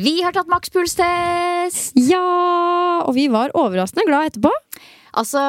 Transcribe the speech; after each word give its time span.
Vi 0.00 0.20
har 0.24 0.32
tatt 0.32 0.48
makspulstest! 0.48 1.98
Ja! 2.08 3.04
Og 3.04 3.12
vi 3.18 3.26
var 3.32 3.52
overraskende 3.58 4.06
glad 4.08 4.30
etterpå. 4.30 4.52
Altså, 5.20 5.42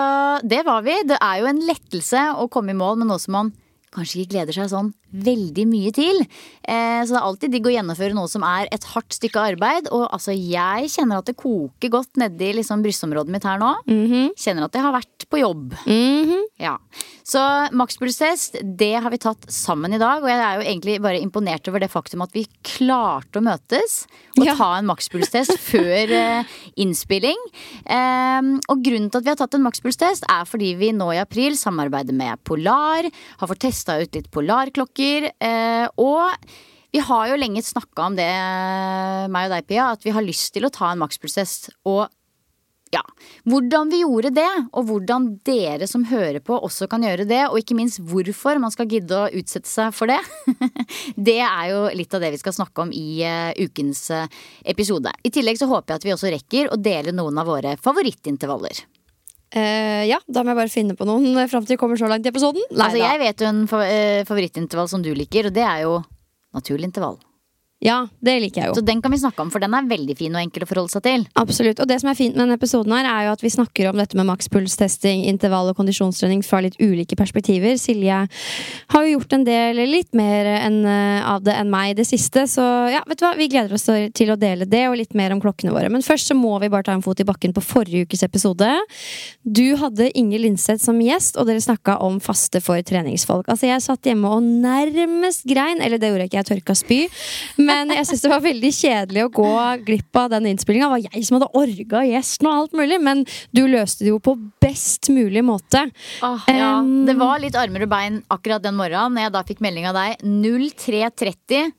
det 0.43 0.63
var 0.67 0.83
vi. 0.83 0.97
Det 1.07 1.19
er 1.21 1.39
jo 1.39 1.47
en 1.51 1.61
lettelse 1.67 2.23
å 2.35 2.49
komme 2.51 2.73
i 2.73 2.77
mål 2.77 2.99
med 2.99 3.11
noe 3.13 3.21
som 3.21 3.37
man 3.37 3.51
kanskje 3.91 4.21
ikke 4.21 4.31
gleder 4.37 4.55
seg 4.55 4.69
sånn 4.71 4.89
veldig 5.11 5.65
mye 5.67 5.91
til. 5.95 6.21
Eh, 6.63 6.99
så 7.03 7.11
det 7.11 7.17
er 7.19 7.25
alltid 7.27 7.51
digg 7.51 7.65
å 7.67 7.73
gjennomføre 7.73 8.15
noe 8.15 8.31
som 8.31 8.43
er 8.47 8.69
et 8.71 8.85
hardt 8.93 9.15
stykke 9.17 9.43
arbeid. 9.53 9.89
Og 9.91 10.05
altså, 10.07 10.31
jeg 10.35 10.91
kjenner 10.93 11.19
at 11.19 11.27
det 11.27 11.35
koker 11.39 11.91
godt 11.91 12.19
nedi 12.19 12.53
liksom, 12.59 12.83
brystområdet 12.85 13.35
mitt 13.35 13.47
her 13.47 13.59
nå. 13.61 13.73
Kjenner 14.39 14.67
at 14.67 14.77
jeg 14.79 14.85
har 14.87 14.95
vært 14.95 15.27
på 15.31 15.41
jobb. 15.43 15.75
Ja. 16.63 16.77
Så 17.27 17.41
makspulstest, 17.77 18.57
det 18.77 18.93
har 19.03 19.11
vi 19.13 19.19
tatt 19.21 19.45
sammen 19.53 19.93
i 19.93 19.99
dag. 20.01 20.23
Og 20.23 20.29
jeg 20.31 20.39
er 20.41 20.57
jo 20.59 20.65
egentlig 20.65 20.95
bare 21.03 21.21
imponert 21.21 21.67
over 21.69 21.83
det 21.83 21.91
faktum 21.93 22.23
at 22.25 22.33
vi 22.35 22.45
klarte 22.65 23.39
å 23.39 23.45
møtes 23.45 24.05
og 24.39 24.45
Ja. 24.47 24.55
ta 24.57 24.69
en 24.79 24.87
makspulstest 24.89 25.53
før 25.71 26.11
eh, 26.17 26.55
innspilling. 26.81 27.37
Um, 27.85 28.55
og 28.71 28.81
grunnen 28.85 29.11
til 29.11 29.21
at 29.21 29.27
vi 29.27 29.33
har 29.33 29.39
tatt 29.39 29.55
en 29.57 29.65
makspulstest, 29.67 30.25
er 30.31 30.49
fordi 30.49 30.73
vi 30.79 30.91
nå 30.95 31.11
i 31.13 31.21
april 31.21 31.57
samarbeider 31.59 32.15
med 32.17 32.41
Polar. 32.47 33.07
Har 33.41 33.51
fått 33.51 33.63
testa 33.67 33.99
ut 34.01 34.15
litt 34.17 34.31
polarklokker. 34.33 35.29
Eh, 35.39 35.87
og 36.01 36.31
vi 36.91 36.99
har 36.99 37.29
jo 37.29 37.37
lenge 37.39 37.61
snakka 37.63 38.09
om 38.09 38.17
det, 38.17 38.27
meg 39.31 39.47
og 39.47 39.53
deg, 39.55 39.67
Pia, 39.69 39.91
at 39.93 40.03
vi 40.03 40.11
har 40.15 40.25
lyst 40.25 40.51
til 40.55 40.67
å 40.67 40.71
ta 40.73 40.89
en 40.91 40.99
makspulstest. 41.03 41.69
Og 41.87 42.07
ja, 42.91 43.01
hvordan 43.47 43.91
vi 43.91 44.01
gjorde 44.01 44.33
det, 44.35 44.49
og 44.75 44.87
hvordan 44.89 45.27
dere 45.47 45.87
som 45.87 46.03
hører 46.09 46.41
på 46.43 46.57
også 46.59 46.89
kan 46.91 47.05
gjøre 47.05 47.23
det, 47.29 47.39
og 47.47 47.59
ikke 47.61 47.77
minst 47.77 48.01
hvorfor 48.03 48.59
man 48.59 48.73
skal 48.73 48.89
gidde 48.91 49.15
å 49.15 49.29
utsette 49.39 49.69
seg 49.71 49.95
for 49.95 50.11
det, 50.11 50.19
det 51.29 51.37
er 51.45 51.69
jo 51.71 51.85
litt 51.95 52.11
av 52.17 52.25
det 52.25 52.33
vi 52.35 52.41
skal 52.41 52.57
snakke 52.57 52.83
om 52.83 52.91
i 52.95 53.21
eh, 53.23 53.53
ukens 53.63 54.03
eh, 54.11 54.27
episode. 54.75 55.13
I 55.23 55.31
tillegg 55.31 55.61
så 55.61 55.69
håper 55.71 55.95
jeg 55.95 56.01
at 56.01 56.09
vi 56.09 56.15
også 56.17 56.33
rekker 56.35 56.73
å 56.73 56.79
dele 56.81 57.15
noen 57.15 57.39
av 57.39 57.47
våre 57.47 57.77
favorittintervaller. 57.79 58.83
Uh, 59.51 60.07
ja, 60.07 60.15
da 60.31 60.45
må 60.45 60.53
jeg 60.53 60.61
bare 60.61 60.71
finne 60.71 60.95
på 60.95 61.03
noen 61.07 61.35
fram 61.51 61.65
til 61.67 61.75
vi 61.75 61.79
kommer 61.81 61.99
så 61.99 62.07
langt 62.11 62.27
i 62.27 62.31
episoden. 62.31 62.63
Nei 62.71 62.85
altså, 62.85 63.01
jeg 63.01 63.19
vet 63.19 63.43
jo 63.43 63.49
en 63.49 63.65
fa 63.67 63.81
favorittintervall 64.29 64.87
som 64.91 65.03
du 65.03 65.11
liker, 65.15 65.49
og 65.49 65.55
det 65.55 65.67
er 65.67 65.83
jo 65.87 65.97
naturlig 66.55 66.87
intervall. 66.87 67.19
Ja, 67.81 68.03
det 68.21 68.35
liker 68.43 68.61
jeg 68.61 68.69
jo. 68.69 68.75
Så 68.77 68.83
den 68.85 68.99
kan 69.01 69.09
vi 69.09 69.17
snakke 69.17 69.41
om, 69.41 69.49
for 69.49 69.63
den 69.63 69.73
er 69.73 69.87
veldig 69.89 70.13
fin 70.13 70.35
og 70.35 70.43
enkel 70.43 70.61
å 70.61 70.67
forholde 70.69 70.93
seg 70.93 71.01
til. 71.01 71.23
Absolutt. 71.41 71.79
Og 71.81 71.87
det 71.89 71.95
som 72.03 72.11
er 72.11 72.17
fint 72.19 72.35
med 72.35 72.43
denne 72.43 72.57
episoden, 72.59 72.93
her 72.93 73.07
er 73.09 73.23
jo 73.25 73.31
at 73.33 73.41
vi 73.41 73.49
snakker 73.49 73.87
om 73.89 73.97
dette 73.97 74.17
med 74.19 74.27
makspulstesting, 74.29 75.23
intervall 75.31 75.71
og 75.71 75.79
kondisjonstrening 75.79 76.43
fra 76.45 76.59
litt 76.61 76.77
ulike 76.77 77.17
perspektiver. 77.17 77.79
Silje 77.81 78.19
har 78.93 79.07
jo 79.07 79.15
gjort 79.15 79.33
en 79.33 79.45
del, 79.47 79.81
litt 79.89 80.13
mer 80.13 80.51
enn, 80.59 80.77
eh, 80.85 81.25
av 81.25 81.41
det 81.41 81.55
enn 81.57 81.71
meg 81.73 81.95
i 81.95 81.97
det 81.97 82.05
siste. 82.05 82.43
Så 82.51 82.61
ja, 82.93 83.01
vet 83.09 83.17
du 83.17 83.25
hva, 83.25 83.33
vi 83.39 83.49
gleder 83.49 83.73
oss 83.73 83.87
til 83.89 84.29
å 84.29 84.37
dele 84.37 84.69
det, 84.69 84.83
og 84.91 84.99
litt 85.01 85.17
mer 85.17 85.33
om 85.33 85.41
klokkene 85.41 85.73
våre. 85.73 85.89
Men 85.89 86.05
først 86.05 86.29
så 86.29 86.37
må 86.37 86.53
vi 86.61 86.69
bare 86.69 86.85
ta 86.85 86.93
en 86.93 87.01
fot 87.01 87.17
i 87.17 87.25
bakken 87.25 87.57
på 87.57 87.65
forrige 87.65 88.05
ukes 88.05 88.21
episode. 88.29 88.69
Du 89.41 89.65
hadde 89.81 90.11
Inger 90.13 90.45
Lindseth 90.45 90.85
som 90.85 91.01
gjest, 91.01 91.33
og 91.33 91.49
dere 91.49 91.65
snakka 91.65 91.97
om 92.05 92.21
faste 92.21 92.61
for 92.61 92.77
treningsfolk. 92.77 93.49
Altså, 93.49 93.71
jeg 93.73 93.81
satt 93.89 94.05
hjemme 94.05 94.29
og 94.29 94.45
nærmest 94.45 95.49
grein, 95.49 95.81
eller 95.81 95.97
det 95.97 96.13
gjorde 96.13 96.29
jeg 96.29 96.33
ikke, 96.35 96.45
jeg 96.45 96.51
tørka 96.53 96.77
spy. 96.77 97.01
Men 97.57 97.70
jeg 97.95 98.07
syns 98.09 98.23
det 98.25 98.31
var 98.31 98.43
veldig 98.43 98.71
kjedelig 98.75 99.25
å 99.25 99.31
gå 99.35 99.49
glipp 99.87 100.21
av 100.21 100.29
den 100.35 100.49
innspillinga. 100.51 100.87
Det 100.89 100.95
var 100.95 101.17
jeg 101.17 101.27
som 101.27 101.37
hadde 101.37 101.51
orga 101.61 102.03
gjesten 102.07 102.49
og 102.49 102.57
alt 102.57 102.77
mulig, 102.77 103.01
men 103.03 103.25
du 103.55 103.63
løste 103.71 104.05
det 104.05 104.13
jo 104.13 104.21
på 104.23 104.35
best 104.63 105.11
mulig 105.13 105.43
måte. 105.45 105.85
Ah, 106.25 106.47
ja. 106.47 106.71
Um, 106.79 107.05
Det 107.07 107.17
var 107.19 107.41
litt 107.43 107.57
armer 107.59 107.85
og 107.87 107.91
bein 107.91 108.21
akkurat 108.31 108.63
den 108.63 108.77
morgenen 108.79 109.17
når 109.17 109.27
jeg 109.27 109.35
da 109.37 109.45
fikk 109.51 109.63
melding 109.63 109.87
av 109.91 109.97
deg. 109.97 110.25
03.30. 110.25 111.77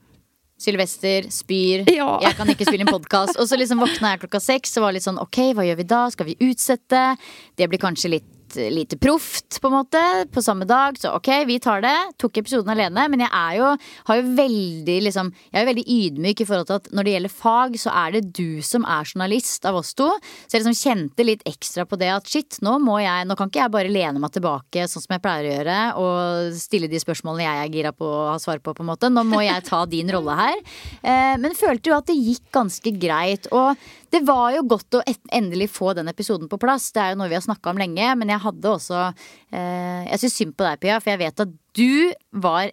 Sylvester 0.63 1.27
spyr. 1.33 1.83
Ja. 1.91 2.21
Jeg 2.23 2.37
kan 2.39 2.51
ikke 2.53 2.67
spille 2.69 2.87
en 2.87 2.93
podkast. 2.93 3.39
Og 3.41 3.49
så 3.51 3.59
liksom 3.59 3.83
våkna 3.83 4.15
jeg 4.15 4.23
klokka 4.27 4.41
seks 4.43 4.77
og 4.79 4.87
var 4.87 4.95
litt 4.95 5.07
sånn 5.07 5.19
ok, 5.23 5.41
hva 5.57 5.67
gjør 5.67 5.81
vi 5.81 5.89
da? 5.91 6.05
Skal 6.15 6.29
vi 6.31 6.37
utsette? 6.47 7.03
Det 7.59 7.67
blir 7.71 7.83
kanskje 7.83 8.17
litt 8.17 8.29
lite 8.57 8.99
proft, 9.01 9.61
på 9.61 9.71
en 9.71 9.77
måte, 9.77 10.01
på 10.33 10.43
samme 10.43 10.67
dag. 10.69 10.99
Så 10.99 11.13
ok, 11.17 11.31
vi 11.49 11.59
tar 11.63 11.83
det. 11.85 11.95
Tok 12.21 12.41
episoden 12.43 12.73
alene. 12.75 13.07
Men 13.13 13.25
jeg 13.25 13.33
er 13.33 13.59
jo, 13.59 13.71
har 14.09 14.21
jo 14.21 14.35
veldig 14.39 14.99
liksom 15.07 15.33
Jeg 15.53 15.63
er 15.63 15.69
veldig 15.69 15.85
ydmyk 15.89 16.41
i 16.43 16.47
forhold 16.49 16.69
til 16.69 16.79
at 16.81 16.91
når 16.93 17.07
det 17.07 17.15
gjelder 17.15 17.35
fag, 17.35 17.77
så 17.81 17.93
er 18.03 18.15
det 18.17 18.23
du 18.37 18.63
som 18.65 18.85
er 18.89 19.09
journalist 19.09 19.67
av 19.69 19.79
oss 19.81 19.93
to. 19.99 20.09
Så 20.47 20.57
jeg 20.57 20.65
liksom 20.65 20.79
kjente 20.79 21.27
litt 21.27 21.45
ekstra 21.49 21.87
på 21.89 21.99
det 22.01 22.11
at 22.15 22.29
shit, 22.29 22.59
nå 22.65 22.79
må 22.83 22.99
jeg 23.03 23.29
Nå 23.29 23.37
kan 23.39 23.51
ikke 23.51 23.63
jeg 23.63 23.73
bare 23.73 23.93
lene 23.93 24.21
meg 24.21 24.33
tilbake 24.35 24.87
sånn 24.91 25.05
som 25.05 25.15
jeg 25.15 25.23
pleier 25.23 25.47
å 25.47 25.53
gjøre, 25.53 25.77
og 26.03 26.57
stille 26.59 26.89
de 26.91 27.01
spørsmålene 27.01 27.45
jeg 27.45 27.63
er 27.63 27.75
gira 27.77 27.93
på 27.97 28.07
å 28.07 28.31
ha 28.33 28.39
svar 28.43 28.61
på, 28.63 28.75
på 28.75 28.85
en 28.85 28.91
måte. 28.91 29.11
Nå 29.13 29.25
må 29.29 29.43
jeg 29.45 29.65
ta 29.69 29.85
din 29.89 30.11
rolle 30.13 30.37
her. 30.39 30.63
Eh, 31.01 31.35
men 31.41 31.57
følte 31.59 31.93
jo 31.93 31.99
at 31.99 32.09
det 32.11 32.19
gikk 32.19 32.49
ganske 32.55 32.95
greit. 33.03 33.49
Og 33.55 33.79
det 34.13 34.21
var 34.29 34.53
jo 34.53 34.67
godt 34.69 34.99
å 34.99 35.03
endelig 35.33 35.71
få 35.73 35.95
den 35.97 36.11
episoden 36.13 36.51
på 36.51 36.59
plass. 36.61 36.91
Det 36.93 37.01
er 37.01 37.15
jo 37.15 37.21
noe 37.23 37.31
vi 37.33 37.39
har 37.39 37.45
snakka 37.45 37.73
om 37.73 37.81
lenge, 37.81 38.11
men 38.21 38.33
jeg 38.33 38.45
hadde 38.45 38.75
også 38.77 39.01
eh, 39.09 40.05
Jeg 40.11 40.21
syns 40.21 40.39
synd 40.41 40.57
på 40.59 40.67
deg, 40.69 40.81
Pia, 40.83 41.01
for 41.01 41.15
jeg 41.15 41.23
vet 41.23 41.45
at 41.47 41.55
du 41.79 42.13
var 42.45 42.69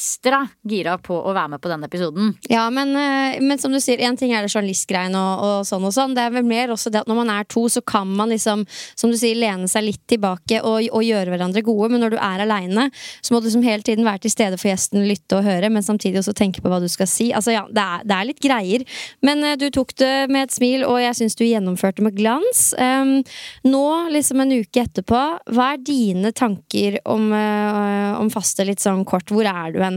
ekstra 0.00 0.40
gira 0.64 0.96
på 0.98 1.12
å 1.12 1.32
være 1.36 1.54
med 1.54 1.60
på 1.60 1.68
denne 1.70 1.88
episoden. 1.90 2.32
Ja, 2.48 2.64
men, 2.72 2.94
eh, 2.96 3.40
men 3.40 3.58
som 3.60 3.72
du 3.72 3.80
sier, 3.80 4.00
én 4.00 4.16
ting 4.16 4.32
er 4.32 4.42
det 4.42 4.52
journalistgreiene 4.52 5.18
og, 5.18 5.42
og 5.44 5.66
sånn 5.68 5.84
og 5.84 5.92
sånn. 5.92 6.14
Det 6.16 6.24
er 6.24 6.32
vel 6.32 6.46
mer 6.48 6.72
også 6.72 6.90
det 6.92 7.02
at 7.02 7.10
når 7.10 7.18
man 7.20 7.32
er 7.34 7.44
to, 7.44 7.66
så 7.68 7.82
kan 7.84 8.08
man 8.08 8.32
liksom, 8.32 8.64
som 8.96 9.12
du 9.12 9.18
sier, 9.20 9.36
lene 9.36 9.68
seg 9.68 9.84
litt 9.84 10.02
tilbake 10.08 10.62
og, 10.64 10.88
og 10.88 11.04
gjøre 11.04 11.34
hverandre 11.34 11.64
gode. 11.66 11.90
Men 11.92 12.04
når 12.04 12.14
du 12.14 12.18
er 12.18 12.44
aleine, 12.46 12.88
så 13.20 13.34
må 13.34 13.40
du 13.40 13.50
liksom 13.50 13.66
hele 13.66 13.84
tiden 13.86 14.08
være 14.08 14.24
til 14.24 14.34
stede 14.34 14.60
for 14.60 14.70
gjesten, 14.70 15.04
lytte 15.08 15.38
og 15.38 15.44
høre, 15.44 15.70
men 15.72 15.84
samtidig 15.84 16.22
også 16.22 16.34
tenke 16.38 16.64
på 16.64 16.72
hva 16.72 16.80
du 16.80 16.88
skal 16.88 17.08
si. 17.10 17.30
Altså 17.36 17.54
ja, 17.54 17.66
det 17.68 17.84
er, 17.84 18.06
det 18.08 18.16
er 18.16 18.30
litt 18.30 18.42
greier. 18.44 18.86
Men 19.26 19.44
eh, 19.44 19.58
du 19.60 19.68
tok 19.74 19.94
det 20.00 20.14
med 20.32 20.48
et 20.48 20.56
smil, 20.56 20.86
og 20.88 21.00
jeg 21.02 21.20
syns 21.20 21.36
du 21.36 21.44
gjennomførte 21.44 22.04
med 22.04 22.16
glans. 22.16 22.70
Um, 22.80 23.20
nå, 23.68 23.84
liksom 24.14 24.40
en 24.40 24.56
uke 24.62 24.84
etterpå, 24.86 25.22
hva 25.52 25.70
er 25.74 25.84
dine 25.84 26.32
tanker 26.36 27.00
om, 27.10 27.28
uh, 27.34 28.16
om 28.16 28.30
faste 28.32 28.64
litt 28.64 28.80
sånn 28.82 29.04
kort? 29.08 29.28
Hvor 29.30 29.44
er 29.44 29.74
du 29.74 29.80
hen? 29.82 29.89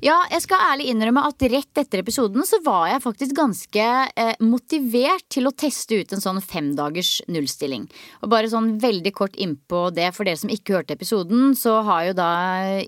Ja, 0.00 0.14
jeg 0.32 0.40
skal 0.46 0.62
ærlig 0.64 0.86
innrømme 0.88 1.26
at 1.28 1.42
rett 1.52 1.76
etter 1.82 2.00
episoden 2.00 2.40
så 2.48 2.56
var 2.64 2.86
jeg 2.88 3.02
faktisk 3.04 3.34
ganske 3.36 3.88
eh, 4.08 4.30
motivert 4.40 5.26
til 5.28 5.44
å 5.44 5.52
teste 5.52 5.98
ut 6.00 6.14
en 6.16 6.22
sånn 6.24 6.40
femdagers 6.40 7.18
nullstilling. 7.28 7.84
Og 8.24 8.32
bare 8.32 8.48
sånn 8.48 8.78
veldig 8.80 9.12
kort 9.18 9.36
innpå 9.36 9.90
det 9.92 10.08
for 10.16 10.24
dere 10.24 10.40
som 10.40 10.52
ikke 10.52 10.78
hørte 10.78 10.96
episoden, 10.96 11.52
så 11.52 11.82
har 11.84 12.06
jo 12.08 12.14
da 12.16 12.30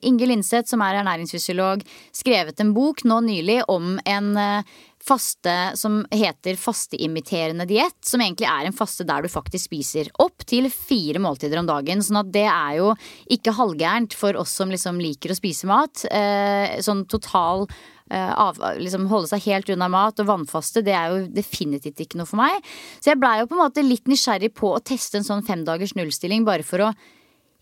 Inge 0.00 0.31
Lindseth, 0.31 0.73
som 0.73 0.81
er 0.87 1.02
ernæringsfysiolog, 1.02 1.84
skrevet 2.17 2.64
en 2.64 2.73
bok 2.73 3.05
nå 3.05 3.20
nylig 3.29 3.61
om 3.69 3.99
en 4.08 4.32
eh, 4.40 4.73
faste 5.03 5.55
som 5.79 6.01
heter 6.11 6.59
fasteimiterende 6.61 7.67
diett. 7.69 7.99
Som 8.07 8.23
egentlig 8.23 8.49
er 8.51 8.69
en 8.69 8.77
faste 8.77 9.07
der 9.09 9.25
du 9.25 9.31
faktisk 9.33 9.71
spiser 9.71 10.11
opp 10.23 10.47
til 10.49 10.69
fire 10.73 11.23
måltider 11.23 11.61
om 11.61 11.71
dagen. 11.71 12.03
Sånn 12.05 12.21
at 12.23 12.33
det 12.35 12.47
er 12.49 12.77
jo 12.81 12.93
ikke 13.33 13.57
halvgærent 13.59 14.17
for 14.19 14.39
oss 14.41 14.55
som 14.59 14.73
liksom 14.73 15.01
liker 15.03 15.33
å 15.33 15.39
spise 15.39 15.69
mat. 15.71 16.05
Eh, 16.11 16.79
sånn 16.85 17.05
total 17.11 17.67
eh, 18.11 18.33
av, 18.33 18.61
liksom 18.81 19.09
holde 19.11 19.33
seg 19.33 19.47
helt 19.49 19.73
unna 19.75 19.89
mat 19.93 20.23
og 20.23 20.29
vannfaste, 20.29 20.85
det 20.87 20.95
er 20.97 21.13
jo 21.13 21.25
definitivt 21.33 22.05
ikke 22.05 22.21
noe 22.21 22.29
for 22.29 22.43
meg. 22.43 22.61
Så 23.01 23.13
jeg 23.13 23.23
blei 23.23 23.39
jo 23.41 23.49
på 23.51 23.59
en 23.59 23.65
måte 23.65 23.87
litt 23.87 24.11
nysgjerrig 24.11 24.53
på 24.59 24.75
å 24.77 24.85
teste 24.85 25.21
en 25.21 25.27
sånn 25.27 25.45
femdagers 25.47 25.97
nullstilling 25.99 26.47
bare 26.49 26.67
for 26.67 26.89
å 26.89 26.93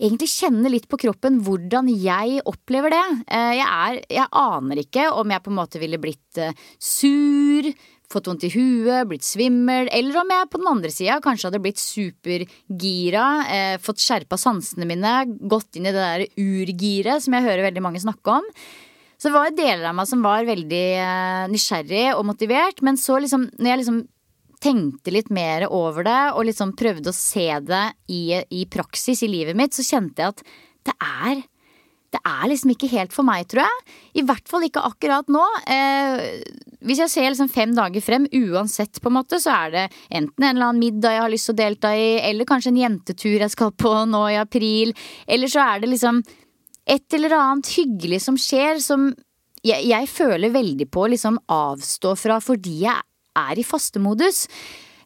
egentlig 0.00 0.30
kjenne 0.32 0.72
litt 0.72 0.88
på 0.90 0.98
kroppen 1.00 1.40
hvordan 1.44 1.88
jeg 1.92 2.42
opplever 2.48 2.94
det. 2.94 3.06
Eh, 3.28 3.54
jeg, 3.60 3.68
er, 3.68 4.02
jeg 4.16 4.28
aner 4.40 4.82
ikke 4.82 5.08
om 5.20 5.32
jeg 5.32 5.44
på 5.44 5.52
en 5.52 5.58
måte 5.60 5.80
ville 5.82 6.00
blitt 6.00 6.40
eh, 6.40 6.56
sur, 6.80 7.70
fått 8.10 8.26
vondt 8.30 8.46
i 8.48 8.52
huet, 8.54 9.06
blitt 9.10 9.26
svimmel, 9.26 9.90
eller 9.94 10.20
om 10.22 10.32
jeg 10.34 10.50
på 10.50 10.60
den 10.60 10.70
andre 10.72 10.92
sida 10.94 11.20
kanskje 11.22 11.50
hadde 11.50 11.62
blitt 11.62 11.82
supergira, 11.82 13.26
eh, 13.46 13.74
fått 13.82 14.02
skjerpa 14.02 14.38
sansene 14.40 14.88
mine, 14.88 15.16
gått 15.50 15.78
inn 15.78 15.86
i 15.86 15.94
det 15.94 16.06
der 16.06 16.26
urgiret 16.40 17.22
som 17.22 17.36
jeg 17.36 17.46
hører 17.46 17.68
veldig 17.68 17.84
mange 17.84 18.02
snakke 18.02 18.40
om. 18.40 18.48
Så 19.20 19.28
det 19.28 19.36
var 19.36 19.52
deler 19.52 19.90
av 19.90 19.98
meg 19.98 20.08
som 20.08 20.22
var 20.24 20.46
veldig 20.48 20.86
nysgjerrig 21.52 22.06
og 22.14 22.24
motivert, 22.24 22.78
men 22.80 22.96
så 22.96 23.18
liksom, 23.20 23.50
når 23.60 23.68
jeg 23.68 23.80
liksom 23.82 23.98
tenkte 24.62 25.12
litt 25.14 25.30
mer 25.32 25.66
over 25.72 26.04
det 26.06 26.20
og 26.34 26.44
liksom 26.48 26.74
prøvde 26.78 27.12
å 27.12 27.16
se 27.16 27.48
det 27.64 27.84
i, 28.12 28.22
i 28.36 28.66
praksis 28.70 29.24
i 29.24 29.30
livet 29.30 29.58
mitt, 29.58 29.76
så 29.76 29.86
kjente 29.86 30.22
jeg 30.22 30.36
at 30.36 30.44
det 30.90 30.96
er 31.00 31.42
det 32.10 32.18
er 32.26 32.48
liksom 32.50 32.72
ikke 32.72 32.90
helt 32.90 33.12
for 33.14 33.26
meg, 33.26 33.44
tror 33.46 33.62
jeg. 33.62 33.82
I 34.18 34.24
hvert 34.26 34.48
fall 34.50 34.64
ikke 34.66 34.82
akkurat 34.82 35.28
nå. 35.30 35.44
Eh, 35.70 36.40
hvis 36.82 37.02
jeg 37.04 37.12
ser 37.12 37.28
liksom 37.28 37.50
fem 37.52 37.74
dager 37.76 38.02
frem, 38.02 38.26
uansett, 38.34 38.98
på 38.98 39.12
en 39.12 39.18
måte, 39.20 39.38
så 39.38 39.52
er 39.54 39.74
det 39.76 39.84
enten 40.08 40.42
en 40.42 40.56
eller 40.56 40.72
annen 40.72 40.82
middag 40.82 41.14
jeg 41.14 41.22
har 41.22 41.30
lyst 41.30 41.50
til 41.50 41.54
å 41.54 41.60
delta 41.60 41.92
i, 41.94 42.08
eller 42.26 42.48
kanskje 42.50 42.72
en 42.72 42.80
jentetur 42.82 43.36
jeg 43.36 43.54
skal 43.54 43.70
på 43.78 43.94
nå 44.10 44.24
i 44.32 44.40
april. 44.42 44.90
Eller 45.30 45.52
så 45.52 45.62
er 45.62 45.84
det 45.84 45.92
liksom 45.92 46.22
et 46.90 47.14
eller 47.14 47.36
annet 47.38 47.70
hyggelig 47.76 48.24
som 48.26 48.40
skjer, 48.40 48.82
som 48.82 49.12
jeg, 49.62 49.84
jeg 49.86 50.10
føler 50.10 50.50
veldig 50.50 50.88
på 50.90 51.04
å 51.04 51.12
liksom 51.12 51.38
avstå 51.52 52.16
fra 52.18 52.40
fordi 52.42 52.80
jeg 52.88 53.09
er 53.38 53.60
i 53.60 53.66
fastemodus. 53.66 54.46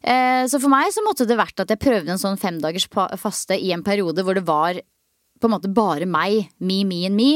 Eh, 0.05 0.43
så 0.49 0.59
for 0.61 0.71
meg 0.71 0.91
så 0.93 1.03
måtte 1.05 1.27
det 1.29 1.37
vært 1.39 1.61
at 1.63 1.71
jeg 1.73 1.81
prøvde 1.81 2.13
en 2.13 2.21
sånn 2.21 2.39
femdagers 2.39 2.87
faste 3.21 3.57
i 3.57 3.71
en 3.73 3.85
periode 3.85 4.25
hvor 4.25 4.37
det 4.37 4.45
var 4.45 4.81
på 5.41 5.49
en 5.49 5.55
måte 5.55 5.71
bare 5.73 6.07
meg, 6.07 6.51
me, 6.63 6.83
me 6.87 7.01
and 7.07 7.17
me, 7.17 7.31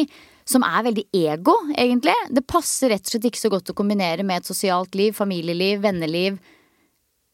som 0.50 0.64
er 0.66 0.86
veldig 0.88 1.06
ego, 1.14 1.56
egentlig. 1.76 2.16
Det 2.34 2.46
passer 2.50 2.94
rett 2.94 3.06
og 3.06 3.14
slett 3.14 3.28
ikke 3.30 3.42
så 3.42 3.52
godt 3.54 3.72
å 3.74 3.76
kombinere 3.78 4.26
med 4.26 4.42
et 4.42 4.50
sosialt 4.50 4.96
liv, 4.98 5.14
familieliv, 5.18 5.82
venneliv. 5.84 6.40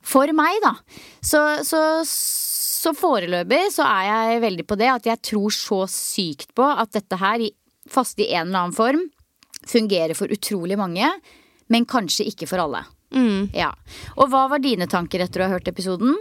For 0.05 0.29
meg, 0.35 0.57
da. 0.63 0.73
Så, 1.23 1.41
så, 1.65 1.81
så 2.05 2.93
foreløpig 2.97 3.61
så 3.73 3.85
er 3.87 4.09
jeg 4.09 4.43
veldig 4.43 4.65
på 4.67 4.77
det 4.79 4.91
at 4.91 5.07
jeg 5.09 5.23
tror 5.31 5.55
så 5.55 5.79
sykt 5.91 6.51
på 6.57 6.65
at 6.65 6.91
dette 6.97 7.21
her, 7.21 7.45
faste 7.89 8.25
i 8.25 8.33
en 8.33 8.49
eller 8.49 8.65
annen 8.65 8.75
form, 8.75 9.07
fungerer 9.65 10.17
for 10.17 10.31
utrolig 10.33 10.77
mange, 10.77 11.07
men 11.71 11.87
kanskje 11.89 12.27
ikke 12.29 12.49
for 12.49 12.61
alle. 12.61 12.83
Mm. 13.13 13.49
Ja. 13.53 13.71
Og 14.15 14.29
hva 14.31 14.47
var 14.51 14.63
dine 14.63 14.87
tanker 14.91 15.23
etter 15.23 15.43
å 15.43 15.49
ha 15.49 15.57
hørt 15.57 15.69
episoden? 15.71 16.15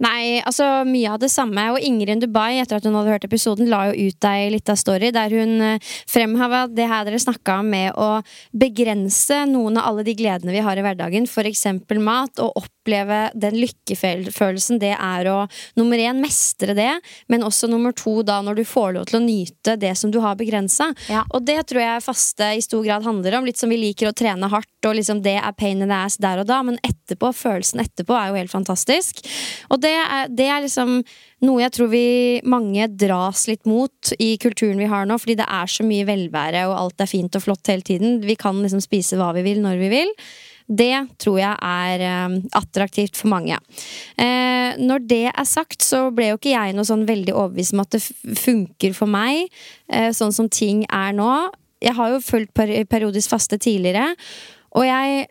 Nei, 0.00 0.40
altså 0.48 0.64
mye 0.88 1.12
av 1.12 1.20
det 1.20 1.28
samme. 1.28 1.66
Og 1.74 1.84
Ingrid 1.84 2.22
Dubai, 2.24 2.56
etter 2.60 2.78
at 2.78 2.86
hun 2.88 2.96
hadde 2.96 3.12
hørt 3.12 3.26
episoden, 3.26 3.68
la 3.68 3.82
jo 3.90 4.08
ut 4.08 4.26
ei 4.30 4.48
lita 4.52 4.76
story 4.78 5.10
der 5.12 5.32
hun 5.36 5.60
eh, 5.60 5.90
fremhava 6.08 6.62
det 6.72 6.86
her 6.88 7.04
dere 7.04 7.20
snakka 7.20 7.58
om 7.60 7.68
med 7.74 7.98
å 8.00 8.22
begrense 8.56 9.42
noen 9.50 9.76
av 9.76 9.90
alle 9.90 10.06
de 10.08 10.14
gledene 10.16 10.54
vi 10.54 10.62
har 10.64 10.80
i 10.80 10.84
hverdagen, 10.84 11.28
f.eks. 11.28 11.66
mat, 12.00 12.40
og 12.40 12.62
oppleve 12.62 13.26
den 13.36 13.58
lykkefølelsen 13.60 14.80
det 14.80 14.94
er 14.96 15.28
å 15.28 15.42
nummer 15.76 16.00
én 16.00 16.22
mestre 16.22 16.72
det, 16.78 16.94
men 17.28 17.44
også 17.44 17.68
nummer 17.68 17.92
to 17.92 18.22
da 18.24 18.38
når 18.44 18.62
du 18.62 18.64
får 18.64 18.96
lov 18.96 19.10
til 19.10 19.20
å 19.20 19.24
nyte 19.26 19.76
det 19.80 19.92
som 20.00 20.12
du 20.12 20.22
har 20.24 20.40
begrensa. 20.40 20.88
Ja. 21.12 21.26
Og 21.36 21.44
det 21.44 21.60
tror 21.68 21.84
jeg 21.84 22.06
faste 22.06 22.54
i 22.56 22.64
stor 22.64 22.86
grad 22.88 23.04
handler 23.04 23.36
om. 23.36 23.44
Litt 23.44 23.60
som 23.60 23.68
vi 23.68 23.76
liker 23.82 24.08
å 24.08 24.16
trene 24.16 24.48
hardt, 24.48 24.72
og 24.88 24.96
liksom 24.96 25.22
det 25.24 25.36
er 25.40 25.56
pain 25.56 25.82
in 25.82 25.90
the 25.90 25.96
ass 25.96 26.18
der 26.20 26.42
og 26.42 26.48
da, 26.48 26.60
men 26.66 26.78
etterpå, 26.86 27.32
følelsen 27.36 27.82
etterpå 27.82 28.16
er 28.16 28.30
jo 28.30 28.38
helt 28.40 28.52
fantastisk. 28.52 29.22
Og 29.70 29.80
det 29.82 29.92
er, 29.98 30.30
det 30.32 30.48
er 30.48 30.64
liksom 30.64 31.00
noe 31.46 31.62
jeg 31.62 31.74
tror 31.76 31.90
vi 31.92 32.04
mange 32.48 32.86
dras 33.00 33.46
litt 33.48 33.66
mot 33.68 34.12
i 34.20 34.34
kulturen 34.40 34.80
vi 34.80 34.90
har 34.90 35.08
nå, 35.08 35.16
fordi 35.20 35.38
det 35.40 35.48
er 35.48 35.72
så 35.72 35.86
mye 35.86 36.06
velvære, 36.08 36.66
og 36.68 36.78
alt 36.78 37.04
er 37.04 37.10
fint 37.10 37.36
og 37.36 37.44
flott 37.46 37.72
hele 37.72 37.86
tiden. 37.86 38.20
Vi 38.24 38.36
kan 38.40 38.60
liksom 38.60 38.82
spise 38.84 39.20
hva 39.20 39.32
vi 39.36 39.44
vil, 39.46 39.62
når 39.64 39.80
vi 39.80 39.92
vil. 39.92 40.14
Det 40.70 40.94
tror 41.18 41.40
jeg 41.40 41.56
er 41.66 42.02
eh, 42.06 42.34
attraktivt 42.54 43.18
for 43.18 43.32
mange. 43.32 43.56
Eh, 44.14 44.76
når 44.78 45.02
det 45.10 45.24
er 45.32 45.48
sagt, 45.48 45.82
så 45.82 46.06
ble 46.14 46.30
jo 46.30 46.38
ikke 46.38 46.52
jeg 46.52 46.76
noe 46.76 46.86
sånn 46.86 47.08
veldig 47.08 47.34
overbevist 47.34 47.74
om 47.74 47.82
at 47.82 47.96
det 47.96 48.04
funker 48.38 48.94
for 48.94 49.10
meg, 49.10 49.50
eh, 49.90 50.12
sånn 50.14 50.34
som 50.36 50.50
ting 50.52 50.84
er 50.86 51.16
nå. 51.16 51.32
Jeg 51.82 51.96
har 51.96 52.14
jo 52.14 52.22
fulgt 52.22 52.54
per 52.54 52.70
periodisk 52.86 53.32
faste 53.32 53.58
tidligere, 53.58 54.12
og 54.76 54.86
jeg 54.86 55.28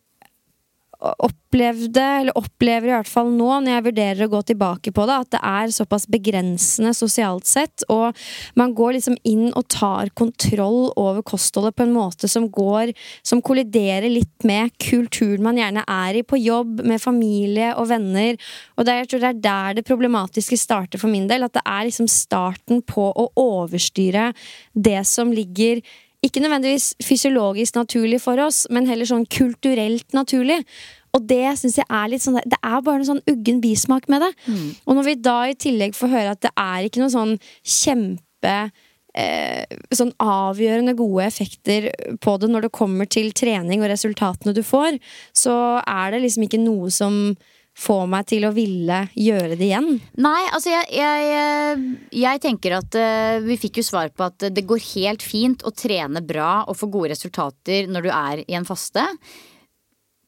opplevde, 0.99 2.03
eller 2.03 2.35
opplever 2.37 2.89
i 2.89 2.91
hvert 2.91 3.07
fall 3.07 3.29
nå, 3.31 3.47
når 3.63 3.71
jeg 3.71 3.83
vurderer 3.85 4.25
å 4.25 4.31
gå 4.33 4.41
tilbake 4.49 4.91
på 4.95 5.05
det, 5.07 5.15
at 5.15 5.29
det 5.31 5.39
er 5.47 5.71
såpass 5.71 6.05
begrensende 6.11 6.91
sosialt 6.97 7.47
sett. 7.47 7.85
Og 7.93 8.17
man 8.59 8.73
går 8.75 8.97
liksom 8.97 9.15
inn 9.27 9.47
og 9.53 9.69
tar 9.71 10.11
kontroll 10.19 10.89
over 10.99 11.23
kostholdet 11.23 11.77
på 11.77 11.85
en 11.87 11.95
måte 11.95 12.27
som 12.29 12.49
går 12.51 12.91
Som 13.25 13.41
kolliderer 13.45 14.09
litt 14.11 14.43
med 14.47 14.71
kulturen 14.81 15.43
man 15.45 15.57
gjerne 15.59 15.85
er 15.87 16.19
i, 16.19 16.25
på 16.25 16.39
jobb, 16.39 16.83
med 16.83 17.01
familie 17.01 17.71
og 17.79 17.89
venner. 17.93 18.35
Og 18.75 18.87
det, 18.87 18.97
jeg 18.99 19.09
tror 19.11 19.23
det 19.23 19.31
er 19.31 19.41
der 19.45 19.79
det 19.79 19.87
problematiske 19.87 20.59
starter 20.59 20.99
for 20.99 21.11
min 21.11 21.29
del. 21.31 21.47
At 21.47 21.55
det 21.55 21.63
er 21.63 21.87
liksom 21.87 22.09
starten 22.11 22.83
på 22.83 23.07
å 23.07 23.29
overstyre 23.39 24.31
det 24.75 25.01
som 25.07 25.31
ligger 25.31 25.83
ikke 26.25 26.41
nødvendigvis 26.43 26.93
fysiologisk 27.05 27.77
naturlig 27.79 28.19
for 28.21 28.39
oss, 28.43 28.65
men 28.73 28.87
heller 28.89 29.07
sånn 29.07 29.27
kulturelt 29.31 30.15
naturlig. 30.15 30.59
Og 31.15 31.23
det 31.29 31.55
syns 31.57 31.79
jeg 31.79 31.89
er 31.89 32.09
litt 32.11 32.21
sånn 32.21 32.37
Det 32.45 32.59
er 32.59 32.83
bare 32.85 33.01
en 33.01 33.07
sånn 33.07 33.23
uggen 33.31 33.61
bismak 33.63 34.05
med 34.11 34.21
det. 34.25 34.29
Mm. 34.45 34.67
Og 34.85 34.97
når 34.97 35.07
vi 35.07 35.15
da 35.25 35.39
i 35.49 35.57
tillegg 35.57 35.97
får 35.97 36.13
høre 36.13 36.35
at 36.35 36.43
det 36.45 36.53
er 36.53 36.85
ikke 36.85 37.01
noe 37.01 37.13
sånn 37.13 37.33
kjempe 37.65 38.57
eh, 39.17 39.77
Sånn 39.95 40.13
avgjørende 40.21 40.93
gode 40.99 41.25
effekter 41.25 41.89
på 42.21 42.35
det 42.41 42.51
når 42.51 42.67
det 42.67 42.75
kommer 42.77 43.09
til 43.09 43.31
trening 43.33 43.81
og 43.81 43.89
resultatene 43.89 44.53
du 44.53 44.61
får, 44.65 44.99
så 45.33 45.55
er 45.81 46.13
det 46.13 46.23
liksom 46.27 46.45
ikke 46.45 46.61
noe 46.61 46.91
som 46.93 47.33
få 47.79 48.01
meg 48.11 48.27
til 48.29 48.47
å 48.47 48.53
ville 48.55 49.03
gjøre 49.15 49.55
det 49.55 49.69
igjen? 49.69 49.93
Nei, 50.19 50.41
altså 50.51 50.73
jeg, 50.73 50.89
jeg, 50.99 51.85
jeg 52.19 52.43
tenker 52.43 52.79
at 52.79 52.97
uh, 52.99 53.39
vi 53.45 53.59
fikk 53.59 53.79
jo 53.79 53.87
svar 53.87 54.11
på 54.11 54.27
at 54.27 54.49
det 54.51 54.65
går 54.67 54.83
helt 54.93 55.23
fint 55.25 55.63
å 55.63 55.73
trene 55.75 56.23
bra 56.25 56.65
og 56.65 56.77
få 56.79 56.91
gode 56.91 57.13
resultater 57.15 57.87
når 57.91 58.07
du 58.07 58.11
er 58.11 58.43
i 58.45 58.57
en 58.59 58.67
faste. 58.67 59.05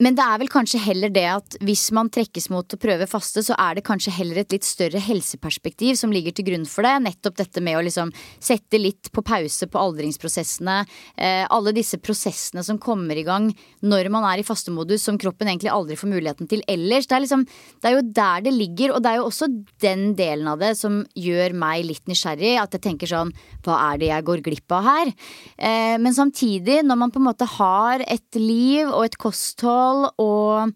Men 0.02 0.16
det 0.18 0.24
er 0.26 0.40
vel 0.42 0.50
kanskje 0.50 0.80
heller 0.82 1.12
det 1.14 1.28
at 1.30 1.56
hvis 1.62 1.84
man 1.94 2.10
trekkes 2.10 2.48
mot 2.50 2.74
å 2.74 2.80
prøve 2.82 3.06
faste, 3.10 3.44
så 3.46 3.54
er 3.62 3.78
det 3.78 3.84
kanskje 3.86 4.14
heller 4.16 4.40
et 4.42 4.54
litt 4.56 4.66
større 4.66 4.98
helseperspektiv 5.06 6.00
som 6.00 6.14
ligger 6.14 6.34
til 6.34 6.48
grunn 6.48 6.66
for 6.70 6.88
det. 6.88 6.96
Nettopp 7.06 7.38
dette 7.38 7.62
med 7.62 7.78
å 7.78 7.84
liksom 7.86 8.10
sette 8.42 8.80
litt 8.82 9.12
på 9.14 9.22
pause 9.26 9.68
på 9.70 9.82
aldringsprosessene. 9.82 10.80
Eh, 11.22 11.44
alle 11.46 11.74
disse 11.78 12.00
prosessene 12.02 12.64
som 12.66 12.80
kommer 12.82 13.20
i 13.20 13.26
gang 13.28 13.52
når 13.86 14.10
man 14.14 14.26
er 14.32 14.42
i 14.42 14.48
fastemodus, 14.48 15.04
som 15.06 15.20
kroppen 15.22 15.52
egentlig 15.52 15.70
aldri 15.74 16.00
får 16.00 16.12
muligheten 16.16 16.50
til 16.50 16.66
ellers. 16.72 17.06
Det 17.06 17.20
er, 17.20 17.26
liksom, 17.28 17.46
det 17.46 17.92
er 17.92 17.98
jo 18.00 18.08
der 18.22 18.48
det 18.48 18.56
ligger, 18.58 18.96
og 18.96 19.06
det 19.06 19.14
er 19.14 19.22
jo 19.22 19.30
også 19.30 19.52
den 19.86 20.08
delen 20.18 20.50
av 20.50 20.66
det 20.66 20.74
som 20.82 21.04
gjør 21.14 21.54
meg 21.62 21.86
litt 21.92 22.10
nysgjerrig. 22.10 22.56
At 22.64 22.74
jeg 22.74 22.88
tenker 22.88 23.12
sånn 23.12 23.36
Hva 23.62 23.78
er 23.92 24.02
det 24.02 24.10
jeg 24.10 24.30
går 24.32 24.46
glipp 24.50 24.78
av 24.80 24.90
her? 24.90 25.14
Eh, 25.62 25.96
men 26.02 26.18
samtidig, 26.18 26.82
når 26.90 27.02
man 27.06 27.14
på 27.14 27.22
en 27.22 27.30
måte 27.30 27.46
har 27.60 28.02
et 28.10 28.42
liv 28.42 28.90
og 28.90 29.06
et 29.06 29.22
kosthold 29.22 29.91
og 30.22 30.74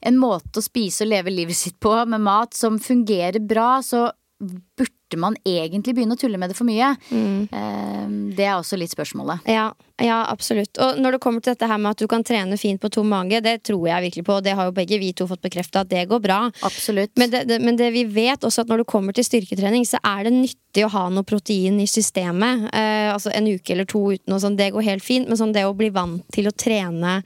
en 0.00 0.16
måte 0.16 0.60
å 0.60 0.64
spise 0.64 1.04
og 1.04 1.12
leve 1.12 1.32
livet 1.32 1.58
sitt 1.58 1.76
på 1.82 1.92
med 2.08 2.24
mat 2.24 2.56
som 2.56 2.80
fungerer 2.80 3.42
bra, 3.44 3.78
så 3.84 4.08
burde 4.40 5.18
man 5.20 5.34
egentlig 5.44 5.92
begynne 5.96 6.16
å 6.16 6.20
tulle 6.20 6.38
med 6.40 6.52
det 6.52 6.56
for 6.56 6.68
mye? 6.68 6.94
Mm. 7.12 8.30
Det 8.36 8.46
er 8.46 8.54
også 8.56 8.78
litt 8.80 8.92
spørsmålet. 8.94 9.44
Ja, 9.50 9.66
ja, 10.00 10.22
absolutt. 10.30 10.78
Og 10.80 11.00
når 11.02 11.16
det 11.16 11.20
kommer 11.20 11.44
til 11.44 11.52
dette 11.52 11.68
her 11.68 11.80
med 11.82 11.92
at 11.92 12.00
du 12.00 12.08
kan 12.08 12.24
trene 12.24 12.56
fint 12.60 12.80
på 12.80 12.88
tom 12.94 13.10
mage, 13.12 13.42
det 13.44 13.58
tror 13.68 13.84
jeg 13.90 14.06
virkelig 14.06 14.24
på, 14.24 14.38
og 14.38 14.46
det 14.46 14.54
har 14.56 14.70
jo 14.70 14.76
begge 14.76 15.00
vi 15.02 15.10
to 15.16 15.26
fått 15.28 15.42
bekrefta 15.44 15.82
at 15.84 15.90
det 15.92 16.06
går 16.08 16.22
bra. 16.24 16.40
Absolutt. 16.64 17.12
Men 17.20 17.34
det, 17.34 17.44
det, 17.50 17.60
men 17.60 17.76
det, 17.76 17.90
vi 17.92 18.06
vet 18.08 18.46
også 18.46 18.64
at 18.64 18.72
når 18.72 18.84
det 18.84 18.90
kommer 18.94 19.16
til 19.16 19.26
styrketrening, 19.26 19.84
så 19.88 20.00
er 20.00 20.24
det 20.28 20.34
nyttig 20.38 20.86
å 20.86 20.92
ha 20.94 21.04
noe 21.12 21.28
protein 21.28 21.82
i 21.82 21.88
systemet. 21.90 22.70
Eh, 22.72 23.10
altså 23.12 23.34
en 23.36 23.50
uke 23.50 23.74
eller 23.74 23.88
to 23.90 24.06
uten 24.14 24.32
noe 24.32 24.40
sånt, 24.40 24.60
det 24.60 24.70
går 24.72 24.88
helt 24.88 25.04
fint, 25.04 25.28
men 25.28 25.40
sånn 25.40 25.52
det 25.56 25.66
å 25.68 25.76
bli 25.76 25.92
vant 25.92 26.24
til 26.32 26.48
å 26.48 26.56
trene 26.56 27.20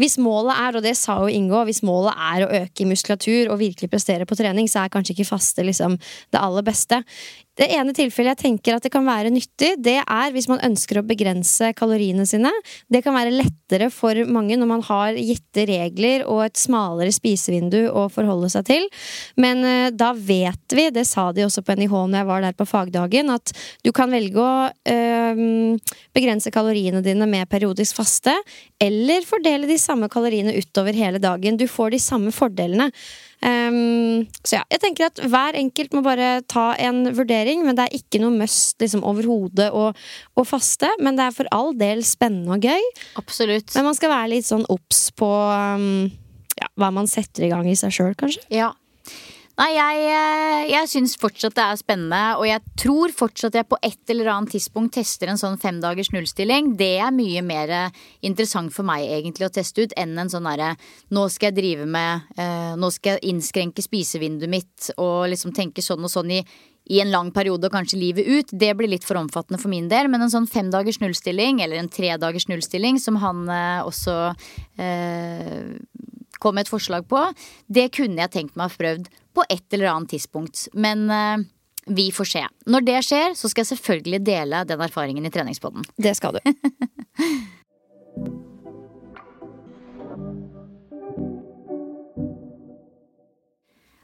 hvis 0.00 0.18
målet 0.22 0.56
er, 0.56 0.78
og 0.78 0.84
det 0.84 0.94
sa 0.98 1.18
jo 1.22 1.30
Ingo, 1.32 1.62
hvis 1.68 1.82
målet 1.86 2.16
er 2.16 2.44
å 2.44 2.50
øke 2.62 2.84
i 2.84 2.88
muskulatur 2.88 3.52
og 3.52 3.60
virkelig 3.62 3.90
prestere 3.92 4.28
på 4.28 4.38
trening, 4.38 4.68
så 4.70 4.84
er 4.84 4.92
kanskje 4.92 5.16
ikke 5.16 5.30
faste 5.32 5.64
liksom 5.66 5.98
det 6.32 6.40
aller 6.40 6.64
beste. 6.66 7.02
Det 7.60 7.66
ene 7.76 7.92
tilfellet 7.92 8.32
jeg 8.32 8.46
tenker 8.46 8.78
at 8.78 8.84
det 8.86 8.90
kan 8.94 9.04
være 9.04 9.28
nyttig, 9.32 9.74
det 9.84 9.98
er 10.00 10.30
hvis 10.32 10.46
man 10.48 10.62
ønsker 10.64 10.98
å 10.98 11.04
begrense 11.04 11.68
kaloriene 11.76 12.24
sine. 12.28 12.48
Det 12.88 13.02
kan 13.04 13.12
være 13.12 13.34
lettere 13.34 13.90
for 13.92 14.16
mange 14.24 14.56
når 14.56 14.70
man 14.70 14.84
har 14.86 15.18
gitte 15.20 15.66
regler 15.68 16.24
og 16.24 16.46
et 16.46 16.56
smalere 16.56 17.12
spisevindu 17.12 17.90
å 17.92 18.06
forholde 18.12 18.48
seg 18.54 18.64
til. 18.70 18.88
Men 19.36 19.60
uh, 19.66 19.90
da 19.92 20.14
vet 20.16 20.72
vi, 20.72 20.86
det 20.96 21.04
sa 21.08 21.26
de 21.36 21.44
også 21.44 21.60
på 21.66 21.76
NIH 21.76 21.92
når 21.92 22.22
jeg 22.22 22.30
var 22.30 22.46
der 22.46 22.56
på 22.56 22.68
fagdagen, 22.70 23.34
at 23.36 23.52
du 23.84 23.92
kan 23.92 24.08
velge 24.12 24.40
å 24.40 24.72
uh, 24.72 25.92
begrense 26.16 26.54
kaloriene 26.54 27.04
dine 27.04 27.28
med 27.28 27.52
periodisk 27.52 28.00
faste, 28.00 28.32
eller 28.80 29.28
fordele 29.28 29.68
de 29.68 29.76
samme 29.82 30.08
kaloriene 30.12 30.54
utover 30.56 30.96
hele 30.96 31.20
dagen. 31.22 31.58
Du 31.58 31.66
får 31.70 31.94
de 31.94 32.00
samme 32.02 32.32
fordelene. 32.34 32.88
Um, 33.42 34.22
så 34.46 34.60
ja, 34.60 34.62
jeg 34.70 34.82
tenker 34.84 35.08
at 35.08 35.18
hver 35.26 35.56
enkelt 35.58 35.96
må 35.96 36.04
bare 36.06 36.44
ta 36.46 36.68
en 36.78 37.08
vurdering, 37.16 37.64
men 37.66 37.74
det 37.74 37.88
er 37.88 37.96
ikke 37.98 38.20
noe 38.22 38.30
must 38.36 38.78
liksom, 38.82 39.02
overhodet 39.02 39.72
å, 39.74 39.88
å, 39.90 40.44
faste. 40.46 40.90
Men 41.02 41.18
det 41.18 41.26
er 41.26 41.36
for 41.40 41.50
all 41.54 41.74
del 41.78 42.04
spennende 42.06 42.54
og 42.54 42.68
gøy. 42.70 42.90
Absolutt. 43.18 43.74
Men 43.74 43.90
man 43.90 43.98
skal 43.98 44.14
være 44.14 44.34
litt 44.36 44.46
sånn 44.46 44.68
obs 44.70 45.08
på 45.18 45.26
um, 45.28 46.06
ja, 46.60 46.70
hva 46.78 46.92
man 46.94 47.10
setter 47.10 47.48
i 47.48 47.50
gang 47.52 47.66
i 47.66 47.76
seg 47.78 47.94
sjøl, 47.94 48.14
kanskje. 48.18 48.46
Ja. 48.54 48.70
Nei, 49.60 49.68
jeg, 49.76 50.04
eh, 50.08 50.62
jeg 50.72 50.88
syns 50.88 51.12
fortsatt 51.20 51.54
det 51.58 51.64
er 51.64 51.76
spennende, 51.76 52.20
og 52.40 52.46
jeg 52.48 52.62
tror 52.80 53.12
fortsatt 53.12 53.58
jeg 53.58 53.68
på 53.68 53.76
et 53.84 54.12
eller 54.14 54.30
annet 54.32 54.54
tidspunkt 54.54 54.94
tester 54.96 55.28
en 55.28 55.40
sånn 55.40 55.58
femdagers 55.60 56.08
nullstilling. 56.14 56.72
Det 56.80 56.94
er 57.04 57.12
mye 57.12 57.44
mer 57.44 57.74
interessant 58.24 58.72
for 58.72 58.88
meg 58.88 59.04
egentlig 59.04 59.50
å 59.50 59.52
teste 59.52 59.84
ut 59.84 59.94
enn 60.00 60.16
en 60.18 60.32
sånn 60.32 60.48
derre 60.48 60.72
nå 61.12 61.26
skal 61.28 61.50
jeg 61.50 61.58
drive 61.60 61.86
med 61.86 62.34
eh, 62.40 62.72
Nå 62.80 62.88
skal 62.94 63.18
jeg 63.18 63.32
innskrenke 63.34 63.84
spisevinduet 63.84 64.50
mitt 64.50 64.92
og 64.96 65.28
liksom 65.30 65.52
tenke 65.52 65.84
sånn 65.84 66.00
og 66.00 66.12
sånn 66.12 66.38
i 66.40 66.42
i 66.90 67.00
en 67.00 67.12
lang 67.12 67.30
periode 67.34 67.68
og 67.68 67.74
kanskje 67.74 68.00
livet 68.00 68.26
ut. 68.26 68.50
Det 68.50 68.72
blir 68.74 68.90
litt 68.90 69.06
for 69.06 69.20
omfattende 69.20 69.60
for 69.62 69.70
min 69.72 69.88
del. 69.90 70.08
Men 70.10 70.24
en 70.24 70.32
sånn 70.32 70.48
femdagers 70.50 70.98
nullstilling, 71.02 71.62
eller 71.62 71.78
en 71.78 71.90
tredagers 71.92 72.48
nullstilling, 72.50 72.98
som 73.02 73.20
han 73.22 73.44
eh, 73.46 73.86
også 73.86 74.16
eh, 74.82 75.70
kom 76.42 76.58
med 76.58 76.66
et 76.66 76.72
forslag 76.72 77.06
på, 77.10 77.22
det 77.70 77.92
kunne 77.94 78.24
jeg 78.24 78.34
tenkt 78.34 78.56
meg 78.56 78.66
å 78.66 78.72
ha 78.72 78.80
prøvd 78.80 79.10
på 79.34 79.44
et 79.48 79.74
eller 79.74 79.90
annet 79.92 80.10
tidspunkt. 80.14 80.68
Men 80.72 81.10
uh, 81.10 81.38
vi 81.86 82.12
får 82.14 82.24
se. 82.24 82.42
Når 82.70 82.80
det 82.86 83.04
skjer, 83.06 83.34
så 83.38 83.48
skal 83.50 83.60
jeg 83.64 83.70
selvfølgelig 83.72 84.20
dele 84.26 84.64
den 84.68 84.80
erfaringen 84.84 85.26
i 85.26 85.30
treningspodden. 85.34 85.82
Det 85.96 86.16
skal 86.18 86.32
du. 86.36 86.40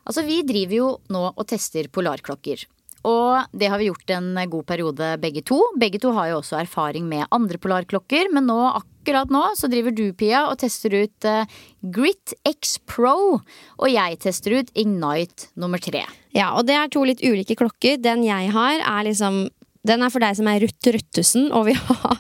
altså, 0.09 0.23
vi 0.27 0.43
driver 0.49 0.75
jo 0.81 0.89
nå 1.13 1.25
og 1.35 1.47
tester 1.49 1.89
polarklokker. 1.93 2.59
Og 3.07 3.47
det 3.55 3.71
har 3.71 3.79
vi 3.79 3.89
gjort 3.91 4.11
en 4.11 4.33
god 4.51 4.67
periode 4.67 5.11
begge 5.23 5.43
to. 5.47 5.61
Begge 5.79 6.01
to 6.03 6.13
har 6.17 6.33
jo 6.33 6.41
også 6.41 6.59
erfaring 6.63 7.07
med 7.11 7.29
andre 7.35 7.61
polarklokker, 7.63 8.33
men 8.35 8.49
nå, 8.51 8.59
akkurat 8.81 9.31
nå 9.33 9.45
så 9.59 9.71
driver 9.71 9.95
du, 9.95 10.09
Pia, 10.19 10.47
og 10.51 10.59
tester 10.63 10.97
ut 11.05 11.29
uh, 11.29 11.61
Grit 11.95 12.35
X 12.49 12.79
Pro. 12.91 13.39
Og 13.79 13.93
jeg 13.93 14.19
tester 14.25 14.59
ut 14.59 14.73
Ignite 14.75 15.53
nummer 15.55 15.83
tre. 15.83 16.03
Ja, 16.35 16.53
og 16.59 16.67
det 16.69 16.77
er 16.77 16.91
to 16.93 17.05
litt 17.07 17.23
ulike 17.25 17.57
klokker. 17.59 18.01
Den 18.03 18.27
jeg 18.27 18.51
har, 18.55 18.83
er 18.83 19.07
liksom 19.07 19.47
den 19.89 20.05
er 20.05 20.13
for 20.13 20.23
deg 20.23 20.37
som 20.39 20.49
er 20.51 20.63
Ruth 20.63 20.93
Ruttusen 20.95 21.49
og 21.57 21.69
vil 21.69 21.79
ha, 21.89 22.15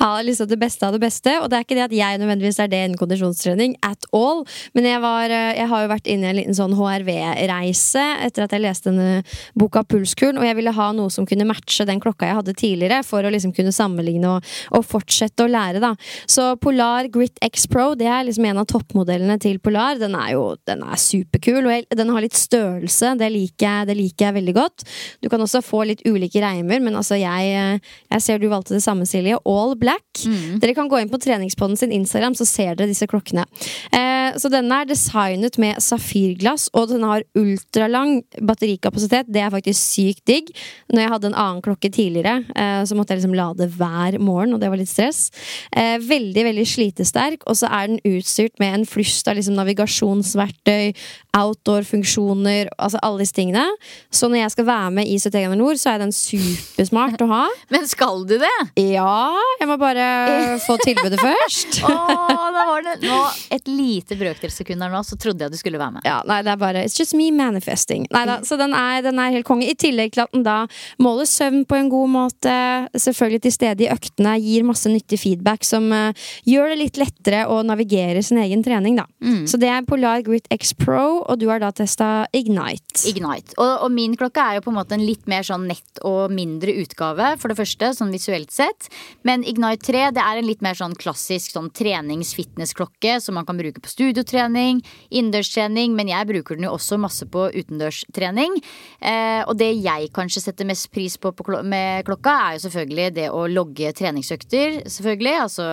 ha 0.00 0.10
liksom 0.24 0.50
det 0.50 0.58
beste 0.60 0.86
av 0.86 0.94
det 0.96 1.02
beste. 1.02 1.36
Og 1.40 1.50
det 1.50 1.58
er 1.58 1.66
ikke 1.66 1.78
det 1.78 1.86
at 1.88 1.96
jeg 1.96 2.20
nødvendigvis 2.22 2.60
er 2.62 2.70
det 2.72 2.82
innen 2.84 3.00
kondisjonstrening 3.00 3.76
at 3.86 4.08
all. 4.16 4.44
Men 4.76 4.88
jeg, 4.88 5.02
var, 5.04 5.32
eh, 5.32 5.52
jeg 5.58 5.70
har 5.72 5.84
jo 5.84 5.92
vært 5.94 6.10
inne 6.10 6.28
i 6.28 6.32
en 6.32 6.38
liten 6.40 6.58
sånn 6.58 6.76
HRV-reise 6.78 8.04
etter 8.26 8.46
at 8.46 8.54
jeg 8.54 8.64
leste 8.64 8.90
denne 8.90 9.24
boka 9.58 9.84
Pulskuren, 9.88 10.38
og 10.40 10.46
jeg 10.46 10.58
ville 10.58 10.74
ha 10.74 10.90
noe 10.96 11.12
som 11.12 11.26
kunne 11.28 11.46
matche 11.48 11.86
den 11.88 12.02
klokka 12.02 12.28
jeg 12.28 12.38
hadde 12.40 12.56
tidligere, 12.58 13.02
for 13.06 13.24
å 13.24 13.32
liksom 13.32 13.54
kunne 13.56 13.74
sammenligne 13.74 14.36
og, 14.36 14.54
og 14.76 14.86
fortsette 14.86 15.46
å 15.46 15.50
lære, 15.50 15.82
da. 15.82 15.94
Så 16.30 16.54
Polar 16.62 17.08
Grit 17.12 17.38
X 17.44 17.68
Pro 17.70 17.92
det 17.98 18.08
er 18.10 18.26
liksom 18.26 18.46
en 18.48 18.62
av 18.62 18.68
toppmodellene 18.70 19.36
til 19.42 19.60
Polar. 19.62 19.98
Den 20.00 20.16
er 20.18 20.34
jo 20.34 20.44
den 20.68 20.84
er 20.86 21.00
superkul, 21.00 21.62
og 21.64 21.72
jeg, 21.72 21.86
den 21.96 22.12
har 22.14 22.24
litt 22.24 22.38
størrelse. 22.38 23.14
Det 23.20 23.30
liker, 23.32 23.88
det 23.88 23.96
liker 23.98 24.28
jeg 24.28 24.38
veldig 24.38 24.56
godt. 24.56 24.86
Du 25.24 25.30
kan 25.32 25.42
også 25.42 25.62
få 25.64 25.84
litt 25.88 26.04
ulike 26.08 26.42
reimer, 26.42 26.82
men 26.84 26.98
altså 26.98 27.13
jeg, 27.18 27.54
eh, 27.54 27.92
jeg 28.14 28.24
ser 28.24 28.40
du 28.40 28.48
valgte 28.50 28.76
det 28.76 28.84
samme, 28.84 29.06
Silje. 29.08 29.38
All 29.48 29.74
black. 29.78 30.04
Mm. 30.24 30.58
Dere 30.62 30.74
kan 30.76 30.88
gå 30.90 31.00
inn 31.00 31.10
på 31.12 31.20
treningspodden 31.22 31.78
sin 31.78 31.92
Instagram, 31.94 32.36
så 32.38 32.46
ser 32.48 32.74
dere 32.74 32.90
disse 32.90 33.08
klokkene. 33.10 33.46
Eh, 33.94 34.36
så 34.40 34.50
denne 34.52 34.80
er 34.82 34.88
designet 34.88 35.58
med 35.62 35.80
safirglass, 35.82 36.68
og 36.74 36.90
den 36.92 37.04
har 37.06 37.24
ultralang 37.38 38.22
batterikapasitet. 38.40 39.30
Det 39.32 39.42
er 39.42 39.52
faktisk 39.54 39.78
sykt 39.80 40.24
digg. 40.28 40.52
Når 40.92 41.04
jeg 41.04 41.12
hadde 41.14 41.30
en 41.30 41.38
annen 41.44 41.62
klokke 41.64 41.90
tidligere, 41.92 42.44
eh, 42.54 42.82
så 42.84 42.96
måtte 42.96 43.14
jeg 43.14 43.22
liksom 43.22 43.36
lade 43.36 43.68
hver 43.76 44.18
morgen, 44.20 44.54
og 44.54 44.62
det 44.62 44.70
var 44.70 44.80
litt 44.80 44.92
stress. 44.92 45.30
Eh, 45.74 45.98
veldig, 45.98 46.44
veldig 46.50 46.66
slitesterk, 46.68 47.44
og 47.46 47.58
så 47.58 47.70
er 47.70 47.92
den 47.92 48.02
utstyrt 48.04 48.58
med 48.62 48.80
en 48.80 48.86
flust 48.88 49.28
av 49.28 49.36
liksom 49.38 49.56
navigasjonsverktøy, 49.58 50.94
outdoor-funksjoner, 51.34 52.70
altså 52.78 52.98
alle 53.02 53.24
disse 53.24 53.34
tingene. 53.36 53.64
Så 54.10 54.28
når 54.28 54.44
jeg 54.44 54.50
skal 54.54 54.66
være 54.66 54.90
med 54.90 55.08
i 55.10 55.18
71 55.18 55.56
nord, 55.58 55.76
så 55.80 55.94
er 55.94 55.98
den 56.04 56.12
supersmart 56.14 57.03
å 57.04 57.28
ha. 57.30 57.42
Men 57.74 57.86
skal 57.90 58.24
du 58.28 58.36
det? 58.40 58.52
Ja, 58.80 59.34
jeg 59.60 59.68
må 59.70 59.76
bare 59.80 60.06
få 60.66 60.76
tilbudet 60.82 61.20
først. 61.20 61.80
Åh, 61.88 62.46
da 62.54 62.66
var 62.70 62.86
det 62.86 62.96
nå 63.04 63.20
et 63.54 63.70
lite 63.70 64.18
brøkdelssekund 64.20 64.84
her 64.84 64.92
nå, 64.92 65.02
så 65.06 65.18
trodde 65.20 65.46
jeg 65.46 65.54
du 65.54 65.60
skulle 65.60 65.80
være 65.80 65.98
med. 65.98 66.08
Ja, 66.08 66.20
nei, 66.28 66.40
det 66.46 66.54
er 66.54 66.60
bare 66.60 66.84
It's 66.84 66.98
just 67.00 67.16
me 67.16 67.30
manifesting. 67.34 68.08
Nei 68.14 68.24
da, 68.28 68.40
så 68.46 68.58
den 68.60 68.74
er, 68.76 69.00
den 69.04 69.20
er 69.20 69.34
helt 69.36 69.48
konge. 69.48 69.68
I 69.70 69.78
tillegg 69.78 70.14
til 70.16 70.24
at 70.26 70.34
den 70.34 70.44
da 70.46 70.64
måler 71.02 71.28
søvn 71.28 71.64
på 71.68 71.78
en 71.78 71.90
god 71.92 72.12
måte, 72.12 72.54
selvfølgelig 72.92 73.44
til 73.46 73.56
stede 73.56 73.86
i 73.86 73.90
øktene, 73.92 74.36
gir 74.42 74.66
masse 74.66 74.90
nyttig 74.90 75.20
feedback 75.22 75.64
som 75.66 75.88
uh, 75.94 76.26
gjør 76.48 76.72
det 76.72 76.80
litt 76.82 77.00
lettere 77.00 77.44
å 77.50 77.62
navigere 77.66 78.22
sin 78.24 78.40
egen 78.42 78.64
trening, 78.66 78.98
da. 79.00 79.06
Mm. 79.24 79.44
Så 79.50 79.60
det 79.60 79.70
er 79.72 79.86
Polar 79.88 80.24
Grit 80.26 80.48
X 80.52 80.74
Pro 80.78 81.24
og 81.24 81.38
du 81.40 81.46
har 81.50 81.60
da 81.62 81.70
testa 81.74 82.26
Ignite. 82.34 83.04
Ignite. 83.08 83.56
Og, 83.58 83.84
og, 83.84 83.90
min 83.94 84.16
klokke 84.18 84.42
er 84.42 84.58
jo 84.58 84.64
på 84.66 84.72
en 84.72 84.78
måte 84.78 84.96
en 84.96 85.04
litt 85.04 85.28
mer 85.30 85.46
sånn 85.46 85.66
nett 85.70 86.02
og 86.06 86.32
mindre 86.34 86.74
utgave, 86.84 87.34
for 87.40 87.50
det 87.50 87.58
første, 87.58 87.90
sånn 87.96 88.14
visuelt 88.14 88.52
sett. 88.54 88.88
Men 89.26 89.44
Ignite 89.46 89.84
3 89.88 90.04
det 90.16 90.22
er 90.22 90.40
en 90.40 90.48
litt 90.48 90.62
mer 90.64 90.78
sånn 90.78 90.96
klassisk 91.00 91.54
sånn 91.54 91.70
trenings-fitness-klokke 91.74 93.18
som 93.24 93.38
man 93.38 93.48
kan 93.48 93.58
bruke 93.60 93.82
på 93.82 93.92
studiotrening, 93.92 94.82
innendørstrening, 95.10 95.96
men 95.98 96.12
jeg 96.12 96.30
bruker 96.30 96.58
den 96.58 96.68
jo 96.68 96.74
også 96.76 97.00
masse 97.00 97.28
på 97.30 97.48
utendørstrening. 97.54 98.60
Eh, 99.00 99.42
og 99.48 99.56
det 99.60 99.72
jeg 99.80 100.12
kanskje 100.14 100.46
setter 100.46 100.68
mest 100.68 100.90
pris 100.94 101.18
på, 101.20 101.34
på 101.34 101.60
med 101.64 102.06
klokka, 102.06 102.38
er 102.38 102.56
jo 102.56 102.64
selvfølgelig 102.68 103.10
det 103.18 103.28
å 103.32 103.44
logge 103.50 103.92
treningsøkter, 103.96 104.82
selvfølgelig. 104.90 105.36
Altså 105.44 105.68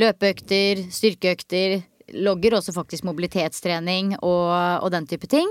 løpeøkter, 0.00 0.86
styrkeøkter 0.92 1.80
logger 2.12 2.58
også 2.58 2.74
faktisk 2.74 3.06
mobilitetstrening 3.08 4.16
og, 4.20 4.50
og 4.82 4.90
den 4.94 5.06
type 5.08 5.28
ting. 5.30 5.48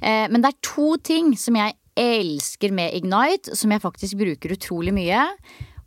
Eh, 0.00 0.26
men 0.30 0.42
det 0.42 0.52
er 0.52 0.64
to 0.66 0.96
ting 1.02 1.32
som 1.38 1.56
jeg 1.58 1.76
elsker 1.98 2.72
med 2.74 2.94
Ignite, 2.96 3.56
som 3.58 3.72
jeg 3.72 3.82
faktisk 3.82 4.18
bruker 4.20 4.54
utrolig 4.56 4.94
mye. 4.96 5.26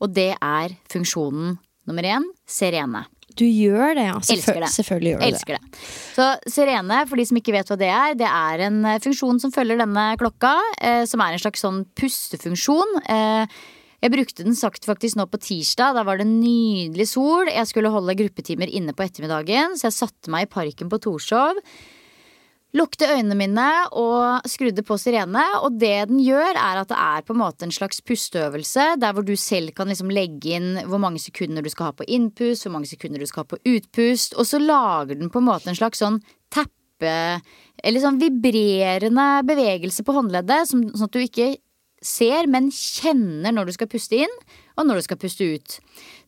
Og 0.01 0.11
det 0.13 0.33
er 0.35 0.75
funksjonen 0.91 1.55
nummer 1.85 2.07
én 2.07 2.25
Serene. 2.49 3.05
Du 3.35 3.43
gjør 3.43 3.95
det, 3.97 4.05
ja. 4.07 4.15
Elsker 4.15 4.61
det. 4.63 4.71
Selvfølgelig 4.71 5.11
gjør 5.11 5.21
du 5.21 5.25
Elsker 5.27 5.57
det. 5.57 5.71
det. 5.71 5.79
Så 6.15 6.27
Sirene, 6.55 6.99
for 7.09 7.19
de 7.19 7.25
som 7.27 7.39
ikke 7.39 7.55
vet 7.55 7.71
hva 7.71 7.77
det 7.79 7.89
er, 7.91 8.13
det 8.19 8.27
er 8.29 8.63
en 8.69 8.77
eh, 8.87 8.99
funksjon 9.03 9.41
som 9.43 9.51
følger 9.51 9.81
denne 9.81 10.05
klokka. 10.21 10.53
Eh, 10.79 11.03
som 11.09 11.23
er 11.23 11.35
en 11.35 11.41
slags 11.43 11.65
sånn 11.65 11.81
pustefunksjon. 11.99 13.01
Eh, 13.11 13.57
jeg 14.05 14.13
brukte 14.13 14.45
den 14.45 14.55
sagt 14.55 14.87
faktisk 14.87 15.17
nå 15.19 15.25
på 15.31 15.41
tirsdag. 15.41 15.97
Da 15.97 16.05
var 16.07 16.21
det 16.21 16.29
nydelig 16.29 17.09
sol. 17.11 17.49
Jeg 17.51 17.67
skulle 17.67 17.91
holde 17.91 18.15
gruppetimer 18.21 18.71
inne 18.71 18.95
på 18.95 19.03
ettermiddagen, 19.07 19.75
så 19.75 19.89
jeg 19.89 19.97
satte 19.97 20.31
meg 20.31 20.45
i 20.45 20.51
parken 20.55 20.91
på 20.91 21.01
Torshov. 21.03 21.59
Lukte 22.75 23.07
øynene 23.07 23.37
mine 23.39 23.65
og 23.95 24.47
skrudde 24.51 24.83
på 24.83 24.97
sirene. 24.99 25.43
Og 25.63 25.77
det 25.79 26.09
den 26.09 26.19
gjør, 26.19 26.57
er 26.59 26.81
at 26.81 26.89
det 26.91 26.97
er 26.99 27.23
på 27.23 27.35
en 27.35 27.39
måte 27.39 27.67
en 27.67 27.73
slags 27.75 28.01
pusteøvelse. 28.03 28.95
Der 28.99 29.15
hvor 29.15 29.23
du 29.23 29.35
selv 29.39 29.71
kan 29.77 29.87
liksom 29.91 30.11
legge 30.11 30.57
inn 30.57 30.81
hvor 30.89 30.99
mange 30.99 31.21
sekunder 31.23 31.63
du 31.63 31.71
skal 31.71 31.91
ha 31.91 31.95
på 31.95 32.07
innpust, 32.07 32.65
hvor 32.65 32.75
mange 32.75 32.91
sekunder 32.91 33.23
du 33.23 33.29
skal 33.29 33.45
ha 33.45 33.51
på 33.53 33.61
utpust. 33.63 34.35
Og 34.35 34.49
så 34.49 34.59
lager 34.59 35.15
den 35.15 35.31
på 35.31 35.39
en 35.39 35.47
måte 35.47 35.71
en 35.71 35.79
slags 35.79 36.03
sånn 36.03 36.19
teppe 36.51 36.71
Eller 37.83 37.99
sånn 38.01 38.17
vibrerende 38.17 39.23
bevegelse 39.45 40.03
på 40.07 40.13
håndleddet, 40.15 40.69
sånn 40.69 40.87
at 41.03 41.11
du 41.11 41.19
ikke 41.19 41.49
ser, 42.03 42.47
men 42.51 42.67
kjenner 42.73 43.53
når 43.55 43.69
du 43.69 43.75
skal 43.75 43.89
puste 43.89 44.19
inn, 44.25 44.33
og 44.75 44.87
når 44.87 44.99
du 44.99 45.05
skal 45.05 45.19
puste 45.21 45.47
ut. 45.55 45.77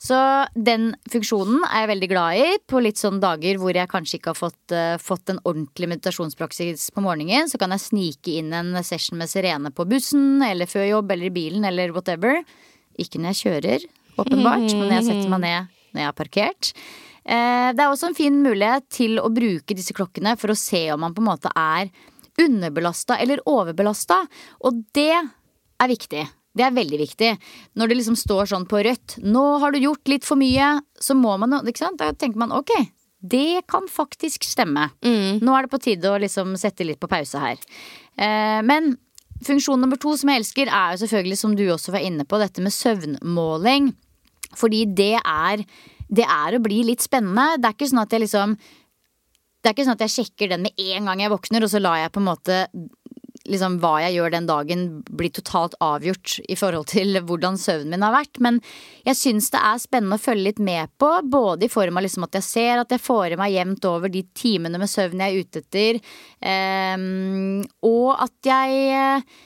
Så 0.01 0.17
den 0.55 0.89
funksjonen 1.11 1.65
er 1.67 1.83
jeg 1.83 1.91
veldig 1.91 2.09
glad 2.11 2.39
i 2.39 2.47
på 2.69 2.81
litt 2.83 3.01
sånne 3.01 3.21
dager 3.23 3.59
hvor 3.61 3.75
jeg 3.75 3.91
kanskje 3.91 4.19
ikke 4.19 4.31
har 4.33 4.39
fått, 4.39 4.73
uh, 4.73 4.95
fått 5.01 5.33
en 5.33 5.41
ordentlig 5.43 5.91
meditasjonspraksis 5.91 6.89
på 6.95 7.03
morgenen. 7.03 7.51
Så 7.51 7.59
kan 7.61 7.75
jeg 7.75 7.83
snike 7.83 8.37
inn 8.39 8.53
en 8.55 8.71
session 8.87 9.19
med 9.19 9.31
sirene 9.31 9.73
på 9.75 9.87
bussen 9.89 10.43
eller 10.45 10.69
før 10.69 10.87
jobb 10.87 11.15
eller 11.15 11.29
i 11.29 11.35
bilen 11.41 11.67
eller 11.67 11.95
whatever. 11.95 12.39
Ikke 12.97 13.19
når 13.21 13.35
jeg 13.35 13.43
kjører, 13.43 13.89
åpenbart, 14.17 14.69
men 14.71 14.87
når 14.87 14.95
jeg 14.99 15.09
setter 15.11 15.33
meg 15.35 15.43
ned 15.43 15.73
når 15.91 16.03
jeg 16.03 16.09
har 16.09 16.17
parkert. 16.17 16.71
Eh, 17.27 17.69
det 17.75 17.83
er 17.83 17.89
også 17.89 18.11
en 18.11 18.17
fin 18.17 18.37
mulighet 18.43 18.87
til 18.93 19.19
å 19.19 19.31
bruke 19.33 19.75
disse 19.75 19.95
klokkene 19.95 20.37
for 20.39 20.53
å 20.53 20.59
se 20.59 20.85
om 20.93 21.03
man 21.03 21.15
på 21.15 21.23
en 21.23 21.31
måte 21.31 21.51
er 21.51 21.91
underbelasta 22.37 23.17
eller 23.17 23.41
overbelasta. 23.49 24.21
Og 24.67 24.83
det 24.95 25.15
er 25.79 25.91
viktig. 25.91 26.25
Det 26.57 26.65
er 26.65 26.73
veldig 26.73 26.99
viktig. 27.03 27.31
Når 27.77 27.89
det 27.89 27.97
liksom 27.99 28.17
står 28.17 28.49
sånn 28.49 28.67
på 28.69 28.81
rødt 28.81 29.19
'Nå 29.21 29.59
har 29.61 29.71
du 29.71 29.79
gjort 29.79 30.07
litt 30.07 30.25
for 30.25 30.35
mye', 30.37 30.81
så 30.99 31.13
må 31.13 31.37
man 31.37 31.53
ikke 31.65 31.85
sant? 31.85 31.99
Da 31.99 32.11
tenker 32.11 32.37
man 32.37 32.51
ok, 32.51 32.71
det 33.21 33.67
kan 33.67 33.87
faktisk 33.87 34.43
stemme. 34.43 34.89
Nå 35.41 35.53
er 35.57 35.65
det 35.65 35.71
på 35.71 35.81
tide 35.81 36.09
å 36.09 36.19
liksom 36.21 36.55
sette 36.57 36.85
litt 36.85 36.99
på 36.99 37.09
pause 37.09 37.37
her. 37.39 37.57
Eh, 38.17 38.61
men 38.61 38.97
funksjon 39.45 39.79
nummer 39.79 39.97
to 39.97 40.15
som 40.17 40.29
jeg 40.29 40.41
elsker, 40.41 40.67
er 40.67 40.95
jo 40.95 41.05
selvfølgelig, 41.05 41.37
som 41.37 41.55
du 41.55 41.67
også 41.69 41.91
var 41.91 42.01
inne 42.05 42.25
på, 42.25 42.39
dette 42.41 42.61
med 42.61 42.73
søvnmåling. 42.73 43.93
Fordi 44.55 44.85
det 44.85 45.19
er 45.23 45.65
Det 46.09 46.23
er 46.23 46.55
å 46.55 46.63
bli 46.63 46.85
litt 46.87 47.01
spennende. 47.03 47.59
Det 47.59 47.65
er 47.67 47.73
ikke 47.73 47.89
sånn 47.89 47.99
at 47.99 48.09
jeg 48.09 48.21
liksom 48.21 48.55
det 48.55 49.67
er 49.67 49.73
ikke 49.73 49.83
sånn 49.83 49.97
at 49.99 50.03
jeg 50.05 50.13
sjekker 50.13 50.49
den 50.53 50.61
med 50.63 50.71
en 50.79 51.05
gang 51.09 51.19
jeg 51.19 51.31
våkner, 51.33 51.63
og 51.65 51.67
så 51.67 51.81
lar 51.81 51.97
jeg 51.97 52.13
på 52.13 52.21
en 52.21 52.29
måte 52.29 52.59
liksom 53.47 53.79
hva 53.81 53.95
jeg 54.03 54.17
gjør 54.17 54.33
den 54.33 54.49
dagen 54.49 54.85
blir 55.07 55.31
totalt 55.33 55.77
avgjort 55.83 56.37
i 56.47 56.57
forhold 56.59 56.89
til 56.91 57.19
hvordan 57.27 57.57
søvnen 57.61 57.97
min 57.97 58.05
har 58.05 58.15
vært. 58.15 58.39
Men 58.43 58.61
jeg 59.07 59.19
syns 59.19 59.49
det 59.53 59.63
er 59.63 59.81
spennende 59.81 60.19
å 60.19 60.21
følge 60.21 60.49
litt 60.49 60.61
med 60.63 60.93
på, 61.01 61.09
både 61.25 61.67
i 61.67 61.71
form 61.71 61.97
av 61.99 62.05
liksom 62.05 62.27
at 62.27 62.37
jeg 62.39 62.47
ser 62.47 62.83
at 62.83 62.93
jeg 62.93 63.03
får 63.03 63.33
i 63.33 63.41
meg 63.41 63.55
jevnt 63.55 63.89
over 63.89 64.13
de 64.13 64.23
timene 64.37 64.81
med 64.81 64.91
søvn 64.91 65.23
jeg 65.23 65.33
er 65.33 65.43
ute 65.47 65.63
etter, 65.63 66.01
ehm, 66.53 67.61
og 67.87 68.09
at 68.27 68.51
jeg 68.51 68.81
eh, 68.93 69.37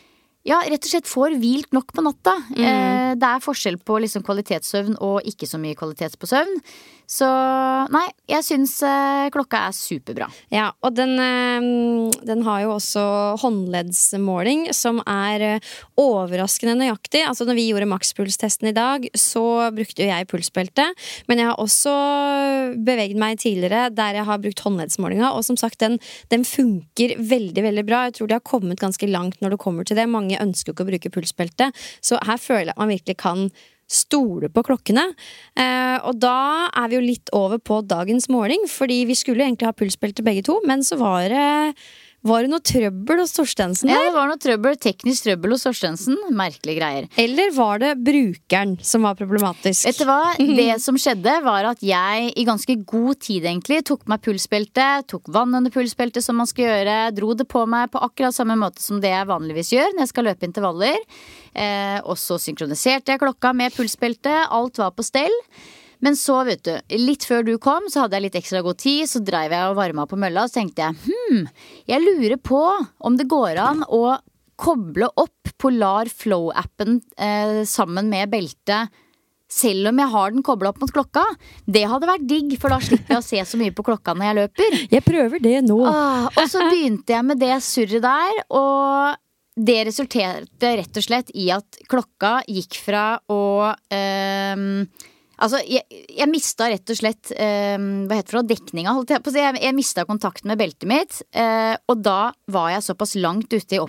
ja, 0.48 0.58
rett 0.66 0.82
og 0.82 0.90
slett 0.90 1.10
får 1.10 1.36
hvilt 1.42 1.76
nok 1.76 1.94
på 1.94 2.04
natta. 2.06 2.34
Eh, 2.58 3.14
det 3.20 3.28
er 3.28 3.44
forskjell 3.44 3.78
på 3.86 4.00
liksom 4.02 4.26
kvalitetssøvn 4.26 4.98
og 5.06 5.28
ikke 5.30 5.50
så 5.50 5.62
mye 5.62 5.78
kvalitet 5.78 6.18
på 6.18 6.30
søvn. 6.30 6.58
Så 7.12 7.28
nei, 7.92 8.06
jeg 8.32 8.46
syns 8.48 8.78
eh, 8.88 9.28
klokka 9.34 9.66
er 9.68 9.74
superbra. 9.76 10.30
Ja, 10.54 10.70
og 10.80 10.94
den, 10.96 11.18
eh, 11.20 11.66
den 12.24 12.44
har 12.46 12.62
jo 12.64 12.76
også 12.78 13.04
håndleddsmåling, 13.42 14.70
som 14.76 15.02
er 15.04 15.44
eh, 15.44 15.72
overraskende 16.00 16.78
nøyaktig. 16.80 17.26
Altså 17.28 17.44
når 17.50 17.60
vi 17.60 17.66
gjorde 17.68 17.90
makspulstesten 17.92 18.70
i 18.72 18.76
dag, 18.78 19.10
så 19.12 19.44
brukte 19.76 20.06
jo 20.06 20.08
jeg 20.08 20.30
pulsbelte. 20.32 20.86
Men 21.28 21.42
jeg 21.42 21.50
har 21.50 21.60
også 21.60 21.98
beveget 22.80 23.20
meg 23.20 23.44
tidligere 23.44 23.90
der 23.92 24.22
jeg 24.22 24.30
har 24.32 24.40
brukt 24.46 24.64
håndleddsmålinga. 24.64 25.34
Og 25.36 25.44
som 25.50 25.60
sagt, 25.60 25.82
den, 25.84 26.00
den 26.32 26.48
funker 26.48 27.18
veldig, 27.20 27.68
veldig 27.68 27.86
bra. 27.92 28.06
Jeg 28.08 28.22
tror 28.22 28.32
de 28.32 28.40
har 28.40 28.48
kommet 28.54 28.80
ganske 28.80 29.12
langt 29.12 29.44
når 29.44 29.58
det 29.58 29.62
kommer 29.68 29.84
til 29.84 30.00
det. 30.00 30.08
Mange 30.08 30.40
ønsker 30.40 30.72
jo 30.72 30.80
ikke 30.80 30.88
å 30.88 30.92
bruke 30.94 31.16
pulsbelte, 31.20 31.74
så 32.00 32.24
her 32.24 32.40
føler 32.40 32.72
jeg 32.72 32.78
at 32.78 32.84
man 32.86 32.96
virkelig 32.96 33.20
kan 33.20 33.48
stole 33.92 34.50
på 34.52 34.64
klokkene. 34.66 35.10
Eh, 35.60 35.98
og 36.08 36.20
da 36.22 36.70
er 36.72 36.92
vi 36.92 36.98
jo 36.98 37.04
litt 37.04 37.34
over 37.36 37.60
på 37.60 37.82
dagens 37.84 38.30
måling, 38.32 38.64
fordi 38.72 39.04
vi 39.10 39.18
skulle 39.20 39.46
egentlig 39.46 39.70
ha 39.70 39.76
pulsbelte 39.76 40.26
begge 40.26 40.46
to, 40.48 40.60
men 40.68 40.86
så 40.88 41.00
var 41.02 41.28
det 41.32 41.50
var 42.28 42.44
det 42.46 42.52
noe 42.52 42.62
trøbbel 42.62 43.22
hos 43.24 43.34
Torstensen 43.34 43.90
Ja, 43.90 43.98
det 44.06 44.14
var 44.14 44.30
noe 44.30 44.38
trøbbel, 44.42 44.76
teknisk 44.82 45.26
trøbbel 45.26 45.56
hos 45.56 45.66
Torstensen. 45.66 46.20
Merkelige 46.38 46.78
greier. 46.78 47.08
Eller 47.22 47.50
var 47.56 47.82
det 47.82 47.96
brukeren 48.06 48.76
som 48.86 49.08
var 49.08 49.18
problematisk? 49.18 49.88
Vet 49.88 50.02
du 50.02 50.06
hva? 50.10 50.20
Det 50.62 50.76
som 50.84 50.98
skjedde, 51.02 51.34
var 51.46 51.66
at 51.72 51.82
jeg 51.86 52.30
i 52.38 52.46
ganske 52.46 52.76
god 52.86 53.22
tid 53.26 53.48
egentlig 53.50 53.82
tok 53.90 54.06
meg 54.12 54.22
pulsbeltet, 54.26 55.08
tok 55.10 55.32
vann 55.34 55.56
under 55.58 55.74
pulsbeltet 55.74 56.26
som 56.26 56.38
man 56.38 56.50
skal 56.50 56.68
gjøre, 56.68 56.98
dro 57.18 57.34
det 57.38 57.48
på 57.50 57.66
meg 57.70 57.90
på 57.94 58.02
akkurat 58.06 58.36
samme 58.36 58.58
måte 58.60 58.84
som 58.84 59.02
det 59.02 59.14
jeg 59.14 59.30
vanligvis 59.32 59.74
gjør 59.74 59.96
når 59.96 60.06
jeg 60.06 60.14
skal 60.14 60.30
løpe 60.30 60.50
intervaller. 60.50 60.98
Eh, 61.58 62.00
og 62.06 62.20
så 62.22 62.38
synkroniserte 62.42 63.16
jeg 63.16 63.24
klokka 63.24 63.56
med 63.58 63.74
pulsbeltet. 63.74 64.46
Alt 64.54 64.82
var 64.82 64.94
på 64.94 65.06
stell. 65.08 65.34
Men 66.02 66.18
så, 66.18 66.40
vet 66.48 66.64
du, 66.66 66.74
litt 66.98 67.26
før 67.30 67.46
du 67.46 67.54
kom, 67.62 67.86
så 67.92 68.04
hadde 68.04 68.18
jeg 68.18 68.28
litt 68.28 68.40
ekstra 68.40 68.64
god 68.66 68.80
tid. 68.82 69.06
Så 69.10 69.22
dreiv 69.26 69.54
jeg 69.54 69.70
og 69.70 69.78
varma 69.78 70.08
på 70.10 70.20
mølla, 70.20 70.46
og 70.46 70.52
så 70.52 70.62
tenkte 70.62 70.88
jeg 70.88 70.98
hm, 71.06 71.46
jeg 71.92 72.04
lurer 72.06 72.38
på 72.42 72.62
om 73.06 73.18
det 73.20 73.30
går 73.30 73.62
an 73.62 73.86
å 73.88 74.18
koble 74.62 75.08
opp 75.18 75.54
Polar 75.62 76.10
Flow-appen 76.10 77.00
eh, 77.18 77.62
sammen 77.70 78.10
med 78.12 78.30
beltet. 78.34 78.92
Selv 79.52 79.90
om 79.90 79.98
jeg 80.00 80.12
har 80.14 80.32
den 80.32 80.46
kobla 80.48 80.70
opp 80.72 80.80
mot 80.80 80.94
klokka. 80.96 81.26
Det 81.68 81.84
hadde 81.92 82.08
vært 82.08 82.28
digg, 82.30 82.54
for 82.62 82.72
da 82.72 82.78
slipper 82.80 83.18
jeg 83.18 83.20
å 83.20 83.26
se 83.26 83.42
så 83.50 83.60
mye 83.60 83.74
på 83.76 83.84
klokka 83.84 84.16
når 84.16 84.30
jeg 84.30 84.38
løper. 84.38 84.78
Jeg 84.96 85.04
prøver 85.04 85.44
det 85.44 85.58
nå. 85.68 85.82
Ah, 85.90 86.30
og 86.32 86.46
så 86.48 86.64
begynte 86.70 87.18
jeg 87.18 87.28
med 87.28 87.42
det 87.42 87.58
surret 87.66 88.06
der, 88.06 88.40
og 88.56 89.20
det 89.60 89.82
resulterte 89.90 90.76
rett 90.80 90.98
og 91.02 91.04
slett 91.04 91.34
i 91.36 91.50
at 91.52 91.82
klokka 91.92 92.38
gikk 92.48 92.80
fra 92.80 93.06
å 93.28 93.42
ehm, 93.92 94.86
Altså, 95.42 95.62
jeg, 95.66 95.82
jeg 95.90 96.30
mista 96.30 96.68
rett 96.70 96.94
og 96.94 96.98
slett 97.00 97.32
eh, 97.34 97.78
Hva 97.80 98.20
heter 98.20 98.40
det? 98.42 98.56
Dekninga, 98.56 98.94
holdt 98.94 99.14
jeg 99.16 99.24
på 99.24 99.32
å 99.32 99.36
si. 99.36 99.42
Jeg, 99.42 99.62
jeg 99.64 99.78
mista 99.78 100.06
kontakten 100.10 100.52
med 100.52 100.62
beltet 100.62 100.90
mitt, 100.90 101.22
eh, 101.34 101.74
og 101.90 102.04
da 102.06 102.32
var 102.54 102.70
jeg 102.76 102.86
såpass 102.86 103.18
langt 103.18 103.50
ute 103.54 103.78
i 103.78 103.82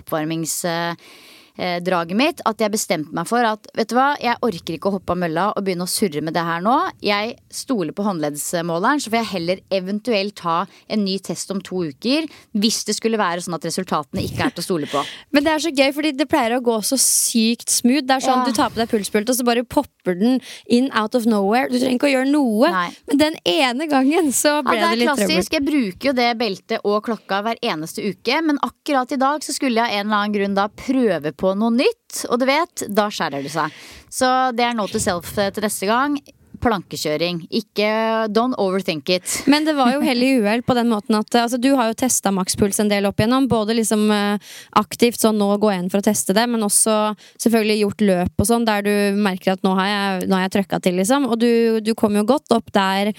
oppvarmingsdraget 1.57 2.17
mitt 2.17 2.41
at 2.45 2.59
jeg 2.61 2.71
bestemte 2.73 3.13
meg 3.13 3.27
for 3.29 3.43
at 3.45 3.67
vet 3.77 3.89
du 3.89 3.95
hva, 3.95 4.13
jeg 4.21 4.37
orker 4.41 4.75
ikke 4.77 4.89
å 4.89 4.95
hoppe 4.97 5.13
av 5.13 5.19
mølla 5.21 5.45
og 5.53 5.63
begynne 5.63 5.85
å 5.85 5.89
surre 5.91 6.21
med 6.21 6.33
det 6.33 6.43
her 6.43 6.61
nå. 6.65 6.73
Jeg 7.03 7.35
stoler 7.53 7.93
på 7.93 8.03
håndleddsmåleren, 8.07 8.99
så 9.03 9.11
får 9.11 9.19
jeg 9.19 9.31
heller 9.33 9.61
eventuelt 9.73 10.35
ta 10.39 10.65
en 10.89 11.03
ny 11.05 11.17
test 11.19 11.51
om 11.53 11.61
to 11.61 11.83
uker 11.91 12.27
hvis 12.57 12.83
det 12.87 12.95
skulle 12.97 13.19
være 13.21 13.43
sånn 13.45 13.57
at 13.57 13.65
resultatene 13.67 14.23
ikke 14.25 14.47
er 14.47 14.55
til 14.55 14.63
å 14.63 14.67
stole 14.67 14.89
på. 14.89 15.03
Men 15.33 15.45
det 15.45 15.53
er 15.53 15.63
så 15.63 15.73
gøy, 15.73 15.91
fordi 15.95 16.13
det 16.17 16.27
pleier 16.31 16.57
å 16.57 16.63
gå 16.63 16.79
så 16.85 16.97
sykt 16.99 17.69
smooth. 17.73 18.05
Det 18.07 18.17
er 18.17 18.25
sånn 18.25 18.41
Ja. 18.43 18.49
Du 18.49 18.57
tar 18.57 18.71
på 18.73 18.81
deg 18.81 18.89
pulspult 18.91 19.29
og 19.29 19.37
så 19.37 19.45
bare 19.45 19.63
popper 19.63 20.17
den 20.17 20.39
in 20.67 20.89
out 20.97 21.15
of 21.15 21.27
nowhere. 21.29 21.69
Du 21.71 21.77
trenger 21.77 21.99
ikke 21.99 22.09
å 22.09 22.13
gjøre 22.15 22.31
noe. 22.31 22.71
Nei. 22.73 22.87
Men 23.11 23.21
den 23.21 23.37
ene 23.47 23.87
gangen 23.91 24.31
så 24.35 24.57
ble 24.65 24.75
Ja, 24.79 24.89
det, 24.89 24.97
det 24.97 24.99
litt 25.03 25.11
trøbbel. 25.13 25.29
klassisk. 25.29 25.53
Jeg 25.53 25.65
bruker 25.67 26.09
jo 26.09 26.15
det 26.17 26.29
beltet 26.39 26.83
og 26.83 26.97
klokka 27.05 27.39
hver 27.45 27.61
eneste 27.63 28.03
uke. 28.03 28.41
Men 28.43 28.59
akkurat 28.65 29.13
i 29.15 29.19
dag 29.21 29.45
så 29.45 29.55
skulle 29.55 29.79
jeg 29.79 29.93
av 29.93 29.99
en 30.01 30.07
eller 30.07 30.17
annen 30.19 30.35
grunn 30.35 30.57
da 30.57 30.67
prøve 30.67 31.31
på 31.31 31.42
noe 31.57 31.73
nytt. 31.75 32.23
Og 32.29 32.39
du 32.39 32.47
vet, 32.49 32.85
da 32.87 33.09
skjærer 33.11 33.43
det 33.43 33.51
seg. 33.53 33.83
Så 34.13 34.29
det 34.55 34.65
er 34.67 34.77
note 34.77 34.95
to 34.95 35.01
self 35.03 35.33
til 35.35 35.63
neste 35.65 35.89
gang. 35.89 36.17
Plankekjøring. 36.63 37.41
Ikke 37.51 37.87
Don't 38.31 38.55
overthink 38.61 39.09
it. 39.11 39.25
Men 39.51 39.65
det 39.67 39.73
var 39.75 39.91
jo 39.95 40.03
hell 40.05 40.23
i 40.23 40.29
uhell 40.39 40.61
på 40.63 40.75
den 40.77 40.87
måten 40.93 41.17
at 41.17 41.35
altså, 41.41 41.59
Du 41.59 41.73
har 41.75 41.89
jo 41.89 41.97
testa 41.99 42.31
makspuls 42.31 42.79
en 42.79 42.91
del 42.91 43.09
opp 43.09 43.19
igjennom. 43.19 43.49
Både 43.51 43.75
liksom 43.75 44.05
eh, 44.13 44.53
aktivt 44.79 45.19
sånn 45.19 45.41
nå 45.41 45.49
gå 45.59 45.73
inn 45.73 45.89
for 45.91 45.99
å 45.99 46.07
teste 46.07 46.35
det, 46.37 46.45
men 46.47 46.63
også 46.63 47.17
selvfølgelig 47.41 47.81
gjort 47.81 48.05
løp 48.07 48.45
og 48.45 48.49
sånn 48.49 48.69
der 48.69 48.85
du 48.85 48.93
merker 49.19 49.57
at 49.57 49.65
nå 49.65 49.73
har 49.81 49.89
jeg, 49.91 50.29
nå 50.31 50.39
jeg 50.45 50.55
trøkka 50.55 50.79
til, 50.85 51.01
liksom. 51.01 51.27
Og 51.27 51.41
du, 51.41 51.51
du 51.83 51.91
kom 51.99 52.15
jo 52.15 52.23
godt 52.31 52.55
opp 52.55 52.71
der. 52.75 53.11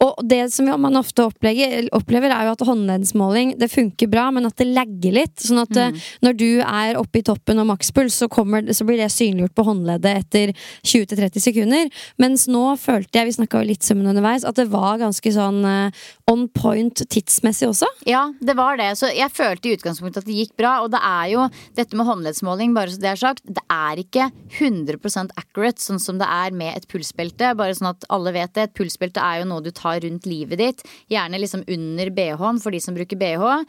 Og 0.00 0.22
det 0.24 0.46
som 0.54 0.68
man 0.80 0.96
ofte 0.96 1.26
opplever, 1.28 2.32
er 2.32 2.46
jo 2.46 2.54
at 2.54 2.62
håndleddsmåling 2.64 3.52
det 3.60 3.68
funker 3.68 4.08
bra, 4.08 4.30
men 4.32 4.48
at 4.48 4.56
det 4.56 4.70
lagger 4.70 5.12
litt. 5.12 5.34
Sånn 5.44 5.60
at 5.60 5.76
mm. 5.76 5.98
når 6.24 6.38
du 6.40 6.48
er 6.64 6.96
oppe 6.96 7.20
i 7.20 7.24
toppen 7.26 7.60
av 7.60 7.68
makspuls, 7.68 8.16
så, 8.22 8.30
kommer, 8.32 8.64
så 8.72 8.86
blir 8.88 9.00
det 9.00 9.10
synliggjort 9.12 9.56
på 9.58 9.66
håndleddet 9.68 10.24
etter 10.24 10.52
20-30 10.88 11.44
sekunder. 11.44 11.90
Mens 12.22 12.46
nå 12.48 12.62
følte 12.80 13.20
jeg, 13.20 13.28
vi 13.28 13.36
snakka 13.36 13.60
litt 13.66 13.84
sammen 13.84 14.08
underveis, 14.08 14.46
at 14.48 14.56
det 14.56 14.70
var 14.72 15.02
ganske 15.02 15.34
sånn 15.34 15.60
eh, 15.68 16.00
on 16.32 16.46
point 16.48 17.04
tidsmessig 17.12 17.68
også. 17.68 17.90
Ja, 18.08 18.24
det 18.40 18.56
var 18.56 18.80
det. 18.80 18.94
Så 18.96 19.12
jeg 19.12 19.28
følte 19.36 19.68
i 19.68 19.76
utgangspunktet 19.76 20.24
at 20.24 20.30
det 20.30 20.38
gikk 20.38 20.56
bra. 20.60 20.78
Og 20.86 20.94
det 20.94 21.02
er 21.04 21.28
jo 21.34 21.44
dette 21.76 21.98
med 21.98 22.08
håndleddsmåling, 22.08 22.72
bare 22.76 22.94
så 22.94 23.04
det 23.04 23.12
er 23.12 23.20
sagt, 23.20 23.44
det 23.44 23.66
er 23.68 24.00
ikke 24.00 24.30
100% 24.56 25.36
accurate 25.36 25.84
sånn 25.84 26.00
som 26.00 26.16
det 26.20 26.28
er 26.30 26.56
med 26.56 26.80
et 26.80 26.88
pulsbelte. 26.88 27.52
Bare 27.60 27.76
sånn 27.76 27.92
at 27.92 28.08
alle 28.08 28.32
vet 28.36 28.56
det. 28.56 28.70
Et 28.70 28.76
pulsbelte 28.80 29.20
er 29.20 29.42
jo 29.42 29.50
noe 29.52 29.64
du 29.64 29.72
tar 29.74 29.89
rundt 29.98 30.28
livet 30.30 30.58
ditt. 30.62 30.84
Gjerne 31.10 31.40
liksom 31.40 31.64
under 31.66 32.12
bh-en 32.14 32.60
for 32.62 32.70
de 32.70 32.80
som 32.80 32.94
bruker 32.94 33.18
bh. 33.18 33.64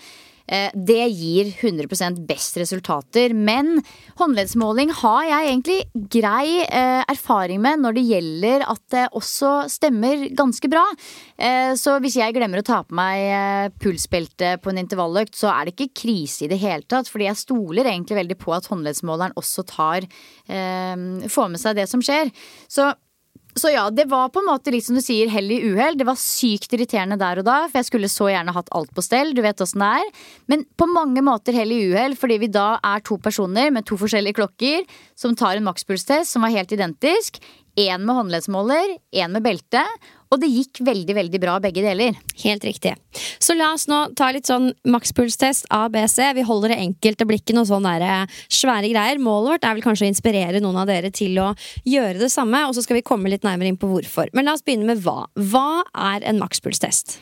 Eh, 0.51 0.71
Det 0.73 1.07
gir 1.07 1.51
100% 1.61 2.25
best 2.27 2.57
resultater. 2.57 3.33
Men 3.33 3.79
håndleddsmåling 4.19 4.91
har 5.01 5.23
jeg 5.29 5.49
egentlig 5.49 6.07
grei 6.11 6.63
eh, 6.65 7.03
erfaring 7.11 7.61
med 7.63 7.81
når 7.83 7.97
det 7.97 8.05
gjelder 8.09 8.65
at 8.67 8.81
det 8.93 9.05
også 9.17 9.53
stemmer 9.71 10.27
ganske 10.35 10.71
bra. 10.71 10.83
Eh, 11.37 11.73
så 11.79 11.97
hvis 12.03 12.19
jeg 12.19 12.35
glemmer 12.35 12.61
å 12.61 12.67
ta 12.67 12.81
på 12.83 12.97
meg 12.97 13.71
pulsbelte 13.81 14.57
på 14.61 14.71
en 14.71 14.81
intervalløkt, 14.81 15.37
så 15.37 15.51
er 15.53 15.67
det 15.67 15.75
ikke 15.75 16.03
krise 16.03 16.45
i 16.45 16.51
det 16.51 16.59
hele 16.61 16.83
tatt. 16.83 17.09
Fordi 17.11 17.29
jeg 17.29 17.43
stoler 17.45 17.87
egentlig 17.87 18.19
veldig 18.19 18.39
på 18.41 18.55
at 18.57 18.67
håndleddsmåleren 18.71 19.37
også 19.39 19.65
tar 19.67 20.07
får 21.31 21.49
med 21.51 21.61
seg 21.61 21.77
det 21.77 21.85
som 21.87 22.01
skjer. 22.03 22.29
Så 22.69 22.89
så 23.59 23.71
ja, 23.73 23.89
det 23.91 24.05
var 24.11 24.29
på 24.31 24.39
en 24.39 24.47
måte 24.47 24.71
litt 24.71 24.85
som 24.85 24.95
du 24.95 25.01
sier, 25.03 25.29
hell 25.31 25.49
i 25.51 25.59
uhell. 25.65 25.97
Det 25.99 26.07
var 26.07 26.19
sykt 26.19 26.71
irriterende 26.71 27.17
der 27.19 27.41
og 27.41 27.47
da, 27.47 27.57
for 27.67 27.81
jeg 27.81 27.89
skulle 27.89 28.11
så 28.11 28.29
gjerne 28.31 28.53
hatt 28.55 28.71
alt 28.77 28.93
på 28.95 29.03
stell. 29.03 29.33
Du 29.35 29.41
vet 29.43 29.59
åssen 29.63 29.83
det 29.83 29.89
er. 29.99 30.21
Men 30.51 30.63
på 30.79 30.87
mange 30.87 31.23
måter 31.25 31.55
hell 31.57 31.73
i 31.75 31.81
uhell, 31.91 32.15
fordi 32.19 32.39
vi 32.45 32.51
da 32.53 32.77
er 32.79 33.03
to 33.07 33.19
personer 33.21 33.73
med 33.75 33.87
to 33.89 33.99
forskjellige 33.99 34.39
klokker 34.39 34.87
som 35.19 35.35
tar 35.35 35.59
en 35.59 35.67
makspulstest 35.67 36.31
som 36.31 36.47
var 36.47 36.55
helt 36.55 36.71
identisk. 36.71 37.41
Én 37.79 38.03
med 38.07 38.17
håndleddsmåler, 38.17 38.97
én 39.15 39.35
med 39.35 39.43
belte. 39.43 39.83
Og 40.31 40.39
det 40.39 40.47
gikk 40.47 40.79
veldig, 40.87 41.15
veldig 41.17 41.39
bra 41.43 41.57
begge 41.63 41.83
deler. 41.83 42.15
Helt 42.43 42.63
riktig. 42.63 42.93
Så 43.41 43.55
la 43.57 43.73
oss 43.75 43.87
nå 43.91 43.99
ta 44.15 44.29
litt 44.31 44.47
sånn 44.47 44.69
makspulstest 44.87 45.67
ABC. 45.75 46.21
Vi 46.37 46.45
holder 46.47 46.71
det 46.71 46.79
enkelt. 46.85 47.19
Det 47.19 47.27
blir 47.27 47.41
ikke 47.41 47.57
noe 47.57 47.67
sånn 47.67 47.87
eh, 47.91 48.23
svære 48.47 48.93
greier. 48.93 49.19
Målet 49.19 49.57
vårt 49.57 49.67
er 49.67 49.75
vel 49.75 49.83
kanskje 49.83 50.07
å 50.07 50.11
inspirere 50.13 50.63
noen 50.63 50.79
av 50.83 50.87
dere 50.87 51.11
til 51.11 51.35
å 51.43 51.51
gjøre 51.83 52.23
det 52.23 52.31
samme, 52.31 52.63
og 52.67 52.77
så 52.77 52.85
skal 52.85 53.01
vi 53.01 53.05
komme 53.07 53.31
litt 53.33 53.43
nærmere 53.47 53.73
inn 53.73 53.81
på 53.81 53.91
hvorfor. 53.91 54.31
Men 54.37 54.47
la 54.47 54.55
oss 54.55 54.63
begynne 54.63 54.87
med 54.87 55.03
hva. 55.03 55.27
Hva 55.35 55.83
er 55.91 56.23
en 56.31 56.39
makspulstest? 56.39 57.19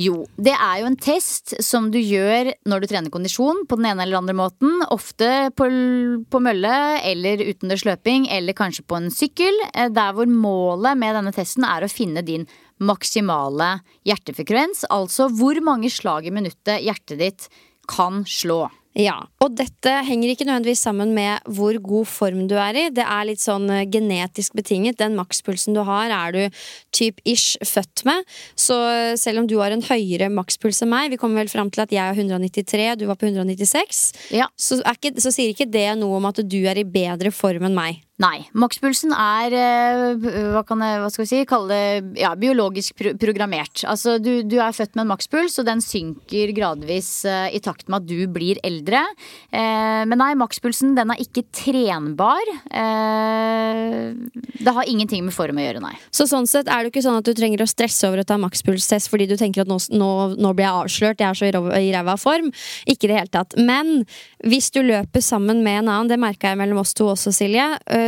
Jo, 0.00 0.22
det 0.40 0.54
er 0.54 0.78
jo 0.80 0.88
en 0.88 0.96
test 0.96 1.52
som 1.60 1.90
du 1.92 1.98
gjør 2.00 2.54
når 2.70 2.80
du 2.80 2.86
trener 2.88 3.12
kondisjon 3.12 3.66
på 3.68 3.76
den 3.76 3.90
ene 3.90 4.06
eller 4.06 4.20
andre 4.22 4.36
måten. 4.38 4.78
Ofte 4.94 5.50
på, 5.58 5.66
på 6.24 6.40
mølle 6.40 6.72
eller 7.04 7.42
utendørs 7.44 7.84
løping 7.84 8.24
eller 8.32 8.56
kanskje 8.56 8.86
på 8.88 8.96
en 8.96 9.10
sykkel. 9.12 9.60
eh, 9.74 9.90
Der 9.92 10.16
hvor 10.16 10.30
målet 10.30 10.96
med 10.96 11.18
denne 11.18 11.34
testen 11.36 11.68
er 11.68 11.84
å 11.84 11.92
finne 11.92 12.24
din 12.24 12.48
maksimale 12.80 13.82
hjertefrekvens. 14.08 14.86
Altså 14.88 15.28
hvor 15.36 15.60
mange 15.60 15.92
slag 15.92 16.30
i 16.30 16.32
minuttet 16.32 16.80
hjertet 16.80 17.20
ditt 17.20 17.50
kan 17.90 18.24
slå. 18.24 18.70
Ja, 18.98 19.14
og 19.38 19.52
dette 19.54 19.92
henger 20.02 20.32
ikke 20.32 20.44
nødvendigvis 20.48 20.80
sammen 20.82 21.12
med 21.14 21.44
hvor 21.46 21.76
god 21.78 22.08
form 22.10 22.48
du 22.50 22.56
er 22.58 22.74
i. 22.74 22.82
Det 22.90 23.04
er 23.04 23.28
litt 23.28 23.42
sånn 23.42 23.68
eh, 23.70 23.84
genetisk 23.86 24.56
betinget. 24.58 24.98
Den 24.98 25.14
makspulsen 25.18 25.76
du 25.78 25.84
har, 25.86 26.10
er 26.10 26.34
du 26.34 26.58
typ 26.96 27.20
ish 27.22 27.54
født 27.62 28.02
med. 28.08 28.26
Så 28.58 28.74
eh, 28.90 29.14
selv 29.20 29.44
om 29.44 29.46
du 29.46 29.60
har 29.62 29.70
en 29.70 29.84
høyere 29.86 30.26
makspuls 30.34 30.82
enn 30.82 30.90
meg, 30.90 31.14
vi 31.14 31.20
kommer 31.22 31.44
vel 31.44 31.52
fram 31.52 31.70
til 31.70 31.84
at 31.86 31.94
jeg 31.94 32.02
er 32.02 32.18
193, 32.18 32.90
du 32.98 33.06
var 33.06 33.20
på 33.20 33.30
196, 33.30 34.02
Ja. 34.34 34.50
så, 34.58 34.80
ikke, 34.82 35.14
så 35.22 35.30
sier 35.34 35.54
ikke 35.54 35.70
det 35.70 35.86
noe 36.00 36.18
om 36.18 36.26
at 36.32 36.42
du 36.42 36.58
er 36.66 36.82
i 36.82 36.88
bedre 36.98 37.30
form 37.30 37.70
enn 37.70 37.78
meg. 37.78 38.02
Nei. 38.20 38.42
Makspulsen 38.52 39.14
er 39.16 39.54
eh, 39.56 40.26
hva, 40.52 40.60
kan 40.68 40.82
jeg, 40.84 40.98
hva 41.00 41.08
skal 41.08 41.24
vi 41.24 41.28
si, 41.30 41.38
kalle 41.48 41.72
det 41.72 42.20
ja, 42.20 42.34
biologisk 42.36 42.98
pro 42.98 43.14
programmert. 43.20 43.84
Altså 43.88 44.18
du, 44.20 44.42
du 44.44 44.58
er 44.60 44.74
født 44.76 44.92
med 44.96 45.06
en 45.06 45.12
makspuls, 45.14 45.56
og 45.60 45.68
den 45.68 45.80
synker 45.84 46.52
gradvis 46.56 47.08
uh, 47.28 47.48
i 47.48 47.60
takt 47.64 47.88
med 47.88 48.02
at 48.02 48.08
du 48.10 48.26
blir 48.32 48.60
eldre. 48.66 49.00
Uh, 49.48 50.04
men 50.08 50.20
nei, 50.20 50.34
makspulsen 50.38 50.92
den 50.98 51.14
er 51.14 51.22
ikke 51.22 51.46
trenbar. 51.56 52.44
Uh, 52.68 54.12
det 54.60 54.74
har 54.76 54.90
ingenting 54.90 55.24
med 55.24 55.34
form 55.36 55.60
å 55.60 55.64
gjøre, 55.64 55.82
nei. 55.84 55.94
Så 56.12 56.28
sånn 56.28 56.48
sett 56.50 56.68
er 56.68 56.84
det 56.84 56.92
ikke 56.92 57.04
sånn 57.06 57.20
at 57.22 57.28
du 57.28 57.32
trenger 57.36 57.64
å 57.64 57.68
stresse 57.70 58.08
over 58.08 58.20
å 58.22 58.28
ta 58.28 58.36
makspulstest 58.40 59.08
fordi 59.12 59.30
du 59.30 59.36
tenker 59.40 59.64
at 59.64 59.70
nå, 59.70 59.78
nå, 59.96 60.10
nå 60.36 60.52
blir 60.52 60.66
jeg 60.66 60.84
avslørt, 60.84 61.24
jeg 61.24 61.30
er 61.30 61.40
så 61.40 61.48
i 61.80 61.90
ræva 61.94 62.18
form. 62.20 62.52
Ikke 62.84 63.08
i 63.08 63.12
det 63.14 63.20
hele 63.22 63.32
tatt. 63.32 63.56
Men 63.56 64.04
hvis 64.44 64.68
du 64.74 64.82
løper 64.84 65.24
sammen 65.24 65.64
med 65.64 65.86
en 65.86 65.92
annen, 65.94 66.12
det 66.12 66.20
merka 66.20 66.52
jeg 66.52 66.60
mellom 66.60 66.82
oss 66.84 66.92
to 66.96 67.08
også, 67.14 67.32
Silje, 67.34 67.66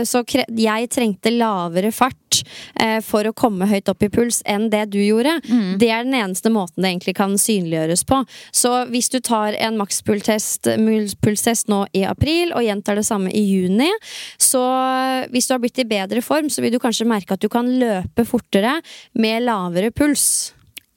så 0.08 0.22
kre 0.26 0.44
jeg 0.58 0.90
trengte 0.92 1.32
lavere 1.34 1.92
fart 1.94 2.42
eh, 2.80 2.98
for 3.04 3.26
å 3.28 3.34
komme 3.36 3.68
høyt 3.70 3.90
opp 3.92 4.02
i 4.04 4.10
puls 4.12 4.42
enn 4.48 4.68
det 4.72 4.84
du 4.92 4.98
gjorde. 5.00 5.38
Det 5.80 5.90
er 5.90 6.06
den 6.06 6.16
eneste 6.18 6.52
måten 6.52 6.82
det 6.82 6.92
egentlig 6.92 7.16
kan 7.18 7.36
synliggjøres 7.38 8.04
på. 8.08 8.22
Så 8.54 8.72
hvis 8.92 9.10
du 9.12 9.20
tar 9.20 9.56
en 9.58 9.78
makspulstest 9.80 11.68
nå 11.72 11.82
i 11.96 12.04
april 12.08 12.54
og 12.56 12.66
gjentar 12.66 12.98
det 12.98 13.06
samme 13.08 13.32
i 13.32 13.42
juni, 13.42 13.90
så 14.40 14.62
hvis 15.32 15.48
du 15.48 15.54
har 15.54 15.62
blitt 15.62 15.82
i 15.82 15.88
bedre 15.88 16.22
form, 16.24 16.50
så 16.52 16.64
vil 16.64 16.74
du 16.74 16.80
kanskje 16.82 17.08
merke 17.08 17.36
at 17.36 17.42
du 17.42 17.50
kan 17.52 17.68
løpe 17.68 18.26
fortere 18.28 18.78
med 19.18 19.46
lavere 19.46 19.92
puls. 19.94 20.52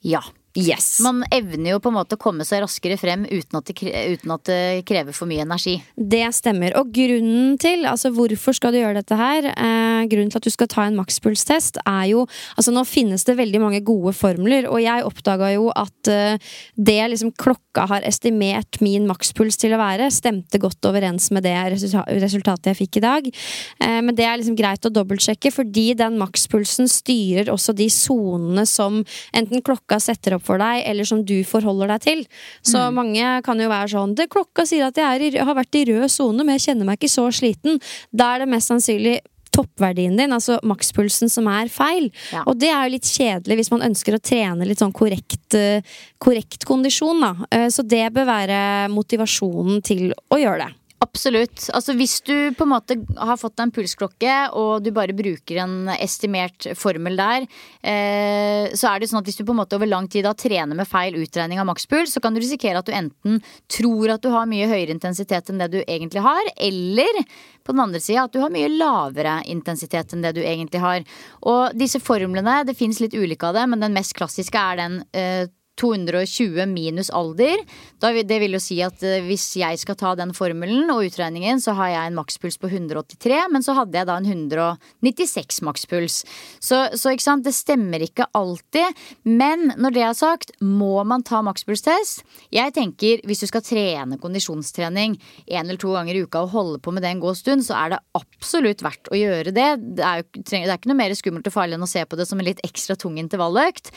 Ja. 0.06 0.22
Yes. 0.56 1.00
Man 1.04 1.20
evner 1.34 1.74
jo 1.74 1.80
på 1.84 1.90
en 1.92 1.98
måte 1.98 2.16
å 2.16 2.20
komme 2.20 2.44
seg 2.48 2.62
raskere 2.64 2.96
frem 3.00 3.26
uten 3.28 3.58
at 3.58 3.68
det, 3.68 3.92
uten 4.16 4.32
at 4.32 4.44
det 4.48 4.84
krever 4.88 5.16
for 5.16 5.28
mye 5.28 5.44
energi. 5.44 5.76
Det 5.96 6.24
stemmer. 6.34 6.72
Og 6.80 6.92
grunnen 6.96 7.58
til, 7.60 7.84
altså 7.88 8.10
hvorfor 8.16 8.56
skal 8.56 8.72
du 8.72 8.80
gjøre 8.80 9.02
dette 9.02 9.18
her, 9.20 9.50
eh, 9.52 10.06
grunnen 10.08 10.32
til 10.32 10.40
at 10.40 10.48
du 10.48 10.52
skal 10.54 10.70
ta 10.72 10.86
en 10.86 10.96
makspulstest, 10.98 11.82
er 11.84 12.06
jo 12.12 12.24
Altså 12.56 12.72
nå 12.72 12.82
finnes 12.88 13.22
det 13.26 13.36
veldig 13.36 13.58
mange 13.60 13.80
gode 13.84 14.12
formler, 14.16 14.66
og 14.70 14.80
jeg 14.80 15.04
oppdaga 15.04 15.50
jo 15.54 15.68
at 15.76 16.08
eh, 16.10 16.38
det 16.76 16.96
liksom 17.12 17.32
klokka 17.38 17.86
har 17.90 18.06
estimert 18.08 18.80
min 18.84 19.06
makspuls 19.08 19.58
til 19.60 19.74
å 19.76 19.80
være, 19.80 20.08
stemte 20.14 20.60
godt 20.62 20.88
overens 20.88 21.28
med 21.34 21.44
det 21.46 21.54
resultatet 21.76 22.70
jeg 22.72 22.78
fikk 22.80 23.00
i 23.00 23.04
dag. 23.04 23.28
Eh, 23.28 24.00
men 24.00 24.16
det 24.16 24.26
er 24.26 24.40
liksom 24.40 24.56
greit 24.58 24.88
å 24.88 24.92
dobbeltsjekke, 24.92 25.52
fordi 25.54 25.90
den 25.98 26.16
makspulsen 26.20 26.88
styrer 26.90 27.52
også 27.52 27.76
de 27.76 27.88
sonene 27.92 28.66
som 28.68 29.02
enten 29.36 29.64
klokka 29.64 30.00
setter 30.02 30.38
opp 30.38 30.45
for 30.46 30.62
deg, 30.62 30.84
eller 30.86 31.08
som 31.08 31.22
du 31.26 31.36
forholder 31.44 31.94
deg 31.96 32.04
til. 32.06 32.24
Så 32.66 32.86
mange 32.94 33.36
kan 33.46 33.60
jo 33.60 33.70
være 33.72 33.92
sånn 33.92 34.14
det 34.16 34.30
Klokka 34.32 34.66
sier 34.68 34.88
at 34.88 34.98
jeg 34.98 35.06
er 35.06 35.24
i, 35.26 35.30
har 35.38 35.56
vært 35.58 35.78
i 35.78 35.86
rød 35.90 36.08
sone, 36.12 36.44
men 36.44 36.56
jeg 36.56 36.70
kjenner 36.70 36.88
meg 36.88 37.00
ikke 37.00 37.12
så 37.12 37.26
sliten. 37.34 37.80
Da 38.14 38.34
er 38.34 38.44
det 38.44 38.52
mest 38.54 38.70
sannsynlig 38.72 39.18
toppverdien 39.56 40.16
din, 40.18 40.34
altså 40.36 40.58
makspulsen, 40.66 41.30
som 41.32 41.48
er 41.48 41.70
feil. 41.72 42.10
Ja. 42.34 42.42
Og 42.46 42.58
det 42.60 42.68
er 42.72 42.86
jo 42.86 42.94
litt 42.96 43.08
kjedelig 43.08 43.60
hvis 43.62 43.72
man 43.72 43.86
ønsker 43.88 44.16
å 44.16 44.22
trene 44.22 44.66
litt 44.68 44.82
sånn 44.82 44.94
korrekt, 44.96 45.56
eh, 45.56 45.80
korrekt 46.22 46.66
kondisjon, 46.68 47.22
da. 47.24 47.32
Eh, 47.50 47.68
Så 47.72 47.86
det 47.86 48.12
bør 48.12 48.26
være 48.28 48.58
motivasjonen 48.92 49.82
til 49.82 50.12
å 50.30 50.36
gjøre 50.40 50.66
det. 50.66 50.72
Absolutt. 51.04 51.66
Altså 51.76 51.92
Hvis 51.92 52.22
du 52.24 52.54
på 52.56 52.64
en 52.64 52.70
måte 52.72 52.96
har 53.20 53.36
fått 53.36 53.58
deg 53.58 53.66
en 53.66 53.72
pulsklokke, 53.76 54.36
og 54.56 54.84
du 54.84 54.88
bare 54.96 55.16
bruker 55.16 55.58
en 55.60 55.90
estimert 55.92 56.70
formel 56.78 57.18
der, 57.20 57.44
eh, 57.84 58.72
så 58.72 58.88
er 58.88 59.00
det 59.00 59.10
sånn 59.10 59.20
at 59.20 59.28
hvis 59.28 59.36
du 59.36 59.44
på 59.44 59.52
en 59.52 59.60
måte 59.60 59.76
over 59.76 59.90
lang 59.90 60.08
tid 60.08 60.24
da 60.24 60.32
trener 60.32 60.78
med 60.78 60.88
feil 60.88 61.18
utregning 61.20 61.60
av 61.60 61.68
makspuls, 61.68 62.14
så 62.16 62.22
kan 62.24 62.32
du 62.32 62.40
risikere 62.40 62.80
at 62.80 62.88
du 62.88 62.94
enten 62.96 63.42
tror 63.68 64.14
at 64.14 64.24
du 64.24 64.30
har 64.32 64.48
mye 64.48 64.70
høyere 64.70 64.96
intensitet 64.96 65.52
enn 65.52 65.60
det 65.60 65.68
du 65.74 65.78
egentlig 65.82 66.24
har, 66.24 66.48
eller 66.56 67.20
på 67.66 67.76
den 67.76 67.84
andre 67.84 68.00
sida 68.00 68.24
at 68.24 68.32
du 68.32 68.40
har 68.40 68.54
mye 68.54 68.72
lavere 68.72 69.42
intensitet 69.52 70.16
enn 70.16 70.24
det 70.24 70.32
du 70.38 70.42
egentlig 70.46 70.80
har. 70.80 71.04
Og 71.44 71.76
disse 71.76 72.00
formlene, 72.00 72.62
det 72.64 72.78
fins 72.78 73.02
litt 73.04 73.16
ulike 73.16 73.50
av 73.50 73.60
det, 73.60 73.68
men 73.68 73.84
den 73.84 73.96
mest 73.96 74.16
klassiske 74.16 74.64
er 74.72 74.80
den 74.80 75.00
eh, 75.12 75.52
220 75.80 76.66
minus 76.70 77.10
alder. 77.14 77.60
Det 78.00 78.38
vil 78.40 78.56
jo 78.56 78.60
si 78.62 78.78
at 78.84 79.02
eh, 79.06 79.22
hvis 79.26 79.48
jeg 79.60 79.80
skal 79.80 79.98
ta 79.98 80.14
den 80.18 80.32
formelen 80.36 80.90
og 80.92 81.04
utregningen, 81.06 81.60
så 81.62 81.74
har 81.78 81.92
jeg 81.92 82.10
en 82.10 82.18
makspuls 82.18 82.58
på 82.60 82.70
183, 82.70 83.42
men 83.52 83.64
så 83.64 83.76
hadde 83.78 83.98
jeg 83.98 84.08
da 84.08 84.18
en 84.20 84.28
196 84.28 85.62
makspuls. 85.66 86.22
Så, 86.60 86.80
så 86.96 87.12
ikke 87.12 87.26
sant, 87.26 87.46
det 87.46 87.54
stemmer 87.56 88.04
ikke 88.04 88.28
alltid. 88.36 88.96
Men 89.28 89.72
når 89.76 89.96
det 89.96 90.04
er 90.06 90.18
sagt, 90.18 90.54
må 90.60 91.00
man 91.08 91.24
ta 91.26 91.42
makspulstest? 91.44 92.24
Jeg 92.54 92.74
tenker 92.76 93.22
hvis 93.26 93.44
du 93.44 93.48
skal 93.50 93.64
trene 93.64 94.20
kondisjonstrening 94.20 95.16
en 95.46 95.64
eller 95.64 95.80
to 95.80 95.92
ganger 95.94 96.16
i 96.16 96.24
uka 96.26 96.44
og 96.44 96.54
holde 96.54 96.82
på 96.82 96.94
med 96.94 97.04
det 97.04 97.12
en 97.14 97.24
god 97.24 97.38
stund, 97.38 97.66
så 97.66 97.76
er 97.78 97.94
det 97.94 98.02
absolutt 98.16 98.84
verdt 98.84 99.10
å 99.12 99.18
gjøre 99.18 99.52
det. 99.56 99.68
Det 99.98 100.06
er, 100.06 100.22
jo, 100.22 100.30
det 100.40 100.62
er 100.62 100.76
ikke 100.76 100.92
noe 100.92 101.02
mer 101.02 101.16
skummelt 101.16 101.50
og 101.50 101.56
farlig 101.56 101.78
enn 101.78 101.86
å 101.86 101.90
se 101.90 102.04
på 102.06 102.18
det 102.18 102.28
som 102.28 102.40
en 102.40 102.48
litt 102.48 102.62
ekstra 102.66 102.96
tung 103.00 103.20
intervalløkt. 103.20 103.92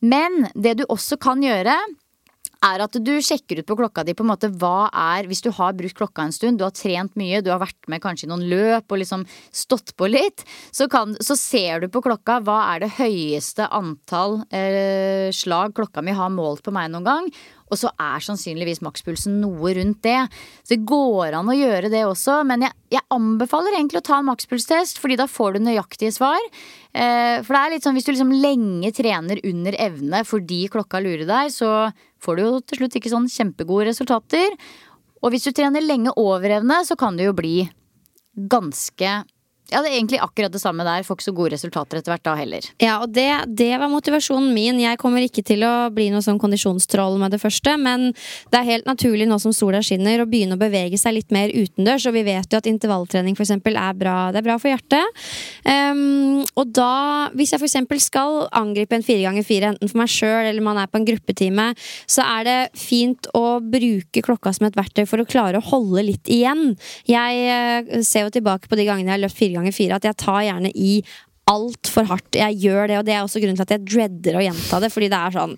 Men 0.00 0.46
det 0.54 0.78
du 0.78 0.84
også 0.88 1.18
kan 1.20 1.42
gjøre 1.42 1.74
er 2.66 2.82
at 2.82 2.96
du 3.04 3.12
sjekker 3.22 3.60
ut 3.60 3.68
på 3.68 3.76
klokka 3.78 4.02
di 4.06 4.14
på 4.18 4.24
en 4.24 4.30
måte 4.32 4.50
hva 4.58 4.88
er 4.90 5.28
Hvis 5.30 5.42
du 5.44 5.50
har 5.54 5.76
brukt 5.78 5.98
klokka 5.98 6.24
en 6.26 6.34
stund, 6.34 6.58
du 6.58 6.64
har 6.66 6.74
trent 6.74 7.14
mye, 7.18 7.42
du 7.42 7.52
har 7.52 7.60
vært 7.62 7.90
med 7.90 8.02
kanskje 8.02 8.26
i 8.26 8.30
noen 8.32 8.46
løp 8.50 8.90
og 8.90 8.98
liksom 9.02 9.24
stått 9.54 9.94
på 9.98 10.08
litt, 10.10 10.44
så, 10.74 10.88
kan, 10.90 11.14
så 11.22 11.36
ser 11.38 11.84
du 11.84 11.88
på 11.92 12.02
klokka 12.04 12.40
hva 12.46 12.58
er 12.72 12.82
det 12.82 12.94
høyeste 12.98 13.68
antall 13.74 14.40
eh, 14.50 15.30
slag 15.34 15.76
klokka 15.78 16.02
mi 16.02 16.16
har 16.16 16.34
målt 16.34 16.64
på 16.66 16.74
meg 16.74 16.90
noen 16.92 17.06
gang. 17.06 17.30
Og 17.68 17.80
så 17.80 17.90
er 18.00 18.24
sannsynligvis 18.24 18.82
makspulsen 18.84 19.38
noe 19.42 19.72
rundt 19.76 20.00
det. 20.06 20.18
Så 20.62 20.74
det 20.74 20.88
går 20.88 21.36
an 21.38 21.50
å 21.50 21.56
gjøre 21.56 21.90
det 21.92 22.04
også. 22.08 22.40
Men 22.48 22.66
jeg, 22.66 22.76
jeg 22.96 23.04
anbefaler 23.14 23.76
egentlig 23.76 24.02
å 24.02 24.06
ta 24.08 24.18
en 24.18 24.28
makspulstest, 24.30 25.00
fordi 25.02 25.18
da 25.20 25.28
får 25.30 25.56
du 25.56 25.64
nøyaktige 25.68 26.14
svar. 26.16 26.40
Eh, 26.92 27.38
for 27.44 27.54
det 27.54 27.62
er 27.62 27.74
litt 27.74 27.86
sånn 27.86 27.98
hvis 27.98 28.08
du 28.08 28.12
liksom 28.14 28.34
lenge 28.42 28.92
trener 28.96 29.40
under 29.46 29.76
evne 29.78 30.22
fordi 30.26 30.62
klokka 30.72 31.02
lurer 31.04 31.26
deg, 31.28 31.52
så 31.52 31.90
får 32.24 32.38
du 32.38 32.44
jo 32.44 32.52
til 32.64 32.82
slutt 32.82 32.98
ikke 32.98 33.12
sånn 33.12 33.28
kjempegode 33.32 33.90
resultater. 33.90 34.54
Og 35.22 35.34
hvis 35.34 35.48
du 35.48 35.52
trener 35.52 35.84
lenge 35.84 36.14
over 36.18 36.58
evne, 36.60 36.80
så 36.86 36.96
kan 36.98 37.18
det 37.18 37.28
jo 37.28 37.36
bli 37.36 37.56
ganske 38.48 39.18
Ja, 39.68 39.82
det 39.84 39.90
er 39.90 39.98
egentlig 39.98 40.20
akkurat 40.24 40.52
det 40.52 40.62
samme 40.62 40.84
der. 40.86 41.04
Får 41.04 41.18
ikke 41.18 41.26
så 41.26 41.34
gode 41.36 41.52
resultater 41.52 41.98
etter 41.98 42.14
hvert 42.14 42.24
da 42.24 42.34
heller. 42.38 42.64
Ja, 42.80 42.94
og 43.04 43.12
det, 43.12 43.28
det 43.52 43.74
var 43.76 43.90
motivasjonen 43.92 44.54
min. 44.56 44.78
Jeg 44.80 44.96
kommer 45.00 45.20
ikke 45.20 45.44
til 45.44 45.60
å 45.68 45.90
bli 45.92 46.06
noe 46.08 46.24
sånn 46.24 46.40
kondisjonstroll 46.40 47.18
med 47.20 47.34
det 47.36 47.40
første, 47.42 47.74
men 47.76 48.08
det 48.48 48.62
er 48.62 48.68
helt 48.70 48.88
naturlig 48.88 49.26
nå 49.28 49.36
som 49.42 49.52
sola 49.52 49.82
skinner 49.84 50.22
å 50.22 50.28
begynne 50.30 50.56
å 50.56 50.60
bevege 50.60 50.96
seg 51.00 51.18
litt 51.18 51.34
mer 51.34 51.52
utendørs, 51.52 52.06
og 52.08 52.16
vi 52.16 52.24
vet 52.30 52.48
jo 52.48 52.62
at 52.62 52.70
intervalltrening 52.70 53.36
for 53.36 53.44
eksempel 53.44 53.76
er 53.76 53.98
bra. 53.98 54.16
Det 54.32 54.40
er 54.40 54.46
bra 54.48 54.56
for 54.62 54.72
hjertet. 54.72 55.20
Um, 55.68 56.40
og 56.56 56.72
da, 56.72 57.28
hvis 57.36 57.52
jeg 57.52 57.60
eksempel 57.68 58.00
skal 58.00 58.46
angripe 58.56 58.96
en 58.96 59.04
fire 59.04 59.26
ganger 59.26 59.44
fire, 59.44 59.74
enten 59.74 59.92
for 59.92 60.00
meg 60.00 60.12
sjøl 60.14 60.48
eller 60.48 60.64
man 60.64 60.80
er 60.80 60.88
på 60.88 61.02
en 61.02 61.08
gruppetime, 61.10 61.68
så 62.08 62.24
er 62.38 62.48
det 62.48 62.58
fint 62.78 63.28
å 63.36 63.58
bruke 63.60 64.24
klokka 64.24 64.54
som 64.56 64.70
et 64.70 64.80
verktøy 64.80 65.04
for 65.04 65.20
å 65.20 65.28
klare 65.28 65.60
å 65.60 65.68
holde 65.68 66.08
litt 66.08 66.32
igjen. 66.32 66.72
Jeg 67.04 67.44
uh, 67.52 68.00
ser 68.00 68.24
jo 68.24 68.34
tilbake 68.40 68.72
på 68.72 68.80
de 68.80 68.88
gangene 68.88 69.12
jeg 69.12 69.18
har 69.18 69.24
løpt 69.26 69.36
fire 69.36 69.52
ganger 69.52 69.57
fire, 69.74 69.98
at 69.98 70.04
jeg 70.04 70.16
tar 70.16 70.44
gjerne 70.46 70.70
i 70.74 70.92
altfor 71.48 72.06
hardt. 72.08 72.36
Jeg 72.36 72.58
gjør 72.62 72.90
det, 72.90 72.96
og 73.00 73.06
det 73.08 73.14
er 73.14 73.22
også 73.24 73.40
grunnen 73.40 73.56
til 73.56 73.64
at 73.64 73.74
jeg 73.74 73.84
dreader 73.86 74.38
å 74.38 74.42
gjenta 74.44 74.80
det. 74.82 74.90
Fordi 74.92 75.08
det 75.12 75.20
er 75.20 75.36
sånn 75.38 75.54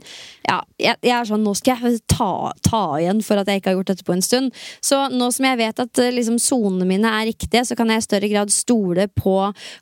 Ja, 0.46 0.56
jeg, 0.80 0.96
jeg 1.04 1.14
er 1.14 1.26
sånn 1.28 1.44
Nå 1.46 1.52
skal 1.58 1.82
jeg 1.84 2.00
ta, 2.10 2.50
ta 2.64 2.82
igjen 2.98 3.20
for 3.22 3.40
at 3.40 3.50
jeg 3.50 3.60
ikke 3.60 3.72
har 3.72 3.76
gjort 3.78 3.90
dette 3.92 4.06
på 4.06 4.14
en 4.14 4.24
stund. 4.24 4.54
Så 4.84 5.00
nå 5.12 5.30
som 5.34 5.46
jeg 5.46 5.60
vet 5.60 5.82
at 5.82 6.02
eh, 6.02 6.12
liksom 6.14 6.38
sonene 6.42 6.86
mine 6.88 7.10
er 7.20 7.28
riktige, 7.30 7.64
så 7.66 7.76
kan 7.78 7.90
jeg 7.90 8.02
i 8.02 8.06
større 8.06 8.30
grad 8.32 8.54
stole 8.54 9.06
på 9.14 9.34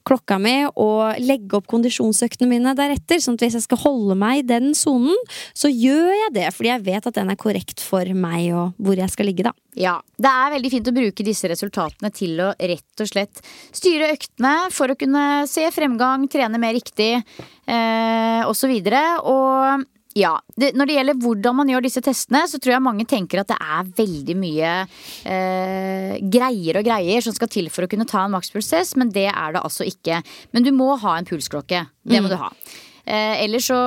klokka 0.08 0.40
mi 0.42 0.56
og 0.70 1.20
legge 1.22 1.58
opp 1.58 1.68
kondisjonsøktene 1.70 2.50
mine 2.50 2.74
deretter. 2.78 3.20
Sånn 3.22 3.38
at 3.38 3.46
hvis 3.46 3.58
jeg 3.60 3.68
skal 3.68 3.82
holde 3.84 4.18
meg 4.18 4.42
i 4.42 4.48
den 4.48 4.72
sonen, 4.78 5.16
så 5.56 5.70
gjør 5.72 6.12
jeg 6.24 6.36
det. 6.40 6.48
Fordi 6.56 6.72
jeg 6.72 6.86
vet 6.88 7.10
at 7.10 7.20
den 7.20 7.32
er 7.32 7.40
korrekt 7.40 7.84
for 7.84 8.16
meg 8.16 8.52
og 8.56 8.76
hvor 8.80 8.98
jeg 8.98 9.12
skal 9.12 9.28
ligge, 9.28 9.48
da. 9.48 9.54
Ja, 9.78 9.98
Det 10.18 10.30
er 10.30 10.54
veldig 10.56 10.70
fint 10.72 10.88
å 10.90 10.94
bruke 10.96 11.26
disse 11.26 11.48
resultatene 11.50 12.10
til 12.14 12.40
å 12.42 12.48
rett 12.58 13.02
og 13.04 13.10
slett 13.10 13.42
styre 13.70 14.10
øktene 14.16 14.54
for 14.74 14.90
å 14.90 14.98
kunne 14.98 15.44
se 15.46 15.68
fremgang, 15.74 16.26
trene 16.30 16.58
mer 16.58 16.74
riktig 16.74 17.12
eh, 17.14 18.42
osv. 18.48 18.72
Og, 18.74 18.90
så 18.90 19.30
og 19.30 19.86
ja, 20.18 20.32
det, 20.56 20.72
Når 20.74 20.88
det 20.88 20.96
gjelder 20.96 21.20
hvordan 21.22 21.56
man 21.60 21.70
gjør 21.70 21.84
disse 21.86 22.02
testene, 22.02 22.42
så 22.50 22.58
tror 22.58 22.74
jeg 22.74 22.84
mange 22.84 23.06
tenker 23.06 23.42
at 23.42 23.52
det 23.52 23.58
er 23.62 23.92
veldig 24.00 24.36
mye 24.40 24.72
eh, 25.30 26.18
greier 26.26 26.80
og 26.80 26.88
greier 26.88 27.22
som 27.22 27.36
skal 27.36 27.50
til 27.52 27.70
for 27.70 27.86
å 27.86 27.90
kunne 27.92 28.08
ta 28.08 28.24
en 28.24 28.34
makspulstest, 28.34 28.98
men 28.98 29.12
det 29.14 29.28
er 29.30 29.54
det 29.54 29.62
altså 29.62 29.86
ikke. 29.86 30.22
Men 30.56 30.66
du 30.66 30.72
må 30.74 30.96
ha 31.04 31.18
en 31.18 31.28
pulsklokke. 31.28 31.86
Det 32.02 32.22
må 32.22 32.26
mm. 32.26 32.34
du 32.34 32.38
ha. 32.40 32.50
Eh, 33.08 33.42
ellers 33.44 33.70
så 33.70 33.78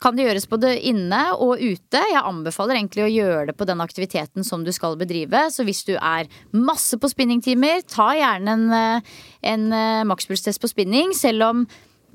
kan 0.00 0.16
det 0.16 0.24
gjøres 0.24 0.46
både 0.48 0.72
inne 0.88 1.18
og 1.36 1.60
ute. 1.60 2.00
Jeg 2.00 2.22
anbefaler 2.24 2.78
egentlig 2.78 3.04
å 3.04 3.12
gjøre 3.12 3.50
det 3.50 3.56
på 3.58 3.66
den 3.68 3.82
aktiviteten 3.84 4.46
som 4.46 4.64
du 4.64 4.72
skal 4.72 4.96
bedrive. 5.00 5.42
Så 5.52 5.66
hvis 5.68 5.82
du 5.84 5.92
er 5.98 6.30
masse 6.56 6.96
på 6.96 7.10
spinningtimer, 7.12 7.84
ta 7.84 8.14
gjerne 8.16 8.56
en, 8.56 8.66
eh, 8.72 9.12
en 9.52 9.68
eh, 9.76 10.08
makspulstest 10.08 10.62
på 10.62 10.72
spinning. 10.72 11.12
Selv 11.12 11.44
om 11.50 11.66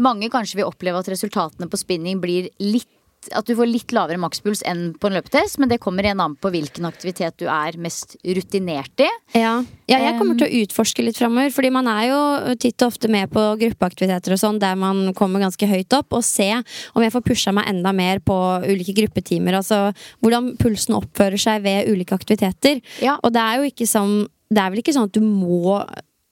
mange 0.02 0.32
kanskje 0.34 0.60
vil 0.60 0.72
oppleve 0.72 1.00
at 1.00 1.12
resultatene 1.14 1.70
på 1.70 1.80
spinning 1.80 2.20
blir 2.24 2.50
litt 2.64 2.90
at 3.34 3.48
du 3.48 3.56
får 3.58 3.70
litt 3.70 3.94
lavere 3.96 4.20
makspuls 4.22 4.62
enn 4.68 4.94
på 5.00 5.10
en 5.10 5.18
løpetest, 5.18 5.60
men 5.62 5.72
det 5.72 5.80
kommer 5.84 6.06
igjen 6.06 6.22
an 6.24 6.36
på 6.40 6.52
hvilken 6.54 6.88
aktivitet 6.88 7.38
du 7.42 7.48
er 7.52 7.78
mest 7.82 8.18
rutinert 8.24 9.04
i. 9.04 9.10
Ja, 9.38 9.58
ja 9.90 10.02
jeg 10.04 10.18
kommer 10.20 10.38
til 10.40 10.48
å 10.48 10.64
utforske 10.64 11.06
litt 11.06 11.20
framover, 11.20 11.52
fordi 11.56 11.72
man 11.74 11.90
er 11.92 12.10
jo 12.10 12.22
titt 12.62 12.82
og 12.82 12.94
ofte 12.94 13.12
med 13.12 13.32
på 13.34 13.44
gruppeaktiviteter 13.62 14.36
og 14.36 14.42
sånn 14.42 14.62
der 14.62 14.78
man 14.80 15.10
kommer 15.18 15.44
ganske 15.44 15.70
høyt 15.70 15.98
opp, 15.98 16.16
og 16.16 16.26
se 16.26 16.52
om 16.56 17.06
jeg 17.06 17.14
får 17.16 17.26
pusha 17.26 17.56
meg 17.56 17.70
enda 17.72 17.94
mer 17.96 18.22
på 18.24 18.38
ulike 18.66 18.96
gruppetimer. 18.98 19.60
Altså 19.62 19.90
hvordan 20.24 20.54
pulsen 20.62 20.98
oppfører 20.98 21.42
seg 21.42 21.66
ved 21.66 21.92
ulike 21.92 22.16
aktiviteter. 22.18 22.82
Ja. 23.04 23.18
Og 23.24 23.34
det 23.36 23.44
er 23.44 23.60
jo 23.60 23.72
ikke 23.72 23.90
sånn 23.90 24.26
Det 24.54 24.62
er 24.62 24.72
vel 24.72 24.82
ikke 24.84 24.94
sånn 24.94 25.10
at 25.10 25.16
du 25.16 25.24
må 25.26 25.80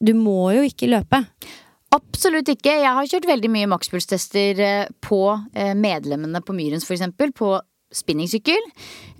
Du 0.03 0.13
må 0.17 0.51
jo 0.53 0.63
ikke 0.67 0.89
løpe. 0.91 1.23
Absolutt 1.93 2.49
ikke. 2.49 2.73
Jeg 2.81 2.95
har 2.97 3.09
kjørt 3.09 3.29
veldig 3.29 3.51
mye 3.53 3.69
makspulstester 3.69 4.63
eh, 4.63 4.89
på 5.03 5.21
eh, 5.53 5.73
medlemmene 5.77 6.41
på 6.45 6.55
Myrens, 6.57 6.87
f.eks. 6.87 7.05
På 7.37 7.53
spinningsykkel. 7.93 8.69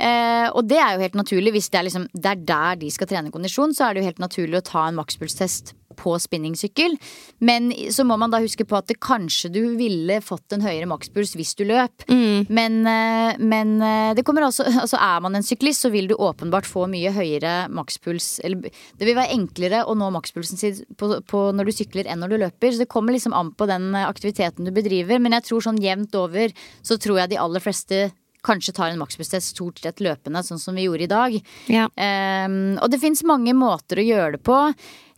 Eh, 0.02 0.48
og 0.50 0.66
det 0.66 0.80
er 0.82 0.96
jo 0.96 1.04
helt 1.04 1.18
naturlig. 1.20 1.54
Hvis 1.54 1.70
det 1.70 1.80
er, 1.80 1.88
liksom, 1.90 2.08
det 2.14 2.32
er 2.32 2.46
der 2.50 2.80
de 2.82 2.90
skal 2.94 3.10
trene 3.12 3.34
kondisjon, 3.34 3.76
så 3.78 3.88
er 3.88 3.94
det 3.94 4.04
jo 4.04 4.10
helt 4.10 4.24
naturlig 4.24 4.60
å 4.60 4.66
ta 4.66 4.88
en 4.88 4.98
makspulstest 4.98 5.76
på 5.98 6.16
spinningsykkel. 6.20 6.98
Men 7.44 7.72
så 7.94 8.06
må 8.08 8.18
man 8.20 8.34
da 8.34 8.42
huske 8.44 8.66
på 8.68 8.78
at 8.78 8.90
det 8.92 9.00
kanskje 9.04 9.52
du 9.54 9.62
ville 9.80 10.20
fått 10.24 10.56
en 10.56 10.64
høyere 10.66 10.90
makspuls 10.90 11.36
hvis 11.38 11.54
du 11.60 11.66
løp. 11.70 12.06
Mm. 12.10 12.50
Men, 12.50 12.80
eh, 12.90 13.40
men, 13.40 13.76
eh, 13.82 14.14
det 14.18 14.26
kommer 14.28 14.48
også 14.48 14.66
Altså 14.84 14.98
er 15.00 15.22
man 15.24 15.36
en 15.38 15.46
syklist, 15.46 15.86
så 15.86 15.92
vil 15.94 16.10
du 16.10 16.16
åpenbart 16.16 16.68
få 16.68 16.86
mye 16.92 17.12
høyere 17.16 17.70
makspuls. 17.72 18.40
Eller 18.44 18.70
det 19.00 19.08
vil 19.08 19.18
være 19.18 19.36
enklere 19.36 19.84
å 19.88 19.96
nå 19.98 20.10
makspulsen 20.16 20.60
sin 20.60 20.82
på, 21.00 21.14
på 21.30 21.46
når 21.56 21.70
du 21.70 21.76
sykler 21.76 22.10
enn 22.10 22.24
når 22.24 22.34
du 22.34 22.40
løper. 22.46 22.74
Så 22.74 22.84
det 22.84 22.92
kommer 22.92 23.16
liksom 23.16 23.36
an 23.38 23.54
på 23.56 23.70
den 23.70 23.94
eh, 23.96 24.10
aktiviteten 24.10 24.68
du 24.68 24.74
bedriver. 24.76 25.22
Men 25.24 25.38
jeg 25.40 25.50
tror 25.50 25.68
sånn 25.70 25.82
jevnt 25.84 26.16
over 26.20 26.54
så 26.84 27.00
tror 27.00 27.24
jeg 27.24 27.34
de 27.34 27.42
aller 27.42 27.64
fleste 27.64 28.04
kanskje 28.44 28.76
tar 28.76 28.92
en 28.92 29.00
makspulstest 29.02 29.54
stort 29.56 29.80
sett 29.84 30.04
løpende, 30.04 30.44
sånn 30.46 30.62
som 30.62 30.76
vi 30.76 30.88
gjorde 30.88 31.08
i 31.08 31.12
dag. 31.12 31.38
Ja. 31.72 31.88
Um, 31.94 32.76
og 32.78 32.92
det 32.92 33.02
fins 33.04 33.24
mange 33.28 33.56
måter 33.58 34.02
å 34.02 34.08
gjøre 34.08 34.38
det 34.38 34.44
på. 34.46 34.60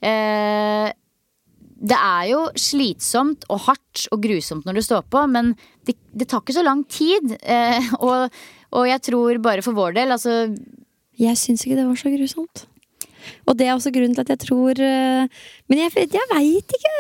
Uh, 0.06 0.92
det 1.76 1.98
er 1.98 2.30
jo 2.32 2.44
slitsomt 2.60 3.44
og 3.52 3.66
hardt 3.68 4.06
og 4.14 4.22
grusomt 4.24 4.68
når 4.68 4.80
du 4.80 4.84
står 4.86 5.04
på, 5.12 5.26
men 5.32 5.54
det, 5.88 5.98
det 6.16 6.30
tar 6.32 6.44
ikke 6.44 6.56
så 6.56 6.64
lang 6.66 6.86
tid. 6.88 7.36
Eh, 7.42 7.90
og, 8.06 8.32
og, 8.72 8.86
jeg 8.88 9.04
tror 9.10 9.42
bare 9.44 9.66
for 9.66 9.78
vår 9.78 9.98
del, 10.00 10.16
altså 10.16 10.46
Jeg 11.20 11.40
syns 11.40 11.66
ikke 11.66 11.78
det 11.78 11.88
var 11.88 12.00
så 12.00 12.14
grusomt. 12.14 12.66
Og 13.50 13.58
det 13.58 13.68
er 13.68 13.74
også 13.74 13.92
grunnen 13.94 14.14
til 14.14 14.22
at 14.22 14.32
jeg 14.36 14.42
tror 14.44 14.78
uh, 14.78 15.26
Men 15.72 15.80
jeg, 15.82 16.08
jeg 16.14 16.28
veit 16.30 16.76
ikke. 16.78 16.92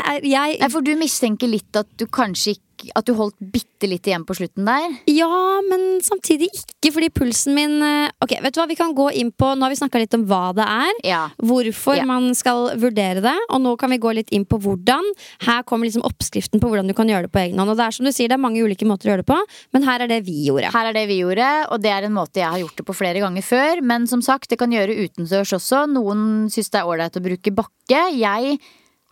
Er, 0.00 0.24
jeg, 0.24 0.54
Nei, 0.62 0.68
For 0.72 0.80
du 0.80 0.94
mistenker 0.96 1.50
litt 1.50 1.76
at 1.76 1.90
du 2.00 2.06
kanskje 2.08 2.56
ikke 2.56 2.64
at 2.94 3.06
du 3.08 3.14
holdt 3.16 3.36
bitte 3.38 3.88
litt 3.88 4.06
igjen 4.08 4.24
på 4.26 4.36
slutten 4.36 4.66
der? 4.68 4.86
Ja, 5.10 5.60
men 5.68 6.00
samtidig 6.04 6.50
ikke, 6.52 6.92
fordi 6.94 7.10
pulsen 7.14 7.56
min 7.56 7.76
eh, 7.84 8.12
Ok, 8.24 8.36
vet 8.42 8.54
du 8.54 8.60
hva, 8.60 8.66
vi 8.70 8.76
kan 8.78 8.94
gå 8.96 9.08
inn 9.16 9.30
på 9.34 9.50
Nå 9.54 9.66
har 9.66 9.72
vi 9.72 9.78
snakka 9.78 10.00
litt 10.00 10.14
om 10.16 10.24
hva 10.28 10.52
det 10.56 10.64
er, 10.64 11.00
ja. 11.06 11.22
hvorfor 11.42 11.98
ja. 11.98 12.06
man 12.08 12.30
skal 12.36 12.72
vurdere 12.80 13.22
det, 13.24 13.34
og 13.48 13.62
nå 13.64 13.74
kan 13.80 13.92
vi 13.92 14.00
gå 14.02 14.12
litt 14.16 14.32
inn 14.34 14.46
på 14.48 14.58
hvordan. 14.62 15.06
Her 15.46 15.64
kommer 15.68 15.88
liksom 15.88 16.04
oppskriften 16.06 16.62
på 16.62 16.70
hvordan 16.70 16.90
du 16.90 16.94
kan 16.96 17.10
gjøre 17.10 17.28
det 17.28 17.34
på 17.34 17.42
egen 17.44 17.60
hånd. 17.60 17.72
Og 17.72 17.78
det 17.78 17.88
er 17.88 17.96
som 17.96 18.06
du 18.06 18.12
sier, 18.12 18.30
det 18.30 18.38
er 18.38 18.44
mange 18.44 18.62
ulike 18.64 18.88
måter 18.88 19.08
å 19.08 19.14
gjøre 19.14 19.24
det 19.24 19.30
på, 19.30 19.40
men 19.76 19.88
her 19.88 20.04
er 20.04 20.10
det 20.10 20.20
vi 20.28 20.36
gjorde. 20.48 20.72
Her 20.74 20.90
er 20.90 20.96
det 20.96 21.04
vi 21.10 21.18
gjorde, 21.20 21.50
og 21.74 21.82
det 21.84 21.92
er 21.94 22.08
en 22.08 22.16
måte 22.16 22.42
jeg 22.42 22.50
har 22.50 22.62
gjort 22.62 22.80
det 22.80 22.86
på 22.88 22.96
flere 22.96 23.24
ganger 23.24 23.46
før. 23.46 23.84
Men 23.84 24.08
som 24.10 24.22
sagt, 24.24 24.50
det 24.52 24.60
kan 24.60 24.72
gjøre 24.74 24.96
utendørs 25.04 25.54
også. 25.58 25.84
Noen 25.92 26.48
syns 26.52 26.72
det 26.72 26.80
er 26.80 26.88
ålreit 26.90 27.20
å 27.20 27.24
bruke 27.24 27.54
bakke. 27.54 28.06
Jeg 28.14 28.58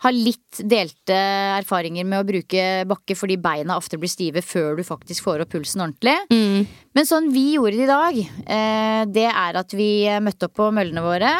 har 0.03 0.15
litt 0.15 0.61
delte 0.69 1.15
erfaringer 1.59 2.07
med 2.07 2.21
å 2.21 2.27
bruke 2.27 2.63
bakke 2.89 3.15
fordi 3.17 3.39
beina 3.41 3.77
ofte 3.79 3.99
blir 3.99 4.11
stive 4.11 4.43
før 4.45 4.77
du 4.77 4.83
faktisk 4.87 5.25
får 5.25 5.45
opp 5.45 5.53
pulsen 5.55 5.85
ordentlig. 5.85 6.15
Mm. 6.33 6.67
Men 6.93 7.09
sånn 7.09 7.31
vi 7.33 7.53
gjorde 7.55 7.79
det 7.79 7.87
i 7.87 7.91
dag, 7.91 8.21
eh, 8.57 9.01
det 9.15 9.29
er 9.31 9.59
at 9.63 9.75
vi 9.75 9.91
møtte 10.23 10.49
opp 10.49 10.57
på 10.59 10.71
møllene 10.75 11.05
våre. 11.05 11.33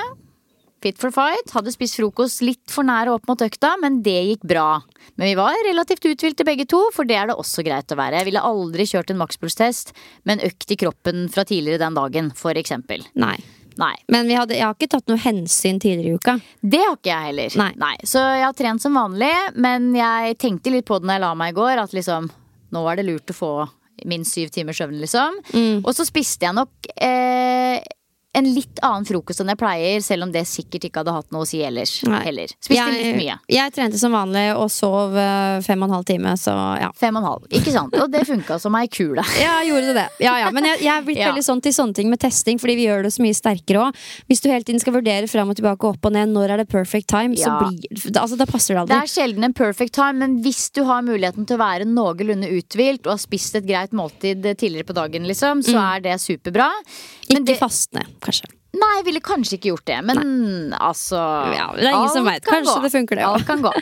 Fit 0.83 0.99
for 0.99 1.13
fight. 1.15 1.51
Hadde 1.55 1.71
spist 1.71 1.95
frokost 1.95 2.41
litt 2.43 2.71
for 2.71 2.83
nære 2.83 3.13
opp 3.13 3.29
mot 3.29 3.39
økta, 3.45 3.77
men 3.79 4.01
det 4.03 4.17
gikk 4.27 4.43
bra. 4.51 4.81
Men 5.15 5.29
vi 5.29 5.37
var 5.39 5.55
relativt 5.63 6.03
uthvilte 6.09 6.43
begge 6.47 6.67
to, 6.67 6.81
for 6.95 7.07
det 7.07 7.15
er 7.19 7.29
det 7.31 7.37
også 7.39 7.63
greit 7.63 7.91
å 7.93 7.99
være. 7.99 8.19
Jeg 8.19 8.27
ville 8.27 8.43
aldri 8.43 8.87
kjørt 8.89 9.13
en 9.13 9.21
makspulstest 9.21 9.93
med 10.27 10.37
en 10.37 10.51
økt 10.51 10.75
i 10.75 10.79
kroppen 10.83 11.29
fra 11.31 11.47
tidligere 11.47 11.85
den 11.85 11.95
dagen, 11.99 12.31
for 12.35 12.59
eksempel. 12.59 13.05
Nei. 13.15 13.37
Nei. 13.81 13.93
Men 14.13 14.29
hadde, 14.33 14.57
jeg 14.57 14.65
har 14.67 14.75
ikke 14.77 14.91
tatt 14.95 15.09
noe 15.11 15.21
hensyn 15.21 15.79
tidligere 15.81 16.13
i 16.13 16.19
uka. 16.19 16.35
Det 16.61 16.81
har 16.83 16.97
ikke 16.97 17.11
jeg 17.11 17.29
heller. 17.29 17.57
Nei. 17.61 17.71
Nei. 17.81 17.93
Så 18.07 18.21
jeg 18.21 18.45
har 18.45 18.57
trent 18.57 18.83
som 18.83 18.99
vanlig, 18.99 19.31
men 19.55 19.91
jeg 19.97 20.37
tenkte 20.41 20.73
litt 20.73 20.87
på 20.89 20.99
det 20.99 21.09
når 21.09 21.17
jeg 21.17 21.25
la 21.25 21.31
meg 21.41 21.53
i 21.53 21.57
går, 21.61 21.85
at 21.85 21.95
liksom 21.95 22.31
Nå 22.73 22.81
er 22.89 22.97
det 22.97 23.03
lurt 23.05 23.29
å 23.29 23.35
få 23.37 23.49
minst 24.09 24.33
syv 24.33 24.49
timers 24.49 24.79
søvn, 24.81 24.95
liksom. 24.97 25.35
Mm. 25.53 25.83
Og 25.83 25.91
så 25.93 26.07
spiste 26.07 26.47
jeg 26.47 26.57
nok 26.57 26.87
eh, 26.97 27.83
en 28.33 28.47
litt 28.49 28.79
annen 28.81 29.05
frokost 29.05 29.43
enn 29.43 29.51
jeg 29.51 29.59
pleier, 29.61 30.01
selv 30.01 30.25
om 30.25 30.31
det 30.33 30.41
sikkert 30.49 30.87
ikke 30.87 31.03
hadde 31.03 31.13
hatt 31.13 31.29
noe 31.33 31.45
å 31.45 31.47
si 31.47 31.59
ellers. 31.61 31.99
heller. 32.01 32.49
Spiste 32.57 32.79
jeg, 32.79 32.95
litt 32.97 33.17
mye. 33.19 33.35
Jeg 33.53 33.73
trente 33.75 33.99
som 34.01 34.15
vanlig 34.15 34.47
og 34.57 34.71
sov 34.73 35.13
eh, 35.19 35.59
fem 35.65 35.83
og 35.83 35.91
en 35.91 35.95
halv 35.99 36.07
time, 36.09 36.33
så 36.41 36.55
ja. 36.81 36.89
Fem 36.97 37.13
og 37.19 37.21
en 37.21 37.29
halv, 37.29 37.45
ikke 37.53 37.73
sant? 37.75 37.93
Og 38.01 38.09
det 38.13 38.23
funka 38.25 38.57
som 38.61 38.73
ei 38.79 38.87
kule. 38.89 39.21
ja, 39.37 39.59
gjorde 39.67 39.93
det. 39.99 40.07
Ja, 40.23 40.33
ja. 40.41 40.49
Men 40.55 40.65
jeg, 40.71 40.81
jeg 40.87 40.93
er 40.95 41.05
blitt 41.05 41.21
ja. 41.23 41.29
veldig 41.29 41.45
sånn 41.45 41.61
til 41.63 41.75
sånne 41.77 41.97
ting 41.99 42.09
med 42.09 42.23
testing, 42.23 42.61
fordi 42.61 42.77
vi 42.81 42.87
gjør 42.87 43.05
det 43.05 43.13
så 43.13 43.25
mye 43.25 43.37
sterkere 43.37 43.85
òg. 43.85 44.01
Hvis 44.31 44.41
du 44.41 44.49
hele 44.49 44.65
tiden 44.65 44.81
skal 44.81 44.97
vurdere 44.97 45.29
fram 45.29 45.53
og 45.53 45.59
tilbake 45.59 45.85
og 45.85 45.99
opp 45.99 46.09
og 46.09 46.17
ned, 46.17 46.33
når 46.33 46.55
er 46.55 46.63
det 46.63 46.67
perfect 46.73 47.11
time, 47.13 47.37
så 47.37 47.53
blir 47.61 47.85
Altså, 48.23 48.37
da 48.39 48.45
passer 48.47 48.73
det 48.73 48.81
aldri. 48.83 48.95
Det 48.95 49.03
er 49.03 49.11
sjelden 49.13 49.45
en 49.45 49.55
perfect 49.57 49.93
time, 49.97 50.17
men 50.23 50.39
hvis 50.45 50.67
du 50.73 50.83
har 50.87 51.05
muligheten 51.05 51.45
til 51.49 51.59
å 51.59 51.61
være 51.61 51.87
noenlunde 51.89 52.49
uthvilt 52.57 53.05
og 53.05 53.15
har 53.15 53.21
spist 53.21 53.57
et 53.59 53.67
greit 53.67 53.93
måltid 53.95 54.45
tidligere 54.57 54.87
på 54.89 54.95
dagen, 54.97 55.27
liksom, 55.29 55.61
så 55.65 55.75
mm. 55.77 55.83
er 55.83 56.05
det 56.07 56.17
superbra. 56.23 56.69
Ikke 57.29 57.45
det, 57.47 57.55
fastne, 57.61 58.03
kanskje. 58.23 58.49
Nei, 58.73 58.89
jeg 58.97 59.05
ville 59.05 59.21
kanskje 59.23 59.57
ikke 59.59 59.69
gjort 59.69 59.85
det. 59.85 59.97
Men 60.09 60.19
Nei. 60.19 60.77
altså 60.81 61.19
ja, 61.53 61.67
Det 61.77 61.87
er 61.87 61.93
ingen 61.93 62.13
som 62.15 62.27
vet. 62.27 62.45
Kanskje 62.47 62.77
gå. 62.79 62.85
det 62.85 62.93
funker, 62.95 63.19
det 63.19 63.27
Alt 63.27 63.47
kan 63.47 63.61
gå. 63.63 63.73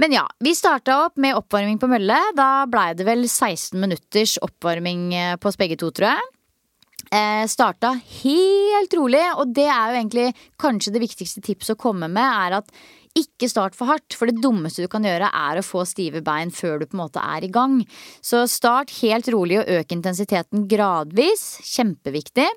Men 0.00 0.14
ja, 0.16 0.24
vi 0.40 0.54
starta 0.56 1.02
opp 1.06 1.20
med 1.20 1.36
oppvarming 1.36 1.80
på 1.82 1.90
mølle. 1.92 2.16
Da 2.38 2.50
blei 2.70 2.92
det 2.98 3.06
vel 3.08 3.26
16 3.28 3.76
minutters 3.80 4.38
oppvarming 4.42 5.10
eh, 5.14 5.34
på 5.36 5.52
oss 5.52 5.60
begge 5.60 5.76
to, 5.80 5.92
tror 5.92 6.14
jeg. 6.14 6.32
Eh, 7.12 7.44
starta 7.50 7.92
helt 8.22 8.94
rolig, 8.96 9.20
og 9.36 9.52
det 9.52 9.68
er 9.68 9.92
jo 9.92 10.00
egentlig 10.00 10.26
kanskje 10.62 10.94
det 10.94 11.02
viktigste 11.02 11.42
tipset 11.44 11.76
å 11.76 11.82
komme 11.82 12.08
med, 12.08 12.24
er 12.24 12.56
at 12.62 12.72
ikke 13.18 13.50
start 13.50 13.76
for 13.76 13.90
hardt, 13.90 14.16
for 14.16 14.30
det 14.30 14.40
dummeste 14.40 14.84
du 14.84 14.88
kan 14.88 15.04
gjøre 15.04 15.28
er 15.28 15.60
å 15.60 15.64
få 15.66 15.84
stive 15.88 16.22
bein 16.24 16.48
før 16.54 16.80
du 16.80 16.86
på 16.86 16.96
en 16.96 17.02
måte 17.02 17.20
er 17.20 17.44
i 17.44 17.52
gang. 17.52 17.82
Så 18.24 18.46
start 18.48 18.94
helt 19.02 19.28
rolig 19.34 19.60
og 19.60 19.68
øk 19.68 19.92
intensiteten 19.92 20.64
gradvis. 20.70 21.44
Kjempeviktig. 21.74 22.48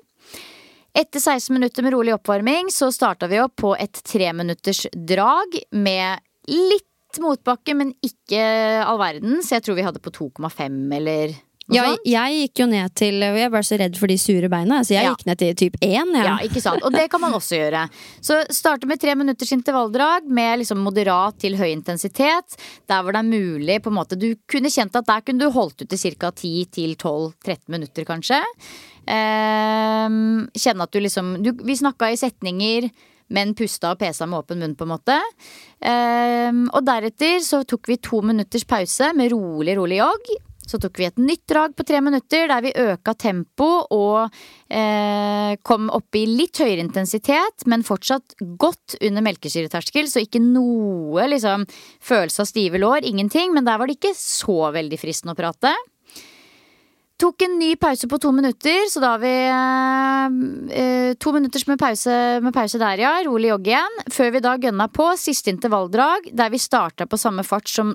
Etter 0.96 1.20
16 1.20 1.52
minutter 1.52 1.84
med 1.84 1.92
rolig 1.92 2.14
oppvarming 2.16 2.70
så 2.72 2.88
starta 2.94 3.28
vi 3.28 3.40
opp 3.42 3.56
på 3.60 3.74
et 3.76 3.98
treminutters 4.08 4.86
drag 4.96 5.58
med 5.76 6.22
litt 6.48 7.20
motbakke, 7.20 7.74
men 7.76 7.92
ikke 8.04 8.40
all 8.84 9.00
verden. 9.00 9.42
Så 9.44 9.58
jeg 9.58 9.66
tror 9.66 9.76
vi 9.76 9.84
hadde 9.84 10.00
på 10.04 10.12
2,5 10.16 10.78
eller 10.96 11.34
Ja, 11.74 11.96
jeg 12.06 12.34
gikk 12.44 12.60
jo 12.62 12.66
ned 12.70 12.92
til 12.94 13.16
Jeg 13.24 13.50
var 13.50 13.64
så 13.66 13.74
redd 13.80 13.96
for 13.98 14.06
de 14.06 14.14
sure 14.22 14.46
beina, 14.48 14.78
så 14.86 14.94
jeg 14.94 15.02
Ja. 15.04 15.14
gikk 15.16 15.26
ned 15.26 15.38
til 15.40 15.54
typ 15.54 15.76
1. 15.82 16.14
Ja. 16.14 16.22
Ja, 16.24 16.36
ikke 16.46 16.62
sant. 16.62 16.82
Og 16.86 16.92
det 16.94 17.10
kan 17.10 17.20
man 17.20 17.32
også 17.34 17.58
gjøre. 17.58 17.90
Så 18.22 18.38
starte 18.54 18.86
med 18.86 19.00
tre 19.00 19.16
minutters 19.16 19.50
intervalldrag 19.52 20.28
med 20.30 20.60
liksom 20.60 20.78
moderat 20.78 21.38
til 21.42 21.56
høy 21.58 21.72
intensitet. 21.74 22.56
Der 22.88 23.02
hvor 23.02 23.12
det 23.12 23.18
er 23.18 23.32
mulig, 23.32 23.82
på 23.82 23.90
en 23.90 23.98
måte. 23.98 24.16
Du 24.16 24.32
kunne 24.46 24.70
kjent 24.70 24.94
at 24.94 25.06
der 25.06 25.20
kunne 25.26 25.40
du 25.40 25.50
holdt 25.50 25.82
ut 25.82 25.92
i 25.92 25.96
ca. 25.98 26.30
10-12-13 26.30 27.68
minutter, 27.68 28.04
kanskje. 28.04 28.40
Ehm, 29.06 30.48
kjenne 30.56 30.86
at 30.86 30.92
du 30.92 31.00
liksom 31.00 31.36
du, 31.42 31.52
Vi 31.64 31.76
snakka 31.78 32.10
i 32.10 32.18
setninger. 32.20 32.90
Men 33.28 33.56
pusta 33.58 33.90
og 33.90 33.98
pesa 33.98 34.26
med 34.26 34.38
åpen 34.38 34.60
munn, 34.62 34.76
på 34.78 34.86
en 34.86 34.92
måte. 34.92 35.16
Ehm, 35.82 36.68
og 36.70 36.84
deretter 36.86 37.40
så 37.42 37.64
tok 37.66 37.88
vi 37.90 37.96
to 37.98 38.20
minutters 38.22 38.62
pause 38.62 39.10
med 39.18 39.32
rolig, 39.32 39.74
rolig 39.78 39.98
jogg. 39.98 40.30
Så 40.66 40.80
tok 40.82 40.98
vi 40.98 41.06
et 41.06 41.18
nytt 41.22 41.44
drag 41.46 41.76
på 41.78 41.84
tre 41.86 42.00
minutter 42.02 42.48
der 42.50 42.62
vi 42.64 42.74
øka 42.74 43.14
tempo 43.14 43.68
og 43.94 44.34
eh, 44.66 45.54
kom 45.62 45.86
opp 45.94 46.18
i 46.18 46.24
litt 46.26 46.58
høyere 46.58 46.82
intensitet, 46.82 47.66
men 47.70 47.86
fortsatt 47.86 48.34
godt 48.58 48.96
under 48.98 49.22
melkesyreterskel, 49.28 50.10
så 50.10 50.24
ikke 50.26 50.42
noe 50.42 51.28
liksom 51.30 51.68
følelse 52.02 52.42
av 52.42 52.50
stive 52.50 52.82
lår, 52.82 53.06
ingenting. 53.06 53.54
Men 53.54 53.68
der 53.68 53.78
var 53.78 53.86
det 53.86 54.00
ikke 54.00 54.16
så 54.18 54.72
veldig 54.74 54.98
fristende 54.98 55.36
å 55.36 55.38
prate. 55.38 55.74
Tok 57.16 57.46
en 57.46 57.54
ny 57.56 57.70
pause 57.80 58.08
på 58.08 58.18
to 58.20 58.28
minutter, 58.36 58.82
så 58.92 59.00
da 59.00 59.14
har 59.14 59.22
vi 59.22 59.32
eh, 59.48 60.80
eh, 60.80 61.12
to 61.16 61.32
minutters 61.32 61.64
med 61.64 61.78
pause, 61.80 62.16
med 62.44 62.52
pause 62.52 62.80
der, 62.82 63.00
ja. 63.00 63.14
Rolig 63.24 63.48
jogg 63.48 63.70
igjen. 63.70 64.02
Før 64.12 64.34
vi 64.34 64.42
da 64.44 64.56
gønna 64.60 64.88
på 64.92 65.06
siste 65.16 65.48
intervalldrag, 65.54 66.28
der 66.36 66.52
vi 66.52 66.60
starta 66.60 67.06
på 67.08 67.16
samme 67.20 67.46
fart 67.46 67.72
som 67.72 67.94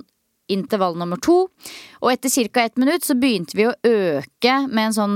intervall 0.50 0.98
nummer 0.98 1.20
to. 1.22 1.36
Og 2.02 2.10
etter 2.10 2.32
ca. 2.50 2.64
ett 2.64 2.80
minutt 2.80 3.06
så 3.06 3.14
begynte 3.14 3.54
vi 3.56 3.68
å 3.68 3.76
øke 3.86 4.56
med 4.66 4.88
en 4.88 4.96
sånn 4.96 5.14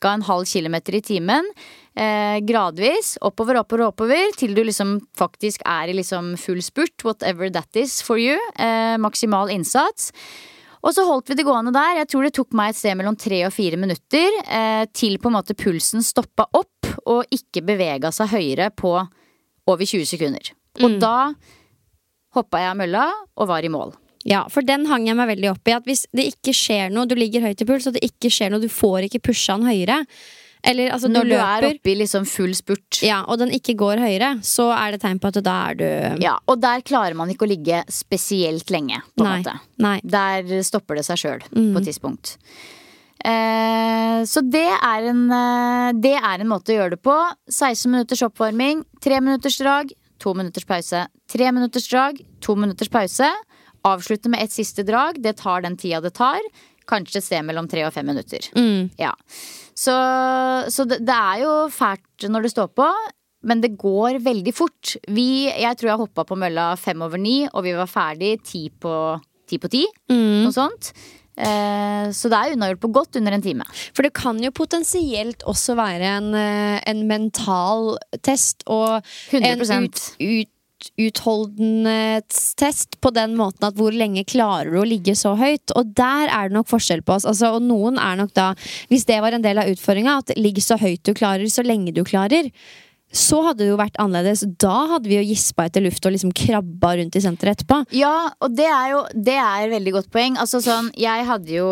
ca. 0.00 0.12
en 0.12 0.26
halv 0.28 0.44
kilometer 0.50 0.98
i 0.98 1.00
timen. 1.00 1.48
Eh, 1.96 2.36
gradvis. 2.44 3.14
Oppover, 3.24 3.62
oppover, 3.62 3.86
oppover. 3.88 4.36
Til 4.36 4.52
du 4.54 4.60
liksom 4.64 4.98
faktisk 5.16 5.64
er 5.64 5.88
i 5.88 5.96
liksom 5.96 6.34
full 6.36 6.60
spurt. 6.60 7.08
Whatever 7.08 7.48
that 7.50 7.72
is 7.74 8.02
for 8.04 8.20
you. 8.20 8.36
Eh, 8.60 8.98
maksimal 9.00 9.48
innsats. 9.48 10.12
Og 10.84 10.94
så 10.94 11.04
holdt 11.08 11.30
vi 11.30 11.36
det 11.38 11.46
gående 11.46 11.72
der. 11.74 12.00
Jeg 12.02 12.10
tror 12.12 12.26
det 12.26 12.34
tok 12.36 12.56
meg 12.56 12.72
et 12.72 12.78
sted 12.80 12.96
mellom 12.98 13.16
tre 13.18 13.42
og 13.48 13.54
fire 13.54 13.78
minutter 13.80 14.40
eh, 14.44 14.84
til 14.96 15.18
på 15.22 15.30
en 15.30 15.38
måte 15.38 15.56
pulsen 15.58 16.04
stoppa 16.04 16.48
opp 16.56 16.90
og 17.06 17.34
ikke 17.34 17.64
bevega 17.66 18.12
seg 18.14 18.32
høyere 18.34 18.70
på 18.74 18.92
over 18.96 19.84
20 19.84 20.06
sekunder. 20.08 20.52
Og 20.84 20.98
da 21.02 21.32
hoppa 22.36 22.60
jeg 22.60 22.72
av 22.74 22.80
mølla 22.80 23.06
og 23.36 23.48
var 23.50 23.64
i 23.64 23.72
mål. 23.72 23.94
Ja, 24.26 24.42
for 24.50 24.66
den 24.66 24.88
hang 24.90 25.06
jeg 25.06 25.16
meg 25.18 25.30
veldig 25.30 25.52
opp 25.52 25.70
i. 25.70 25.76
At 25.76 25.86
hvis 25.86 26.04
det 26.16 26.26
ikke 26.32 26.54
skjer 26.56 26.90
noe, 26.92 27.06
du 27.06 27.14
ligger 27.18 27.44
høyt 27.46 27.62
i 27.62 27.68
puls, 27.68 27.86
og 27.86 27.94
det 27.94 28.02
ikke 28.06 28.30
skjer 28.32 28.50
noe, 28.52 28.62
du 28.62 28.72
får 28.72 29.06
ikke 29.06 29.22
pusha 29.28 29.54
den 29.54 29.68
høyere. 29.70 30.00
Eller 30.66 30.90
altså, 30.90 31.08
Når 31.08 31.22
du 31.28 31.30
du 31.30 31.36
er 31.38 31.64
oppe 31.68 31.90
i 31.92 31.94
liksom 32.00 32.24
full 32.26 32.52
spurt. 32.58 32.98
ja, 33.06 33.20
og 33.30 33.38
den 33.38 33.52
ikke 33.54 33.76
går 33.78 34.00
høyere, 34.02 34.32
så 34.42 34.66
er 34.74 34.92
det 34.96 35.00
tegn 35.04 35.20
på 35.22 35.28
at 35.30 35.38
da 35.46 35.56
er 35.70 35.74
du 35.78 36.22
Ja, 36.24 36.36
og 36.48 36.58
der 36.60 36.80
klarer 36.82 37.14
man 37.14 37.30
ikke 37.30 37.46
å 37.46 37.50
ligge 37.52 37.84
spesielt 37.88 38.70
lenge, 38.74 38.98
på 39.16 39.24
en 39.24 39.44
måte. 39.44 39.54
Nei. 39.78 40.00
Der 40.02 40.42
stopper 40.66 40.96
det 40.98 41.04
seg 41.06 41.16
sjøl 41.22 41.42
Mm. 41.54 41.72
på 41.74 41.78
et 41.78 41.86
tidspunkt. 41.92 42.36
Eh, 43.24 44.22
så 44.28 44.42
det 44.44 44.66
er, 44.76 45.06
en, 45.10 45.22
eh, 45.32 45.92
det 45.98 46.14
er 46.18 46.40
en 46.42 46.48
måte 46.50 46.74
å 46.74 46.76
gjøre 46.78 46.90
det 46.96 47.02
på. 47.02 47.14
16 47.50 47.90
minutters 47.90 48.22
oppvarming, 48.26 48.84
3 49.02 49.20
minutters 49.24 49.56
drag, 49.58 49.92
2 50.20 50.34
minutters 50.34 50.64
pause. 50.68 51.06
3 51.28 51.50
minutters 51.52 51.88
drag, 51.88 52.20
2 52.40 52.56
minutters 52.56 52.88
pause. 52.92 53.30
Avslutte 53.86 54.28
med 54.28 54.42
et 54.42 54.50
siste 54.50 54.84
drag. 54.86 55.20
Det 55.22 55.36
tar 55.38 55.62
den 55.62 55.76
tida 55.76 56.00
det 56.02 56.14
tar. 56.14 56.40
Kanskje 56.86 57.20
et 57.20 57.26
sted 57.26 57.46
mellom 57.46 57.68
3 57.70 57.84
og 57.88 57.94
5 57.94 58.06
minutter. 58.06 58.48
Mm. 58.56 58.90
Ja. 59.00 59.12
Så, 59.76 59.94
så 60.72 60.86
det, 60.88 61.02
det 61.06 61.16
er 61.16 61.44
jo 61.44 61.54
fælt 61.74 62.28
når 62.30 62.46
det 62.46 62.54
står 62.54 62.72
på. 62.78 62.88
Men 63.46 63.60
det 63.62 63.76
går 63.78 64.18
veldig 64.24 64.54
fort. 64.56 64.96
Vi, 65.12 65.46
jeg 65.46 65.78
tror 65.78 65.92
jeg 65.92 66.00
hoppa 66.00 66.24
på 66.26 66.38
mølla 66.40 66.72
fem 66.80 67.04
over 67.04 67.20
ni, 67.20 67.44
og 67.52 67.62
vi 67.66 67.76
var 67.76 67.90
ferdig 67.90 68.36
ti 68.46 68.66
på 68.70 68.96
ti. 69.46 69.60
På 69.62 69.70
ti 69.70 69.84
Mm. 70.10 70.46
Noe 70.46 70.54
sånt. 70.54 70.90
Eh, 71.36 72.06
så 72.16 72.30
det 72.32 72.38
er 72.38 72.54
unnagjort 72.54 72.80
på 72.80 72.90
godt 72.96 73.18
under 73.20 73.36
en 73.36 73.44
time. 73.44 73.66
For 73.94 74.06
det 74.06 74.14
kan 74.16 74.38
jo 74.40 74.50
potensielt 74.56 75.44
også 75.46 75.76
være 75.76 76.12
en, 76.16 76.30
eh, 76.34 76.80
en 76.88 77.06
mental 77.06 77.98
test 78.22 78.64
og 78.66 79.02
100%. 79.30 79.70
en 79.70 79.84
ut, 79.84 80.00
ut, 80.20 80.50
utholdenhetstest 81.00 82.98
på 83.00 83.12
den 83.16 83.36
måten 83.38 83.68
at 83.68 83.76
hvor 83.78 83.94
lenge 83.94 84.24
klarer 84.28 84.72
du 84.74 84.80
å 84.80 84.88
ligge 84.88 85.16
så 85.18 85.34
høyt? 85.38 85.72
Og 85.78 85.92
der 85.96 86.30
er 86.30 86.48
det 86.48 86.56
nok 86.56 86.70
forskjell 86.70 87.04
på 87.06 87.16
oss. 87.16 87.26
Altså, 87.28 87.54
og 87.56 87.64
noen 87.64 88.00
er 88.02 88.18
nok 88.20 88.34
da, 88.36 88.52
hvis 88.90 89.06
det 89.08 89.20
var 89.24 89.36
en 89.36 89.44
del 89.44 89.62
av 89.62 89.70
utfordringa, 89.72 90.18
at 90.22 90.34
ligg 90.38 90.60
så 90.64 90.78
høyt 90.80 91.04
du 91.06 91.14
klarer, 91.16 91.46
så 91.52 91.64
lenge 91.66 91.94
du 91.96 92.02
klarer. 92.06 92.50
Så 93.16 93.38
hadde 93.44 93.62
det 93.62 93.70
jo 93.70 93.78
vært 93.78 93.98
annerledes. 94.02 94.42
Da 94.60 94.74
hadde 94.96 95.08
vi 95.08 95.16
jo 95.20 95.28
gispa 95.28 95.68
etter 95.68 95.84
luft 95.84 96.04
og 96.06 96.12
liksom 96.16 96.34
krabba 96.36 96.96
rundt 96.98 97.16
i 97.16 97.22
senteret 97.22 97.60
etterpå. 97.60 97.84
Ja, 97.96 98.32
og 98.42 98.56
det 98.58 98.66
er 98.66 98.92
jo 98.96 99.04
Det 99.14 99.38
er 99.38 99.70
veldig 99.72 99.94
godt 99.94 100.10
poeng. 100.12 100.36
Altså 100.42 100.60
sånn, 100.64 100.90
jeg 100.98 101.24
hadde 101.28 101.54
jo 101.54 101.70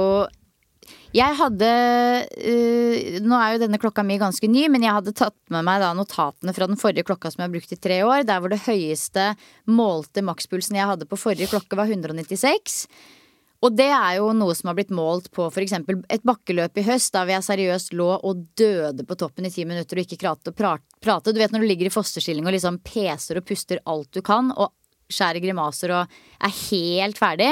jeg 1.15 1.37
hadde 1.39 1.71
uh, 1.71 3.19
Nå 3.23 3.39
er 3.39 3.55
jo 3.55 3.63
denne 3.63 3.79
klokka 3.83 4.03
mi 4.07 4.19
ganske 4.19 4.49
ny, 4.51 4.67
men 4.73 4.83
jeg 4.87 4.97
hadde 4.97 5.15
tatt 5.17 5.37
med 5.55 5.67
meg 5.67 5.83
da 5.83 5.93
notatene 5.95 6.55
fra 6.57 6.69
den 6.71 6.81
forrige 6.81 7.07
klokka 7.07 7.31
som 7.31 7.43
jeg 7.43 7.49
har 7.49 7.55
brukt 7.55 7.75
i 7.77 7.83
tre 7.87 8.01
år. 8.07 8.25
Der 8.27 8.41
hvor 8.43 8.51
det 8.51 8.65
høyeste 8.67 9.33
målte 9.71 10.25
makspulsen 10.27 10.81
jeg 10.81 10.91
hadde 10.91 11.07
på 11.11 11.21
forrige 11.21 11.53
klokke, 11.53 11.79
var 11.79 11.91
196. 11.91 12.83
Og 13.65 13.73
det 13.73 13.89
er 13.95 14.19
jo 14.19 14.29
noe 14.37 14.53
som 14.59 14.69
har 14.69 14.77
blitt 14.77 14.93
målt 14.93 15.31
på 15.33 15.47
f.eks. 15.49 15.73
et 16.13 16.27
bakkeløp 16.27 16.83
i 16.83 16.85
høst, 16.85 17.15
da 17.15 17.23
hvor 17.23 17.33
jeg 17.33 17.47
seriøst 17.47 17.95
lå 17.97 18.11
og 18.19 18.43
døde 18.59 19.07
på 19.09 19.17
toppen 19.17 19.47
i 19.49 19.53
ti 19.55 19.65
minutter 19.69 19.97
og 19.97 20.05
ikke 20.05 20.21
klarte 20.21 20.53
å 20.53 20.57
prate. 20.57 21.33
Du 21.33 21.41
vet 21.41 21.55
når 21.55 21.65
du 21.65 21.71
ligger 21.71 21.89
i 21.89 21.95
fosterstilling 21.95 22.45
og 22.45 22.53
liksom 22.57 22.83
peser 22.85 23.41
og 23.41 23.47
puster 23.49 23.81
alt 23.89 24.11
du 24.13 24.21
kan, 24.27 24.51
og 24.53 24.75
skjærer 25.15 25.41
grimaser 25.45 25.95
og 25.95 26.21
er 26.45 26.55
helt 26.59 27.21
ferdig. 27.21 27.51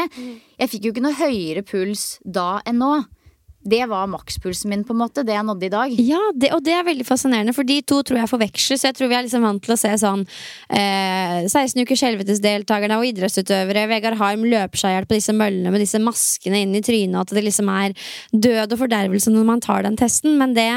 Jeg 0.59 0.73
fikk 0.73 0.87
jo 0.87 0.93
ikke 0.93 1.07
noe 1.07 1.21
høyere 1.23 1.65
puls 1.65 2.07
da 2.25 2.57
enn 2.69 2.81
nå. 2.83 2.95
Det 3.63 3.85
var 3.87 4.09
makspulsen 4.11 4.71
min, 4.73 4.83
på 4.85 4.95
en 4.95 5.01
måte. 5.05 5.23
Det 5.27 5.35
jeg 5.37 5.47
nådde 5.47 5.67
i 5.67 5.73
dag. 5.73 5.95
Ja, 6.03 6.21
det, 6.35 6.51
og 6.57 6.65
det 6.67 6.75
er 6.75 6.87
veldig 6.87 7.07
fascinerende, 7.07 7.55
for 7.55 7.67
de 7.69 7.79
to 7.87 8.01
tror 8.03 8.19
jeg 8.19 8.31
forveksles. 8.31 8.85
Jeg 8.89 8.97
tror 8.99 9.11
vi 9.11 9.17
er 9.19 9.27
liksom 9.27 9.47
vant 9.47 9.63
til 9.63 9.75
å 9.75 9.79
se 9.79 9.93
sånn 10.03 10.25
eh, 10.75 11.47
16 11.47 11.79
ukers 11.85 12.03
helvetesdeltakerne 12.09 12.99
og 12.99 13.07
idrettsutøvere. 13.13 13.87
Vegard 13.93 14.19
Harm 14.21 14.47
løper 14.49 14.83
seg 14.83 14.93
i 14.93 14.97
hjel 14.97 15.09
på 15.11 15.19
disse 15.19 15.37
møllene 15.37 15.75
med 15.75 15.85
disse 15.85 16.03
maskene 16.03 16.65
inn 16.65 16.75
i 16.75 16.83
trynet. 16.85 17.21
At 17.23 17.37
det 17.37 17.47
liksom 17.47 17.71
er 17.73 17.95
død 18.35 18.75
og 18.75 18.83
fordervelse 18.83 19.35
når 19.35 19.49
man 19.53 19.63
tar 19.63 19.87
den 19.87 19.99
testen. 20.01 20.35
Men 20.41 20.57
det 20.59 20.69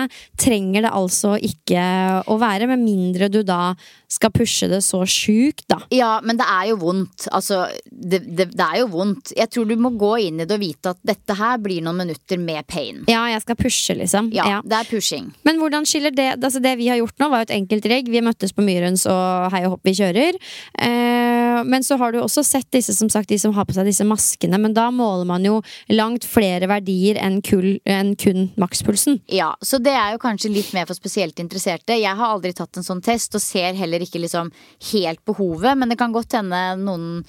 trenger 0.42 0.86
det 0.86 0.94
altså 0.94 1.36
ikke 1.42 1.86
å 2.30 2.38
være, 2.42 2.70
med 2.70 2.86
mindre 2.86 3.32
du 3.34 3.42
da 3.46 3.74
skal 4.12 4.32
pushe 4.36 4.68
det 4.72 4.82
så 4.86 5.02
sjukt, 5.10 5.66
da. 5.72 5.80
Ja, 5.94 6.20
men 6.24 6.38
det 6.40 6.46
er 6.50 6.70
jo 6.72 6.78
vondt. 6.82 7.28
Altså, 7.36 7.66
det, 7.90 8.22
det, 8.38 8.50
det 8.56 8.66
er 8.66 8.80
jo 8.84 8.88
vondt. 8.94 9.34
Jeg 9.38 9.50
tror 9.54 9.66
du 9.70 9.76
må 9.82 9.92
gå 10.00 10.12
inn 10.28 10.40
i 10.44 10.46
det 10.48 10.56
og 10.58 10.62
vite 10.64 10.94
at 10.96 11.00
dette 11.06 11.36
her 11.40 11.58
blir 11.64 11.82
noen 11.86 12.00
minutter 12.04 12.40
med 12.42 12.66
pain. 12.72 13.04
Ja, 13.12 13.24
jeg 13.34 13.42
skal 13.46 13.60
pushe, 13.60 13.96
liksom. 13.98 14.32
Ja, 14.36 14.46
Ja. 14.56 14.62
det 14.64 14.78
er 14.82 14.90
pushing. 14.90 15.32
Men 15.48 15.60
hvordan 15.62 15.86
skiller 15.90 16.14
det 16.16 16.28
Altså 16.36 16.60
det 16.62 16.76
vi 16.78 16.88
har 16.92 16.98
gjort 17.02 17.18
nå, 17.20 17.30
var 17.32 17.42
jo 17.44 17.48
et 17.50 17.56
enkeltregg. 17.58 18.10
Vi 18.14 18.22
møttes 18.26 18.54
på 18.56 18.64
Myrens 18.66 19.06
og 19.10 19.52
hei 19.54 19.64
og 19.66 19.76
hopp, 19.76 19.84
vi 19.88 19.96
kjører. 19.98 20.38
Eh, 20.80 21.35
men 21.64 21.86
så 21.86 21.98
har 22.02 22.12
du 22.12 22.20
også 22.22 22.44
sett 22.46 22.68
disse 22.76 22.96
som 22.98 23.10
sagt, 23.12 23.30
de 23.30 23.40
som 23.40 23.54
har 23.56 23.68
på 23.68 23.76
seg 23.78 23.88
disse 23.88 24.06
maskene. 24.08 24.60
Men 24.62 24.76
da 24.76 24.90
måler 24.94 25.28
man 25.30 25.46
jo 25.48 25.62
langt 25.94 26.28
flere 26.28 26.70
verdier 26.72 27.20
enn, 27.22 27.42
kul, 27.46 27.78
enn 27.86 28.16
kun 28.20 28.50
makspulsen. 28.62 29.22
Ja, 29.32 29.54
så 29.62 29.80
det 29.80 29.96
er 29.96 30.16
jo 30.16 30.24
kanskje 30.26 30.54
litt 30.54 30.74
mer 30.76 30.90
for 30.90 30.98
spesielt 30.98 31.40
interesserte. 31.44 31.98
Jeg 32.00 32.20
har 32.20 32.36
aldri 32.36 32.54
tatt 32.58 32.78
en 32.80 32.88
sånn 32.88 33.04
test, 33.06 33.36
og 33.38 33.44
ser 33.44 33.78
heller 33.78 34.04
ikke 34.04 34.24
liksom 34.24 34.52
helt 34.92 35.24
behovet. 35.28 35.78
Men 35.78 35.92
det 35.92 36.00
kan 36.02 36.16
godt 36.16 36.38
hende 36.40 36.64
noen 36.82 37.22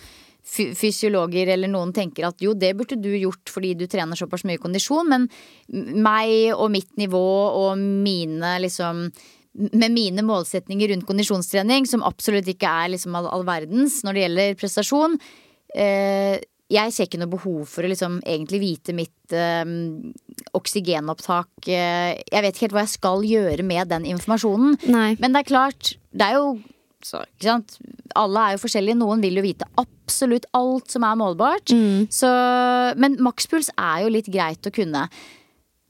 fysiologer 0.47 1.49
eller 1.51 1.71
noen 1.71 1.93
tenker 1.95 2.29
at 2.29 2.43
jo, 2.43 2.53
det 2.55 2.73
burde 2.79 2.99
du 3.03 3.11
gjort 3.19 3.51
fordi 3.51 3.75
du 3.75 3.87
trener 3.91 4.19
såpass 4.19 4.45
mye 4.47 4.61
kondisjon. 4.63 5.11
Men 5.11 5.27
meg 6.03 6.55
og 6.55 6.71
mitt 6.75 6.93
nivå 7.01 7.27
og 7.65 7.81
mine 7.81 8.57
liksom 8.63 9.09
med 9.57 9.95
mine 9.95 10.25
målsetninger 10.27 10.93
rundt 10.93 11.07
kondisjonstrening, 11.09 11.87
som 11.89 12.05
absolutt 12.07 12.49
ikke 12.51 12.69
er 12.69 12.93
liksom 12.95 13.17
all, 13.19 13.29
all 13.33 13.47
verdens 13.49 14.03
når 14.05 14.17
det 14.17 14.25
gjelder 14.27 14.61
prestasjon, 14.61 15.17
eh, 15.77 16.37
jeg 16.67 16.93
ser 16.93 17.07
ikke 17.07 17.21
noe 17.23 17.31
behov 17.31 17.61
for 17.71 17.87
å 17.87 17.91
liksom 17.91 18.19
egentlig 18.27 18.59
vite 18.59 18.95
mitt 18.97 19.35
eh, 19.35 19.63
oksygenopptak. 20.59 21.69
Eh, 21.71 22.17
jeg 22.19 22.43
vet 22.43 22.57
ikke 22.57 22.67
helt 22.67 22.79
hva 22.79 22.87
jeg 22.87 22.97
skal 22.97 23.27
gjøre 23.27 23.67
med 23.67 23.93
den 23.93 24.09
informasjonen. 24.17 24.81
Nei. 24.91 25.13
Men 25.23 25.35
det 25.37 25.45
er 25.45 25.53
klart, 25.53 25.93
det 26.11 26.27
er 26.27 26.41
jo 26.41 26.57
så, 27.07 27.23
ikke 27.37 27.47
sant? 27.47 27.77
Alle 28.19 28.43
er 28.43 28.57
jo 28.57 28.63
forskjellige. 28.65 28.99
Noen 28.99 29.23
vil 29.23 29.39
jo 29.39 29.45
vite 29.45 29.69
absolutt 29.79 30.49
alt 30.57 30.91
som 30.91 31.05
er 31.07 31.19
målbart. 31.21 31.71
Så, 32.11 32.31
men 32.99 33.19
makspuls 33.23 33.71
er 33.77 34.03
jo 34.03 34.11
litt 34.11 34.31
greit 34.33 34.67
å 34.67 34.73
kunne. 34.75 35.05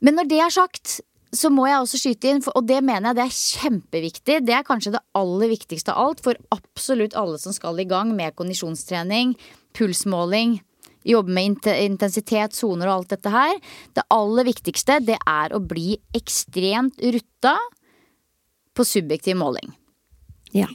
Men 0.05 0.19
når 0.19 0.29
det 0.29 0.41
er 0.45 0.53
sagt, 0.53 0.99
så 1.35 1.51
må 1.53 1.67
jeg 1.67 1.81
også 1.81 1.99
skyte 2.01 2.31
inn, 2.31 2.43
og 2.55 2.69
det 2.69 2.79
mener 2.87 3.11
jeg 3.11 3.19
det 3.19 3.25
er 3.25 3.37
kjempeviktig. 3.37 4.39
Det 4.47 4.55
er 4.55 4.67
kanskje 4.67 4.95
det 4.95 5.03
aller 5.19 5.51
viktigste 5.51 5.93
av 5.93 6.11
alt 6.11 6.23
for 6.25 6.39
absolutt 6.55 7.17
alle 7.19 7.41
som 7.43 7.55
skal 7.57 7.81
i 7.83 7.89
gang 7.89 8.13
med 8.17 8.37
kondisjonstrening, 8.39 9.35
pulsmåling, 9.77 10.61
jobbe 11.07 11.35
med 11.35 11.67
intensitet, 11.75 12.55
soner 12.57 12.91
og 12.91 13.01
alt 13.01 13.17
dette 13.17 13.33
her. 13.33 13.59
Det 13.95 14.07
aller 14.15 14.49
viktigste 14.49 15.01
det 15.07 15.19
er 15.19 15.55
å 15.55 15.63
bli 15.63 15.97
ekstremt 16.17 17.03
rutta 17.03 17.57
på 18.77 18.87
subjektiv 18.87 19.39
måling. 19.41 19.71
Ja. 20.55 20.69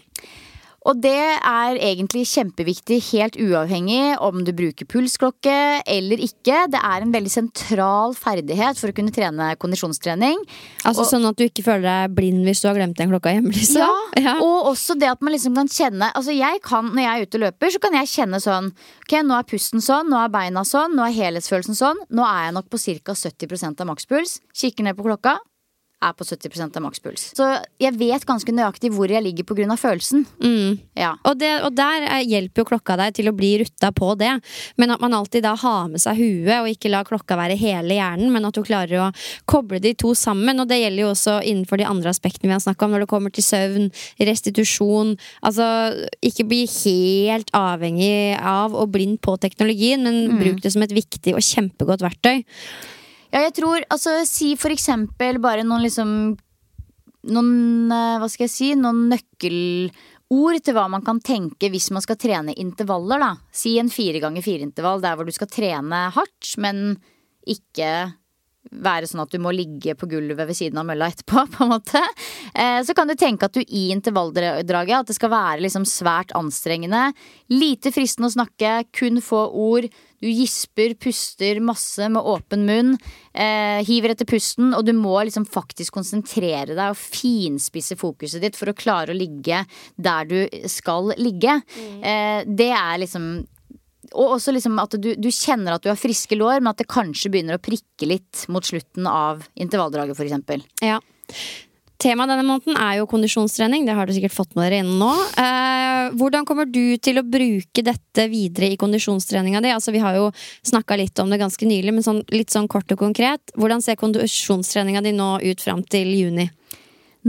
Og 0.89 0.98
det 0.98 1.12
er 1.13 1.78
egentlig 1.78 2.24
kjempeviktig, 2.26 2.98
helt 3.12 3.36
uavhengig 3.38 4.15
om 4.26 4.39
du 4.41 4.50
bruker 4.58 4.88
pulsklokke 4.89 5.54
eller 5.86 6.17
ikke. 6.26 6.63
Det 6.74 6.80
er 6.82 7.04
en 7.06 7.12
veldig 7.13 7.30
sentral 7.30 8.15
ferdighet 8.17 8.80
for 8.82 8.89
å 8.89 8.96
kunne 8.98 9.13
trene 9.13 9.52
kondisjonstrening. 9.62 10.41
Altså 10.84 11.04
Og- 11.06 11.10
Sånn 11.12 11.28
at 11.30 11.36
du 11.38 11.44
ikke 11.46 11.63
føler 11.67 11.86
deg 11.86 12.15
blind 12.15 12.46
hvis 12.48 12.62
du 12.63 12.67
har 12.70 12.76
glemt 12.80 12.98
den 12.98 13.12
klokka 13.13 13.30
hjemme? 13.36 13.54
Liksom. 13.54 13.86
Ja, 14.22 14.36
og 14.41 14.72
også 14.74 14.98
det 15.00 15.08
at 15.12 15.22
man 15.22 15.34
liksom 15.34 15.56
kan 15.56 15.67
kjenne 15.72 16.12
Altså 16.13 16.34
jeg 16.36 16.60
kan, 16.62 16.89
Når 16.94 17.02
jeg 17.02 17.12
er 17.13 17.26
ute 17.26 17.38
og 17.38 17.44
løper, 17.46 17.72
så 17.72 17.80
kan 17.82 17.94
jeg 17.94 18.10
kjenne 18.12 18.40
sånn 18.44 18.71
Ok, 19.06 19.13
nå 19.23 19.38
er 19.38 19.44
pusten 19.48 19.82
sånn, 19.82 20.10
nå 20.12 20.17
er 20.19 20.29
beina 20.34 20.62
sånn, 20.67 20.96
nå 20.98 21.06
er 21.06 21.13
helhetsfølelsen 21.15 21.75
sånn. 21.77 21.98
Nå 22.12 22.25
er 22.25 22.46
jeg 22.50 22.54
nok 22.58 22.69
på 22.71 22.77
ca. 23.06 23.13
70% 23.13 23.82
av 23.82 23.88
makspuls. 23.88 24.40
Kikker 24.56 24.84
ned 24.84 24.96
på 24.98 25.04
klokka. 25.06 25.38
Er 26.02 26.15
på 26.17 26.25
70% 26.25 26.77
av 26.79 26.81
makspuls. 26.81 27.27
Så 27.37 27.45
jeg 27.81 27.93
vet 27.99 28.23
ganske 28.25 28.54
nøyaktig 28.56 28.89
hvor 28.95 29.12
jeg 29.12 29.21
ligger 29.21 29.45
pga. 29.45 29.75
følelsen. 29.77 30.25
Mm. 30.41 30.79
Ja. 30.97 31.12
Og, 31.29 31.37
det, 31.37 31.52
og 31.62 31.75
der 31.77 32.08
eh, 32.08 32.23
hjelper 32.25 32.63
jo 32.63 32.69
klokka 32.71 32.95
deg 32.97 33.13
til 33.19 33.29
å 33.29 33.35
bli 33.37 33.52
rutta 33.62 33.91
på 33.93 34.15
det. 34.17 34.31
Men 34.81 34.95
at 34.95 35.04
man 35.04 35.13
alltid 35.13 35.45
da 35.45 35.54
har 35.54 35.91
med 35.91 36.02
seg 36.02 36.17
huet, 36.17 36.56
og 36.58 36.69
ikke 36.71 36.89
lar 36.89 37.06
klokka 37.06 37.37
være 37.37 37.58
hele 37.60 37.99
hjernen, 37.99 38.31
men 38.33 38.47
at 38.47 38.58
du 38.58 38.63
klarer 38.65 39.04
å 39.04 39.10
koble 39.45 39.77
de 39.83 39.93
to 39.93 40.15
sammen. 40.17 40.58
Og 40.63 40.69
det 40.71 40.79
gjelder 40.81 41.04
jo 41.04 41.12
også 41.13 41.35
innenfor 41.45 41.81
de 41.81 41.89
andre 41.89 42.10
aspektene 42.10 42.49
vi 42.49 42.56
har 42.58 42.63
snakka 42.65 42.87
om, 42.87 42.95
når 42.95 43.06
det 43.06 43.12
kommer 43.12 43.35
til 43.35 43.45
søvn, 43.45 43.91
restitusjon. 44.17 45.13
Altså 45.45 45.67
ikke 46.25 46.47
bli 46.49 46.63
helt 46.65 47.54
avhengig 47.58 48.39
av 48.41 48.73
og 48.73 48.89
blind 48.95 49.21
på 49.21 49.37
teknologien, 49.43 50.02
men 50.02 50.41
bruk 50.41 50.63
det 50.65 50.73
som 50.73 50.81
et 50.81 50.97
viktig 50.97 51.35
og 51.37 51.45
kjempegodt 51.45 52.02
verktøy. 52.06 52.41
Ja, 53.32 53.46
jeg 53.48 53.54
tror 53.58 53.84
Altså, 53.90 54.17
si 54.27 54.54
for 54.60 54.73
eksempel 54.73 55.40
bare 55.44 55.63
noen 55.67 55.86
liksom 55.86 56.15
Noen, 57.32 57.92
eh, 57.94 58.17
hva 58.17 58.27
skal 58.32 58.48
jeg 58.48 58.54
si, 58.54 58.67
noen 58.73 59.04
nøkkelord 59.12 60.63
til 60.65 60.73
hva 60.73 60.88
man 60.90 61.04
kan 61.06 61.19
tenke 61.21 61.69
hvis 61.69 61.92
man 61.94 62.02
skal 62.02 62.17
trene 62.17 62.56
intervaller, 62.58 63.21
da. 63.21 63.36
Si 63.54 63.75
en 63.77 63.92
fire 63.94 64.17
ganger 64.23 64.42
fire-intervall 64.42 65.04
der 65.04 65.19
hvor 65.19 65.29
du 65.29 65.36
skal 65.36 65.52
trene 65.52 66.08
hardt, 66.15 66.56
men 66.58 66.96
ikke 67.46 67.92
være 68.71 69.08
sånn 69.10 69.23
at 69.23 69.32
du 69.34 69.40
må 69.42 69.52
ligge 69.54 69.96
på 69.98 70.08
gulvet 70.10 70.48
ved 70.48 70.58
siden 70.58 70.79
av 70.82 70.86
mølla 70.90 71.10
etterpå, 71.12 71.46
på 71.54 71.65
en 71.65 71.71
måte. 71.73 72.02
Eh, 72.54 72.82
Så 72.86 72.96
kan 72.98 73.10
du 73.10 73.15
tenke 73.19 73.46
at 73.46 73.58
du 73.58 73.62
i 73.62 73.90
intervalldraget 73.94 74.98
at 75.00 75.12
det 75.12 75.17
skal 75.17 75.34
være 75.34 75.62
liksom 75.65 75.86
svært 75.90 76.34
anstrengende. 76.38 77.12
Lite 77.54 77.94
fristende 77.94 78.29
å 78.29 78.36
snakke, 78.36 78.79
kun 78.98 79.21
få 79.21 79.46
ord. 79.50 79.90
Du 80.22 80.30
gisper, 80.30 80.94
puster 81.02 81.62
masse 81.63 82.10
med 82.13 82.22
åpen 82.22 82.65
munn. 82.67 82.92
Eh, 83.34 83.82
hiver 83.88 84.13
etter 84.13 84.30
pusten, 84.30 84.76
og 84.78 84.86
du 84.86 84.94
må 84.98 85.15
liksom 85.26 85.48
faktisk 85.50 85.98
konsentrere 85.98 86.76
deg 86.76 86.84
og 86.92 87.00
finspisse 87.00 87.98
fokuset 88.00 88.44
ditt 88.44 88.60
for 88.60 88.72
å 88.72 88.78
klare 88.78 89.15
å 89.15 89.17
ligge 89.17 89.63
der 89.98 90.30
du 90.30 90.67
skal 90.69 91.13
ligge. 91.17 91.58
Eh, 92.02 92.46
det 92.46 92.69
er 92.76 93.02
liksom 93.02 93.34
og 94.17 94.36
også 94.36 94.52
liksom 94.52 94.80
at 94.82 94.96
du, 95.00 95.13
du 95.15 95.30
kjenner 95.32 95.78
at 95.78 95.86
du 95.86 95.92
har 95.92 96.00
friske 96.00 96.36
lår, 96.36 96.60
men 96.60 96.74
at 96.74 96.82
det 96.82 96.90
kanskje 96.92 97.32
begynner 97.32 97.56
å 97.56 97.63
prikke 97.63 98.10
litt 98.10 98.46
mot 98.52 98.65
slutten 98.65 99.08
av 99.08 99.46
intervalldraget, 99.56 100.17
f.eks. 100.19 100.65
Ja. 100.84 100.98
Temaet 102.02 102.32
denne 102.34 102.46
måneden 102.48 102.80
er 102.82 102.98
jo 102.98 103.08
kondisjonstrening. 103.10 103.86
Det 103.86 103.94
har 103.96 104.10
du 104.10 104.15
sikkert 104.15 104.34
fått 104.34 104.56
med 104.58 104.65
dere 104.65 104.82
inn 104.82 104.96
nå. 104.98 105.12
Eh, 105.38 105.81
hvordan 106.17 106.45
kommer 106.47 106.67
du 106.69 106.97
til 106.97 107.21
å 107.21 107.25
bruke 107.27 107.83
dette 107.85 108.25
videre 108.31 108.71
i 108.71 108.79
kondisjonstreninga 108.79 109.62
di? 109.63 109.71
Altså, 109.73 109.93
vi 109.95 110.02
har 110.04 110.17
jo 110.17 110.29
snakka 110.67 110.97
litt 110.99 111.19
om 111.21 111.31
det 111.31 111.41
ganske 111.41 111.67
nylig, 111.67 111.93
men 111.95 112.06
sånn, 112.06 112.23
litt 112.33 112.54
sånn 112.54 112.69
kort 112.71 112.91
og 112.93 113.02
konkret. 113.04 113.54
Hvordan 113.60 113.83
ser 113.85 113.99
kondisjonstreninga 114.02 115.04
di 115.06 115.13
nå 115.15 115.33
ut 115.45 115.63
fram 115.63 115.83
til 115.83 116.12
juni? 116.15 116.49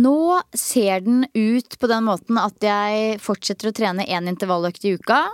Nå 0.01 0.41
ser 0.57 1.03
den 1.05 1.27
ut 1.37 1.79
på 1.79 1.89
den 1.91 2.07
måten 2.09 2.39
at 2.41 2.65
jeg 2.65 3.19
fortsetter 3.21 3.69
å 3.69 3.77
trene 3.77 4.09
én 4.09 4.31
intervalløkt 4.31 4.87
i 4.89 4.95
uka. 4.97 5.27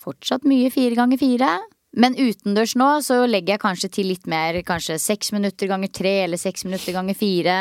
Fortsatt 0.00 0.48
mye 0.48 0.72
fire 0.74 0.98
ganger 0.98 1.20
fire. 1.20 1.52
Men 1.90 2.14
utendørs 2.14 2.76
nå 2.78 2.88
så 3.02 3.24
legger 3.26 3.56
jeg 3.56 3.62
kanskje 3.64 3.90
til 3.96 4.10
litt 4.12 4.28
mer. 4.30 4.58
Kanskje 4.66 4.98
seks 5.02 5.32
minutter 5.34 5.70
ganger 5.70 5.90
tre 5.94 6.14
eller 6.26 6.38
seks 6.38 6.64
minutter 6.66 6.94
ganger 6.94 7.18
fire. 7.18 7.56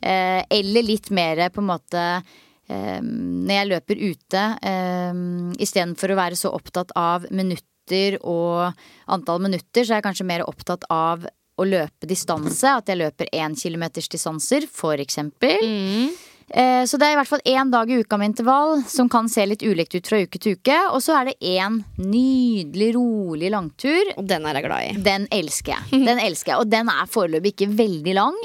Eh, 0.00 0.40
eller 0.48 0.86
litt 0.86 1.10
mer 1.12 1.46
på 1.52 1.60
en 1.60 1.68
måte 1.68 2.04
eh, 2.04 2.32
når 2.72 3.54
jeg 3.54 3.70
løper 3.70 4.00
ute. 4.00 4.42
Eh, 4.64 5.22
Istedenfor 5.64 6.14
å 6.14 6.18
være 6.18 6.38
så 6.38 6.52
opptatt 6.54 6.94
av 6.96 7.26
minutter 7.30 8.18
og 8.24 8.72
antall 9.12 9.42
minutter, 9.44 9.84
så 9.84 9.92
er 9.92 10.00
jeg 10.00 10.06
kanskje 10.08 10.28
mer 10.28 10.46
opptatt 10.48 10.86
av 10.88 11.26
å 11.60 11.66
løpe 11.68 12.08
distanse. 12.10 12.66
At 12.66 12.88
jeg 12.90 12.98
løper 13.02 13.28
én 13.36 13.54
kilometers 13.58 14.08
distanser, 14.10 14.66
for 14.70 14.98
eksempel. 15.02 15.60
Eh, 15.62 16.08
Så 16.50 16.98
det 17.00 17.06
er 17.08 17.14
i 17.14 17.16
hvert 17.18 17.30
fall 17.30 17.42
én 17.48 17.70
dag 17.72 17.88
i 17.90 17.96
uka 18.04 18.18
med 18.20 18.30
intervall, 18.30 18.82
som 18.86 19.08
kan 19.10 19.30
se 19.32 19.46
litt 19.48 19.64
ulikt 19.64 19.96
ut 19.96 20.10
fra 20.10 20.20
uke 20.22 20.38
til 20.38 20.58
uke. 20.58 20.76
Og 20.92 21.00
så 21.02 21.16
er 21.18 21.30
det 21.30 21.54
én 21.54 21.80
nydelig, 21.98 22.92
rolig 22.98 23.50
langtur. 23.54 24.12
Og 24.18 24.28
den 24.28 24.46
er 24.46 24.60
jeg 24.60 24.66
glad 24.66 24.86
i. 24.86 24.94
Den 25.08 25.26
elsker 25.34 25.74
jeg. 25.74 26.04
Den 26.04 26.20
elsker 26.22 26.52
jeg, 26.52 26.60
Og 26.60 26.70
den 26.70 26.92
er 26.92 27.10
foreløpig 27.10 27.54
ikke 27.54 27.72
veldig 27.74 28.16
lang. 28.20 28.38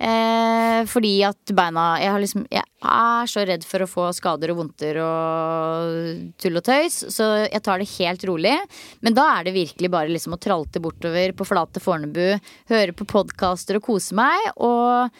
Eh, 0.00 0.86
fordi 0.88 1.18
at 1.28 1.50
beina 1.52 1.98
jeg, 2.00 2.12
har 2.14 2.22
liksom, 2.22 2.44
jeg 2.48 2.64
er 2.64 3.28
så 3.28 3.42
redd 3.44 3.66
for 3.68 3.84
å 3.84 3.88
få 3.90 4.06
skader 4.16 4.52
og 4.54 4.62
vondter 4.62 4.96
og 5.04 6.30
tull 6.40 6.56
og 6.56 6.64
tøys, 6.64 7.02
så 7.12 7.26
jeg 7.42 7.60
tar 7.66 7.82
det 7.82 7.90
helt 7.98 8.24
rolig. 8.30 8.54
Men 9.04 9.16
da 9.18 9.26
er 9.34 9.48
det 9.48 9.56
virkelig 9.58 9.92
bare 9.92 10.12
liksom 10.12 10.38
å 10.38 10.40
tralte 10.40 10.80
bortover 10.80 11.34
på 11.36 11.48
flate 11.48 11.84
Fornebu, 11.84 12.38
høre 12.72 12.96
på 12.96 13.08
podkaster 13.12 13.76
og 13.76 13.84
kose 13.90 14.16
meg. 14.16 14.48
Og 14.56 15.12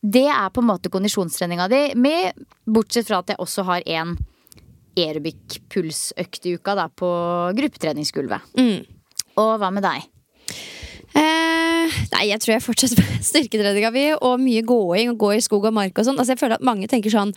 det 0.00 0.26
er 0.32 0.52
på 0.52 0.62
en 0.62 0.70
måte 0.70 0.92
kondisjonstreninga 0.92 1.68
di, 1.68 1.80
med, 2.00 2.44
bortsett 2.64 3.08
fra 3.08 3.20
at 3.20 3.34
jeg 3.34 3.40
også 3.42 3.64
har 3.68 3.84
en 3.98 4.14
aerobic-pulsøkt 4.98 6.48
i 6.48 6.56
uka 6.56 6.74
da, 6.78 6.88
på 6.88 7.10
gruppetreningsgulvet. 7.58 8.56
Og 9.40 9.52
hva 9.60 9.70
med 9.72 9.84
deg? 9.84 10.08
Eh, 11.10 11.96
nei, 12.14 12.24
jeg 12.30 12.38
tror 12.42 12.54
jeg 12.54 12.64
fortsetter 12.64 13.02
med 13.02 13.24
styrketreninga 13.30 13.90
mi 13.94 14.06
og 14.14 14.40
mye 14.42 14.62
gåing 14.66 15.12
og 15.12 15.20
gå 15.20 15.34
i 15.36 15.44
skog 15.44 15.68
og 15.68 15.76
mark 15.76 15.98
og 15.98 16.06
sånn. 16.06 16.18
Altså, 16.18 16.34
jeg 16.36 16.42
føler 16.42 16.60
at 16.60 16.66
mange 16.66 16.88
tenker 16.90 17.12
sånn 17.12 17.34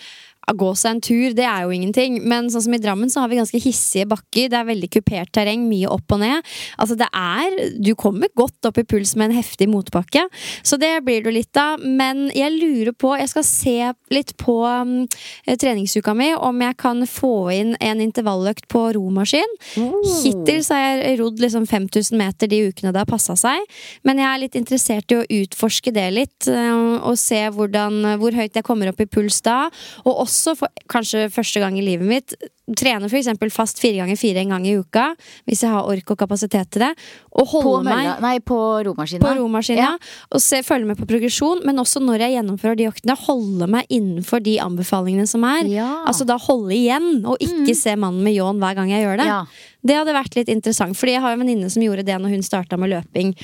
gå 0.51 0.69
seg 0.75 0.97
en 0.97 1.01
tur, 1.03 1.33
det 1.37 1.45
er 1.47 1.63
jo 1.63 1.73
ingenting. 1.73 2.19
Men 2.27 2.49
sånn 2.51 2.65
som 2.65 2.75
i 2.75 2.81
Drammen 2.83 3.11
så 3.11 3.23
har 3.23 3.31
vi 3.31 3.39
ganske 3.39 3.61
hissige 3.63 4.07
bakker. 4.11 4.49
Det 4.51 4.59
er 4.59 4.67
veldig 4.67 4.89
kupert 4.91 5.31
terreng, 5.35 5.63
mye 5.69 5.87
opp 5.91 6.11
og 6.15 6.19
ned. 6.23 6.43
Altså 6.77 6.97
det 6.99 7.07
er 7.07 7.55
Du 7.83 7.93
kommer 7.95 8.31
godt 8.35 8.67
opp 8.67 8.77
i 8.81 8.85
puls 8.87 9.15
med 9.15 9.31
en 9.31 9.37
heftig 9.37 9.69
motbakke. 9.71 10.25
Så 10.63 10.77
det 10.81 10.91
blir 11.05 11.23
du 11.23 11.31
litt 11.31 11.55
av. 11.59 11.79
Men 11.79 12.27
jeg 12.35 12.51
lurer 12.57 12.91
på 12.91 13.13
Jeg 13.19 13.31
skal 13.31 13.47
se 13.47 13.77
litt 14.13 14.35
på 14.37 14.57
um, 14.67 15.07
treningsuka 15.47 16.13
mi 16.17 16.33
om 16.35 16.61
jeg 16.61 16.77
kan 16.81 17.05
få 17.07 17.33
inn 17.53 17.73
en 17.79 18.03
intervalløkt 18.03 18.67
på 18.71 18.83
romaskin. 18.97 19.57
Hittil 19.75 20.63
så 20.65 20.77
har 20.77 20.99
jeg 20.99 21.19
rodd 21.21 21.39
liksom 21.41 21.67
5000 21.69 22.19
meter 22.19 22.51
de 22.51 22.61
ukene 22.67 22.91
det 22.93 23.03
har 23.03 23.09
passa 23.09 23.37
seg. 23.39 23.63
Men 24.03 24.19
jeg 24.19 24.27
er 24.29 24.43
litt 24.43 24.59
interessert 24.59 25.13
i 25.13 25.21
å 25.21 25.25
utforske 25.41 25.93
det 25.95 26.09
litt, 26.13 26.49
um, 26.51 26.99
og 26.99 27.17
se 27.19 27.39
hvordan, 27.53 28.17
hvor 28.21 28.35
høyt 28.35 28.59
jeg 28.59 28.67
kommer 28.67 28.91
opp 28.91 29.01
i 29.03 29.09
puls 29.09 29.39
da. 29.45 29.69
Og 30.03 30.25
også 30.25 30.32
for 30.59 30.71
kanskje 30.91 31.29
første 31.34 31.61
gang 31.63 31.77
i 31.79 31.86
livet 31.86 32.09
mitt 32.09 32.36
trene 32.71 33.09
eksempel 33.11 33.51
fast 33.51 33.79
fire 33.81 33.99
ganger 33.99 34.15
fire 34.15 34.39
en 34.39 34.53
gang 34.55 34.67
i 34.67 34.75
uka. 34.79 35.09
Hvis 35.49 35.63
jeg 35.65 35.71
har 35.73 35.88
ork 35.89 36.13
og 36.13 36.19
kapasitet 36.19 36.71
til 36.71 36.86
det. 36.86 36.91
Og 37.36 37.49
På, 37.49 37.73
meg 37.84 38.21
nei, 38.23 38.38
på 38.39 38.57
romaskina. 38.88 39.23
på 39.25 39.34
romaskina. 39.39 39.89
Og 40.31 40.41
se, 40.41 40.61
følge 40.63 40.88
med 40.88 40.97
på 40.97 41.07
progresjon, 41.09 41.63
men 41.65 41.81
også 41.81 41.99
når 41.99 42.23
jeg 42.23 42.38
gjennomfører 42.38 42.79
de 42.79 42.88
øktene, 42.88 43.17
holde 43.25 43.67
meg 43.67 43.86
innenfor 43.89 44.43
de 44.43 44.57
anbefalingene 44.63 45.27
som 45.27 45.43
er. 45.43 45.67
Ja. 45.67 45.89
Mm. 45.89 46.07
Altså 46.07 46.27
da 46.29 46.39
holde 46.39 46.73
igjen, 46.75 47.25
og 47.25 47.38
ikke 47.43 47.75
se 47.75 47.97
mannen 47.99 48.23
med 48.23 48.38
ljåen 48.38 48.63
hver 48.63 48.79
gang 48.79 48.91
jeg 48.93 49.03
gjør 49.03 49.19
det. 49.19 49.27
Ja. 49.27 49.43
Det 49.84 49.99
hadde 49.99 50.15
vært 50.15 50.39
litt 50.39 50.49
interessant, 50.49 50.97
fordi 50.97 51.17
jeg 51.17 51.25
har 51.25 51.36
en 51.36 51.43
venninne 51.43 51.69
som 51.69 51.84
gjorde 51.84 52.07
det 52.07 52.19
når 52.21 52.38
hun 52.38 52.45
starta 52.45 52.79
med 52.79 52.93
løping. 52.95 53.36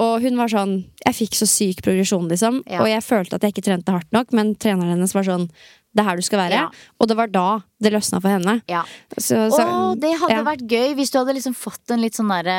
Og 0.00 0.22
hun 0.24 0.38
var 0.40 0.48
sånn 0.48 0.70
Jeg 1.02 1.16
fikk 1.18 1.34
så 1.36 1.46
syk 1.50 1.82
progresjon, 1.84 2.28
liksom. 2.30 2.62
Ja. 2.70 2.80
Og 2.80 2.88
jeg 2.88 3.02
følte 3.04 3.36
at 3.36 3.42
jeg 3.44 3.52
ikke 3.52 3.66
trente 3.66 3.92
hardt 3.92 4.12
nok, 4.14 4.30
men 4.32 4.54
treneren 4.54 4.94
hennes 4.94 5.12
var 5.12 5.26
sånn 5.26 5.50
Det 5.92 6.00
er 6.00 6.06
her 6.08 6.16
du 6.16 6.24
skal 6.24 6.40
være. 6.40 6.60
Ja. 6.62 6.92
Og 7.00 7.08
det 7.10 7.16
var 7.18 7.28
da 7.28 7.46
det 7.82 7.90
løsna 7.92 8.20
for 8.22 8.32
henne. 8.32 8.54
Ja. 8.70 8.80
Så, 9.18 9.36
så, 9.52 9.58
så, 9.58 9.64
det 10.00 10.14
hadde 10.22 10.38
ja. 10.38 10.44
vært 10.46 10.64
gøy 10.70 10.94
hvis 10.96 11.12
du 11.12 11.18
hadde 11.20 11.34
liksom 11.36 11.56
fått 11.58 11.92
en 11.92 12.00
litt 12.00 12.16
sånn 12.16 12.30
derre 12.32 12.56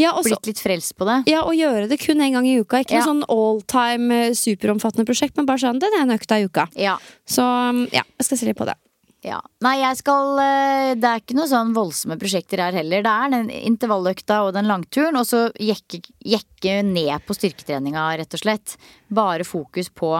ja, 0.00 0.14
og 0.14 0.24
Blitt 0.24 0.48
litt 0.48 0.62
frelst 0.62 0.94
på 0.96 1.08
det. 1.08 1.18
Ja, 1.28 1.42
og 1.44 1.58
gjøre 1.58 1.88
det 1.90 2.00
kun 2.00 2.22
én 2.24 2.36
gang 2.36 2.48
i 2.48 2.56
uka. 2.60 2.80
Ikke 2.84 2.96
Ja. 2.96 3.02
noe 3.02 3.10
sånn 3.10 3.26
all 3.28 3.60
time 3.68 4.22
eh, 4.30 4.38
superomfattende 4.38 5.04
prosjekt, 5.08 5.36
men 5.36 5.50
bare 5.50 5.60
sånn 5.60 5.82
den 5.82 5.98
ene 6.00 6.16
økta 6.16 6.40
i 6.40 6.48
uka. 6.48 6.68
Ja. 6.78 6.96
Så 7.28 7.44
um, 7.44 7.84
ja, 7.92 8.06
jeg 8.18 8.30
skal 8.30 8.40
se 8.40 8.48
litt 8.48 8.60
på 8.60 8.68
det. 8.70 8.78
Ja. 9.24 9.38
Nei, 9.64 9.78
jeg 9.80 9.96
skal 10.02 10.38
eh, 10.42 10.90
Det 11.00 11.08
er 11.08 11.22
ikke 11.22 11.36
noe 11.38 11.48
sånn 11.48 11.72
voldsomme 11.76 12.18
prosjekter 12.20 12.60
her 12.60 12.76
heller. 12.76 13.04
Det 13.04 13.12
er 13.12 13.32
den 13.32 13.50
intervalløkta 13.72 14.42
og 14.44 14.52
den 14.56 14.68
langturen, 14.68 15.16
og 15.20 15.28
så 15.28 15.46
jekke, 15.60 16.02
jekke 16.20 16.78
ned 16.86 17.24
på 17.24 17.36
styrketreninga, 17.36 18.04
rett 18.20 18.36
og 18.36 18.44
slett. 18.44 18.76
Bare 19.08 19.48
fokus 19.48 19.88
på 19.88 20.12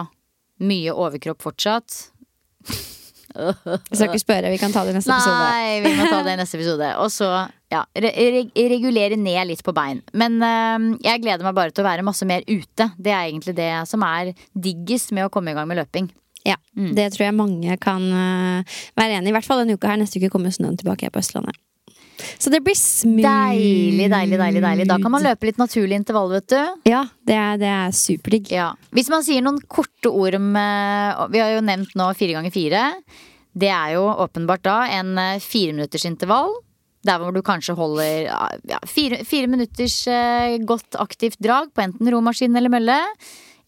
mye 0.65 0.93
overkropp 0.93 1.43
fortsatt. 1.43 1.97
Jeg 3.35 3.97
skal 3.97 4.09
ikke 4.09 4.23
spørre, 4.23 4.51
vi 4.53 4.59
kan 4.61 4.73
ta 4.73 4.83
det 4.85 4.93
i 4.93 4.97
neste 4.97 5.11
episode. 5.11 5.45
Nei, 5.51 5.77
vi 5.83 5.93
må 5.97 6.07
ta 6.09 6.21
det 6.25 6.33
i 6.35 6.39
neste 6.39 6.59
episode. 6.59 6.89
Og 7.03 7.11
så 7.13 7.29
ja 7.73 7.81
re 7.97 8.11
re 8.15 8.65
regulere 8.71 9.17
ned 9.19 9.49
litt 9.49 9.63
på 9.65 9.73
bein. 9.75 10.01
Men 10.13 10.37
øh, 10.39 10.85
jeg 11.03 11.23
gleder 11.23 11.43
meg 11.47 11.57
bare 11.57 11.73
til 11.75 11.83
å 11.83 11.89
være 11.89 12.05
masse 12.07 12.27
mer 12.29 12.45
ute. 12.47 12.89
Det 12.97 13.11
er 13.11 13.25
egentlig 13.25 13.55
det 13.57 13.71
som 13.89 14.05
er 14.07 14.31
diggest 14.53 15.11
med 15.15 15.27
å 15.27 15.33
komme 15.33 15.51
i 15.51 15.57
gang 15.57 15.67
med 15.69 15.81
løping. 15.81 16.09
Ja, 16.45 16.59
Det 16.77 17.07
tror 17.15 17.23
jeg 17.25 17.33
mange 17.33 17.77
kan 17.81 18.03
øh, 18.05 18.75
være 18.95 19.17
enig 19.17 19.31
i. 19.31 19.33
I 19.33 19.37
hvert 19.39 19.47
fall 19.47 19.63
denne 19.63 19.75
uka 19.79 19.89
her. 19.89 19.97
Neste 19.97 20.21
uke 20.21 20.29
kommer 20.33 20.53
snøen 20.53 20.77
tilbake 20.77 21.07
her 21.07 21.13
på 21.13 21.23
Østlandet. 21.23 21.57
Så 22.37 22.51
det 22.53 22.61
blir 22.65 22.77
smooth. 22.77 23.25
Deilig, 23.25 24.09
deilig, 24.11 24.39
deilig. 24.39 24.63
deilig 24.63 24.87
Da 24.89 24.97
kan 25.01 25.13
man 25.13 25.25
løpe 25.25 25.49
litt 25.49 25.61
naturlig 25.61 25.99
intervall, 25.99 26.33
vet 26.37 26.49
du. 26.53 26.59
Ja, 26.89 27.05
det 27.27 27.37
er, 27.37 27.61
det 27.61 27.71
er 27.71 27.95
superdigg. 27.95 28.51
Ja. 28.53 28.71
Hvis 28.95 29.11
man 29.11 29.25
sier 29.25 29.45
noen 29.45 29.61
korte 29.71 30.11
ord 30.11 30.37
om 30.39 30.51
øh, 30.59 31.23
Vi 31.33 31.41
har 31.43 31.55
jo 31.55 31.63
nevnt 31.65 31.95
nå 31.97 32.11
fire 32.17 32.37
ganger 32.37 32.53
fire. 32.55 32.83
Det 33.55 33.71
er 33.71 33.95
jo 33.95 34.05
åpenbart 34.25 34.65
da 34.67 34.77
en 34.97 35.15
øh, 35.17 35.41
fireminuttersintervall. 35.43 36.55
Der 37.05 37.21
hvor 37.21 37.35
du 37.35 37.43
kanskje 37.45 37.75
holder 37.77 38.25
ja, 38.65 38.79
fire, 38.89 39.21
fire 39.29 39.49
minutters 39.51 39.99
øh, 40.09 40.57
godt 40.65 40.97
aktivt 40.97 41.37
drag 41.43 41.69
på 41.75 41.83
enten 41.85 42.09
romaskin 42.13 42.55
eller 42.57 42.73
mølle. 42.73 42.97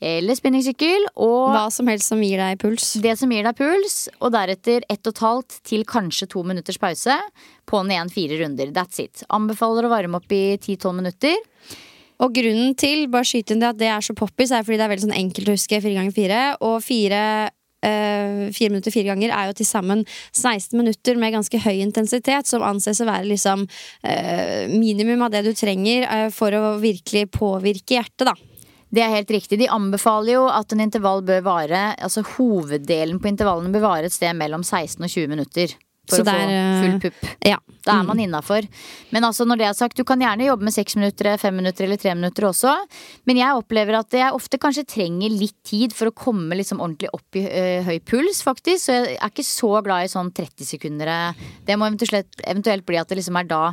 Eller 0.04 0.38
spinningsykkel. 0.38 1.08
Og 1.16 1.54
Hva 1.56 1.68
som 1.74 1.90
helst 1.90 2.12
som 2.12 2.22
gir 2.22 2.38
deg 2.42 2.60
puls. 2.62 2.94
det 3.02 3.18
som 3.18 3.32
gir 3.34 3.44
deg 3.48 3.58
puls. 3.58 4.08
Og 4.22 4.32
deretter 4.36 4.86
ett 4.90 5.08
og 5.08 5.16
et 5.16 5.24
halvt 5.26 5.60
til 5.64 5.86
kanskje 5.86 6.30
to 6.30 6.44
minutters 6.44 6.78
pause. 6.78 7.18
På'n 7.66 7.92
igjen 7.92 8.14
fire 8.14 8.40
runder. 8.44 8.72
That's 8.76 9.02
it. 9.02 9.24
Anbefaler 9.30 9.88
å 9.88 9.94
varme 9.94 10.22
opp 10.22 10.32
i 10.32 10.58
10-12 10.58 10.94
minutter. 10.94 11.38
Og 12.24 12.34
grunnen 12.34 12.74
til 12.78 13.06
bare 13.14 13.28
skyte 13.30 13.54
inn 13.54 13.62
det 13.62 13.74
at 13.74 13.78
det 13.78 13.92
er 13.94 14.02
så 14.02 14.16
poppis, 14.18 14.52
er 14.52 14.66
fordi 14.66 14.80
det 14.80 14.88
er 14.88 14.94
veldig 14.96 15.06
sånn 15.06 15.20
enkelt 15.20 15.52
å 15.52 15.54
huske 15.54 15.82
fire 15.84 16.00
ganger 16.00 16.18
fire. 16.18 16.42
Og 16.66 16.82
fire, 16.86 17.22
Uh, 17.78 18.50
fire 18.58 18.72
minutter 18.72 18.90
fire 18.90 19.12
ganger 19.12 19.30
er 19.30 19.52
jo 19.52 19.54
til 19.60 19.68
sammen 19.70 20.00
16 20.34 20.74
minutter 20.80 21.14
med 21.22 21.36
ganske 21.36 21.60
høy 21.62 21.76
intensitet, 21.84 22.50
som 22.50 22.66
anses 22.66 22.98
å 23.04 23.06
være 23.06 23.30
liksom 23.30 23.68
uh, 23.70 24.64
minimum 24.74 25.22
av 25.22 25.36
det 25.36 25.44
du 25.46 25.52
trenger 25.54 26.08
uh, 26.10 26.26
for 26.34 26.58
å 26.58 26.80
virkelig 26.82 27.28
påvirke 27.38 28.00
hjertet, 28.00 28.32
da. 28.32 28.34
Det 28.94 29.04
er 29.04 29.12
helt 29.12 29.32
riktig. 29.34 29.60
De 29.60 29.68
anbefaler 29.72 30.38
jo 30.38 30.46
at 30.52 30.72
en 30.72 30.84
intervall 30.86 31.20
bør 31.28 31.42
vare 31.44 31.82
Altså 32.00 32.24
hoveddelen 32.38 33.20
på 33.20 33.28
intervallene 33.32 33.74
bør 33.74 33.84
vare 33.84 34.08
et 34.08 34.16
sted 34.16 34.32
mellom 34.38 34.64
16 34.64 35.04
og 35.04 35.12
20 35.12 35.34
minutter. 35.34 35.76
For 36.08 36.22
Så 36.22 36.24
å 36.24 36.28
det 36.28 36.36
er, 36.40 36.48
få 36.48 36.56
eh, 36.56 36.84
full 36.86 37.00
pupp. 37.04 37.32
Ja. 37.44 37.58
Da 37.88 37.98
er 38.02 38.08
man 38.08 38.20
innafor. 38.20 38.66
Men 39.16 39.24
altså 39.28 39.46
når 39.48 39.60
det 39.60 39.66
er 39.68 39.76
sagt, 39.78 40.00
du 40.00 40.04
kan 40.08 40.20
gjerne 40.24 40.48
jobbe 40.48 40.68
med 40.68 40.76
seks 40.76 40.98
minutter, 41.00 41.30
fem 41.40 41.56
minutter 41.56 41.86
eller 41.86 42.00
tre 42.00 42.14
minutter 42.16 42.48
også. 42.50 42.74
Men 43.28 43.40
jeg 43.40 43.60
opplever 43.60 44.00
at 44.00 44.16
jeg 44.16 44.36
ofte 44.36 44.60
kanskje 44.60 44.86
trenger 44.92 45.32
litt 45.32 45.56
tid 45.68 45.96
for 45.96 46.12
å 46.12 46.16
komme 46.16 46.58
liksom 46.60 46.82
ordentlig 46.84 47.12
opp 47.16 47.40
i 47.40 47.46
ø, 47.48 47.66
høy 47.88 47.98
puls, 48.08 48.42
faktisk. 48.44 48.88
Så 48.88 48.98
jeg 48.98 49.20
er 49.20 49.32
ikke 49.32 49.48
så 49.48 49.72
glad 49.86 50.08
i 50.08 50.12
sånn 50.12 50.34
30-sekundere. 50.36 51.20
Det 51.68 51.80
må 51.80 51.88
eventuelt, 51.88 52.40
eventuelt 52.44 52.88
bli 52.88 53.00
at 53.00 53.12
det 53.12 53.22
liksom 53.22 53.40
er 53.40 53.52
da 53.52 53.64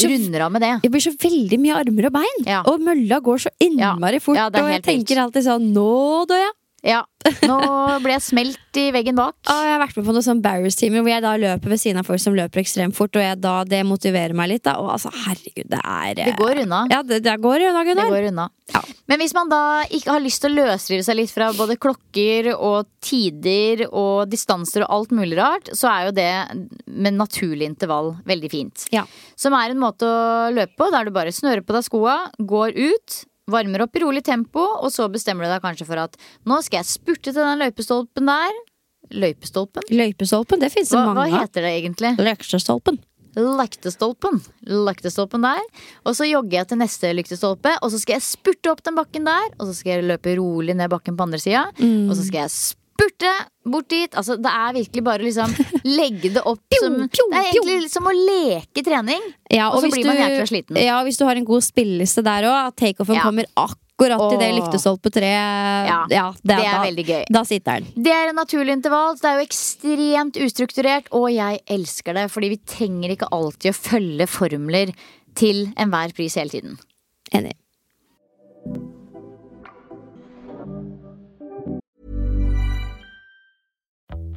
så, 0.00 0.08
runder 0.12 0.44
av 0.46 0.52
med 0.52 0.62
det. 0.62 0.72
det 0.82 0.90
blir 0.92 1.04
så 1.04 1.12
veldig 1.16 1.58
mye 1.62 1.78
armer 1.80 2.06
og 2.10 2.12
bein, 2.18 2.44
Ja. 2.46 2.62
og 2.66 2.80
mølla 2.80 3.20
går 3.20 3.38
så 3.46 3.50
innmari 3.60 4.18
Ja. 4.20 4.20
fort. 4.20 4.36
Ja, 4.36 4.46
og 4.48 4.70
jeg 4.70 4.82
tenker 4.82 5.16
alltid 5.22 5.44
sånn 5.46 5.72
Nå 5.76 6.26
dør 6.28 6.40
jeg! 6.44 6.52
Ja. 6.84 7.02
Nå 7.42 7.56
ble 8.04 8.12
jeg 8.14 8.22
smelt 8.22 8.78
i 8.78 8.90
veggen 8.94 9.16
bak. 9.18 9.34
Og 9.50 9.62
jeg 9.64 9.72
har 9.72 9.80
vært 9.80 9.96
med 9.98 10.06
på 10.06 10.14
noen 10.14 10.24
sånn 10.26 10.42
Barrows-timer 10.44 11.02
hvor 11.02 11.10
jeg 11.10 11.24
da 11.24 11.32
løper 11.40 11.72
ved 11.72 11.80
siden 11.82 12.00
av 12.02 12.06
folk 12.08 12.22
som 12.22 12.36
løper 12.36 12.62
ekstremt 12.62 12.96
fort, 12.96 13.16
og 13.16 13.24
jeg 13.24 13.38
da, 13.42 13.54
det 13.66 13.80
motiverer 13.88 14.36
meg 14.36 14.52
litt. 14.52 14.64
Da. 14.66 14.76
Og 14.82 14.92
altså, 14.94 15.10
herregud, 15.24 15.66
det 15.72 15.80
er 15.80 16.12
Det 16.20 16.36
går 16.38 16.62
unna. 16.66 16.84
Ja, 16.92 17.00
det, 17.06 17.22
det 17.24 17.36
går 17.42 17.66
unna, 17.70 17.84
Det 17.88 18.06
går 18.12 18.28
unna. 18.30 18.48
Ja. 18.74 18.82
Men 19.10 19.22
hvis 19.22 19.34
man 19.36 19.50
da 19.50 19.60
ikke 19.94 20.14
har 20.14 20.22
lyst 20.22 20.42
til 20.42 20.52
å 20.54 20.66
løsrive 20.66 21.06
seg 21.06 21.18
litt 21.20 21.32
fra 21.34 21.52
både 21.56 21.78
klokker 21.80 22.52
og 22.54 22.88
tider 23.04 23.86
og 23.88 24.26
distanser 24.30 24.86
og 24.86 24.94
alt 24.96 25.14
mulig 25.14 25.38
rart, 25.38 25.70
så 25.74 25.90
er 25.92 26.08
jo 26.08 26.16
det 26.16 26.32
med 26.86 27.18
naturlig 27.18 27.70
intervall 27.70 28.16
veldig 28.26 28.50
fint. 28.52 28.88
Ja. 28.94 29.06
Som 29.38 29.56
er 29.58 29.72
en 29.72 29.82
måte 29.82 30.06
å 30.06 30.50
løpe 30.54 30.78
på 30.78 30.90
der 30.94 31.06
du 31.06 31.14
bare 31.14 31.34
snører 31.34 31.64
på 31.66 31.76
deg 31.76 31.86
skoa, 31.86 32.18
går 32.38 32.74
ut, 32.76 33.22
varmer 33.50 33.84
opp 33.86 33.96
i 33.96 34.02
rolig 34.02 34.24
tempo, 34.26 34.62
og 34.82 34.90
så 34.94 35.08
bestemmer 35.12 35.46
du 35.46 35.52
deg 35.54 35.64
kanskje 35.64 35.88
for 35.88 36.02
at 36.02 36.16
nå 36.46 36.60
skal 36.66 36.82
jeg 36.82 36.90
spurte 36.90 37.30
til 37.32 37.42
den 37.42 37.62
løypestolpen 37.62 38.30
der. 38.30 38.62
Løypestolpen? 39.14 39.86
Løypestolpen, 39.94 40.62
det 40.62 40.72
fins 40.74 40.90
det 40.90 40.98
Hva, 40.98 41.10
hva 41.12 41.18
mange 41.20 41.36
av. 41.36 41.46
heter 41.46 41.62
det 41.66 41.76
egentlig? 41.80 42.16
Løypestolpen. 42.18 42.98
Lyktestolpen. 43.36 44.40
Lyktestolpen 44.64 45.42
der. 45.44 45.60
Og 46.08 46.16
så 46.16 46.24
jogger 46.24 46.62
jeg 46.62 46.68
til 46.70 46.80
neste 46.80 47.10
lyktestolpe, 47.12 47.74
og 47.84 47.92
så 47.92 48.00
skal 48.00 48.16
jeg 48.16 48.24
spurte 48.24 48.72
opp 48.72 48.80
den 48.86 48.96
bakken 48.96 49.28
der. 49.28 49.50
Og 49.60 49.68
så 49.68 49.76
skal 49.76 49.98
jeg 49.98 50.06
løpe 50.08 50.36
rolig 50.40 50.76
ned 50.78 50.88
bakken 50.92 51.18
på 51.18 51.26
andre 51.26 51.40
sida. 51.42 51.66
Mm. 51.76 52.08
Og 52.08 52.16
så 52.16 52.24
skal 52.24 52.46
jeg 52.46 52.54
spurte 52.54 52.85
bort 53.66 53.88
dit. 53.90 54.12
Altså, 54.16 54.36
det 54.40 54.52
er 54.52 54.76
virkelig 54.76 55.04
bare 55.06 55.24
liksom 55.26 55.54
legge 55.98 56.32
det 56.36 56.42
opp 56.46 56.78
som 56.80 56.98
Det 57.06 57.24
er 57.30 57.50
egentlig 57.50 57.90
som 57.92 58.06
å 58.06 58.14
leke 58.14 58.84
trening. 58.86 59.22
Ja, 59.52 59.70
Og 59.72 59.80
så 59.80 59.88
hvis 59.88 59.98
blir 59.98 60.10
man 60.10 60.20
jækla 60.22 60.46
sliten. 60.50 60.80
Ja, 60.82 61.00
hvis 61.06 61.18
du 61.20 61.26
har 61.28 61.36
en 61.38 61.48
god 61.48 61.66
spilleliste 61.66 62.24
der 62.26 62.48
òg, 62.50 62.56
at 62.70 62.78
takeoffen 62.80 63.18
Ja. 63.18 63.26
kommer 63.26 63.48
akkurat 63.56 64.20
det 64.38 64.50
Åh. 64.60 64.96
på 65.00 65.10
tre 65.10 65.30
Ja, 65.32 66.04
ja, 66.10 66.26
det 66.42 66.52
er 66.56 66.62
da, 66.62 66.82
veldig 66.84 67.06
gøy. 67.06 67.24
Da 67.32 67.44
sitter 67.48 67.80
den. 67.80 68.02
Det 68.04 68.12
er 68.12 68.28
en 68.28 68.36
naturlig 68.36 68.72
intervall. 68.76 69.16
Det 69.16 69.30
er 69.30 69.38
jo 69.40 69.46
ekstremt 69.46 70.36
ustrukturert, 70.36 71.08
og 71.12 71.30
jeg 71.32 71.60
elsker 71.66 72.14
det. 72.14 72.26
Fordi 72.30 72.48
vi 72.52 72.58
trenger 72.58 73.16
ikke 73.16 73.30
alltid 73.32 73.72
å 73.72 73.78
følge 73.78 74.26
formler 74.28 74.92
til 75.34 75.66
enhver 75.76 76.12
pris 76.16 76.36
hele 76.36 76.50
tiden. 76.50 76.78
Enig. 77.32 77.56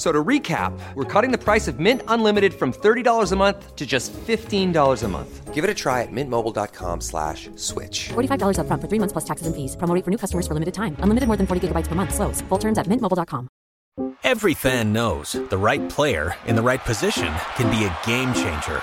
F- 0.00 0.06
So 0.06 0.12
to 0.12 0.24
recap, 0.24 0.72
we're 0.94 1.04
cutting 1.04 1.30
the 1.30 1.36
price 1.36 1.68
of 1.68 1.78
Mint 1.78 2.00
Unlimited 2.08 2.54
from 2.54 2.72
$30 2.72 3.32
a 3.32 3.36
month 3.36 3.76
to 3.76 3.84
just 3.84 4.14
$15 4.14 5.02
a 5.04 5.08
month. 5.08 5.52
Give 5.54 5.62
it 5.62 5.68
a 5.70 5.74
try 5.74 6.00
at 6.02 6.08
mintmobile.com 6.10 7.02
slash 7.02 7.50
switch. 7.56 8.08
$45 8.08 8.56
upfront 8.56 8.80
for 8.80 8.88
three 8.88 8.98
months 8.98 9.12
plus 9.12 9.26
taxes 9.26 9.46
and 9.46 9.54
fees. 9.54 9.76
Promo 9.76 10.02
for 10.02 10.10
new 10.10 10.16
customers 10.16 10.46
for 10.46 10.54
limited 10.54 10.72
time. 10.72 10.96
Unlimited 11.00 11.26
more 11.28 11.36
than 11.36 11.46
40 11.46 11.68
gigabytes 11.68 11.86
per 11.86 11.94
month. 11.94 12.14
Slows. 12.14 12.40
Full 12.48 12.58
terms 12.58 12.78
at 12.78 12.86
mintmobile.com. 12.86 13.48
Every 14.24 14.54
fan 14.54 14.92
knows 14.94 15.32
the 15.50 15.58
right 15.58 15.86
player 15.90 16.34
in 16.46 16.56
the 16.56 16.62
right 16.62 16.80
position 16.80 17.28
can 17.56 17.68
be 17.68 17.84
a 17.84 17.92
game 18.06 18.32
changer. 18.32 18.80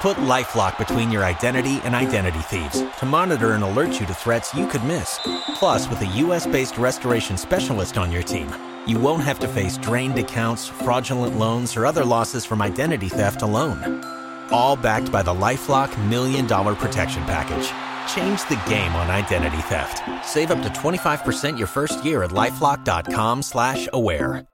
Put 0.00 0.18
LifeLock 0.18 0.78
between 0.78 1.10
your 1.10 1.24
identity 1.24 1.80
and 1.84 1.94
identity 1.96 2.38
thieves 2.52 2.84
to 3.00 3.06
monitor 3.06 3.54
and 3.54 3.64
alert 3.64 3.98
you 3.98 4.06
to 4.06 4.14
threats 4.14 4.54
you 4.54 4.66
could 4.68 4.84
miss. 4.84 5.18
Plus, 5.58 5.88
with 5.88 6.00
a 6.02 6.06
US-based 6.06 6.78
restoration 6.78 7.36
specialist 7.36 7.98
on 7.98 8.12
your 8.12 8.22
team, 8.22 8.46
you 8.86 8.98
won't 8.98 9.22
have 9.22 9.38
to 9.40 9.48
face 9.48 9.78
drained 9.78 10.18
accounts, 10.18 10.68
fraudulent 10.68 11.38
loans, 11.38 11.76
or 11.76 11.86
other 11.86 12.04
losses 12.04 12.44
from 12.44 12.62
identity 12.62 13.08
theft 13.08 13.42
alone. 13.42 14.04
All 14.50 14.76
backed 14.76 15.10
by 15.10 15.22
the 15.22 15.32
LifeLock 15.32 15.90
Million 16.08 16.46
Dollar 16.46 16.74
Protection 16.74 17.22
Package. 17.24 17.68
Change 18.14 18.40
the 18.48 18.60
game 18.68 18.92
on 18.96 19.10
identity 19.10 19.62
theft. 19.68 20.02
Save 20.26 20.50
up 20.50 20.62
to 20.62 20.68
25% 20.70 21.56
your 21.58 21.68
first 21.68 22.04
year 22.04 22.22
at 22.24 22.30
LifeLock.com 22.30 23.42
slash 23.42 23.88
aware. 23.92 24.46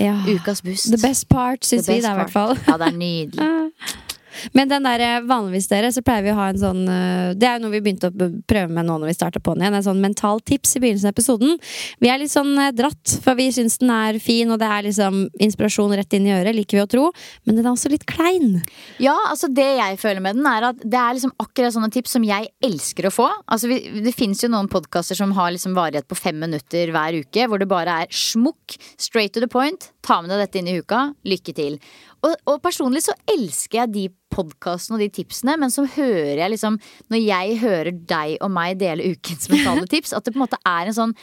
Ja. 0.00 0.14
Ukas 0.26 0.62
boost. 0.62 0.90
The 0.90 0.96
best 1.08 1.28
part, 1.28 1.64
syns 1.64 1.86
The 1.86 1.92
vi 1.92 1.98
best 2.00 2.06
da, 2.06 2.12
i 2.12 2.16
hvert 2.16 2.32
fall. 2.32 2.56
Ja, 2.66 2.76
det 2.78 2.86
er 2.86 2.96
nydelig. 2.96 3.72
Men 4.56 4.70
den 4.70 4.86
der, 4.86 5.00
eh, 5.00 5.20
vanligvis 5.26 5.68
dere, 5.70 5.92
så 5.92 6.02
pleier 6.04 6.24
vi 6.24 6.32
å 6.32 6.38
ha 6.38 6.48
en 6.50 6.60
sånn 6.60 6.82
eh, 6.88 7.34
Det 7.34 7.46
er 7.48 7.58
jo 7.58 7.64
noe 7.64 7.74
vi 7.74 7.82
begynte 7.84 8.10
å 8.10 8.28
prøve 8.46 8.70
med 8.70 8.86
nå 8.86 8.98
når 9.00 9.10
vi 9.10 9.16
starta 9.18 9.42
på 9.42 9.54
den 9.54 9.64
igjen. 9.64 9.78
En 9.80 9.86
sånn 9.86 10.02
mental 10.02 10.40
tips 10.40 10.76
i 10.76 10.82
begynnelsen 10.84 11.10
av 11.10 11.14
episoden. 11.14 11.56
Vi 12.00 12.10
er 12.12 12.20
litt 12.22 12.32
sånn 12.32 12.52
eh, 12.58 12.72
dratt, 12.76 13.16
for 13.24 13.38
vi 13.38 13.50
syns 13.54 13.78
den 13.82 13.92
er 13.94 14.20
fin, 14.22 14.50
og 14.50 14.60
det 14.62 14.68
er 14.70 14.86
liksom 14.88 15.22
inspirasjon 15.42 15.94
rett 15.98 16.16
inn 16.16 16.28
i 16.28 16.34
øret, 16.36 16.56
liker 16.56 16.80
vi 16.80 16.84
å 16.84 16.90
tro. 16.90 17.06
Men 17.44 17.58
den 17.58 17.66
er 17.66 17.72
også 17.72 17.92
litt 17.92 18.06
klein. 18.10 18.60
Ja, 19.02 19.16
altså 19.30 19.50
det 19.52 19.68
jeg 19.80 20.00
føler 20.02 20.24
med 20.24 20.38
den 20.38 20.48
er 20.48 20.70
at 20.70 20.82
det 20.82 21.00
er 21.00 21.16
liksom 21.16 21.34
akkurat 21.42 21.74
sånne 21.76 21.92
tips 21.94 22.16
som 22.16 22.26
jeg 22.26 22.50
elsker 22.64 23.08
å 23.08 23.14
få. 23.14 23.28
Altså 23.50 23.70
vi, 23.70 23.80
Det 24.04 24.14
finnes 24.16 24.42
jo 24.42 24.50
noen 24.52 24.70
podkaster 24.70 25.18
som 25.18 25.34
har 25.36 25.52
liksom 25.54 25.76
varighet 25.78 26.08
på 26.10 26.18
fem 26.18 26.38
minutter 26.40 26.92
hver 26.94 27.20
uke, 27.22 27.48
hvor 27.48 27.60
det 27.60 27.70
bare 27.70 28.02
er 28.04 28.14
smukk, 28.14 28.78
straight 29.00 29.34
to 29.34 29.42
the 29.42 29.50
point. 29.50 29.90
Ta 30.06 30.20
med 30.22 30.32
deg 30.32 30.44
dette 30.44 30.60
inn 30.60 30.70
i 30.70 30.78
uka. 30.80 31.10
Lykke 31.28 31.54
til. 31.56 31.80
Og, 32.26 32.34
og 32.50 32.56
personlig 32.64 33.04
så 33.06 33.14
elsker 33.32 33.82
jeg 33.82 33.92
de 33.94 34.06
podkastene 34.30 34.98
og 34.98 35.04
de 35.04 35.10
tipsene, 35.20 35.56
men 35.60 35.72
så 35.72 35.86
hører 35.88 36.42
jeg 36.42 36.54
liksom 36.54 36.78
Når 37.10 37.22
jeg 37.22 37.60
hører 37.62 37.92
deg 37.92 38.34
og 38.44 38.52
meg 38.54 38.80
dele 38.80 39.12
ukens 39.14 39.50
mentale 39.52 39.86
tips, 39.92 40.14
at 40.16 40.26
det 40.26 40.34
på 40.34 40.40
en 40.40 40.46
måte 40.46 40.60
er 40.68 40.90
en 40.90 40.98
sånn 41.02 41.16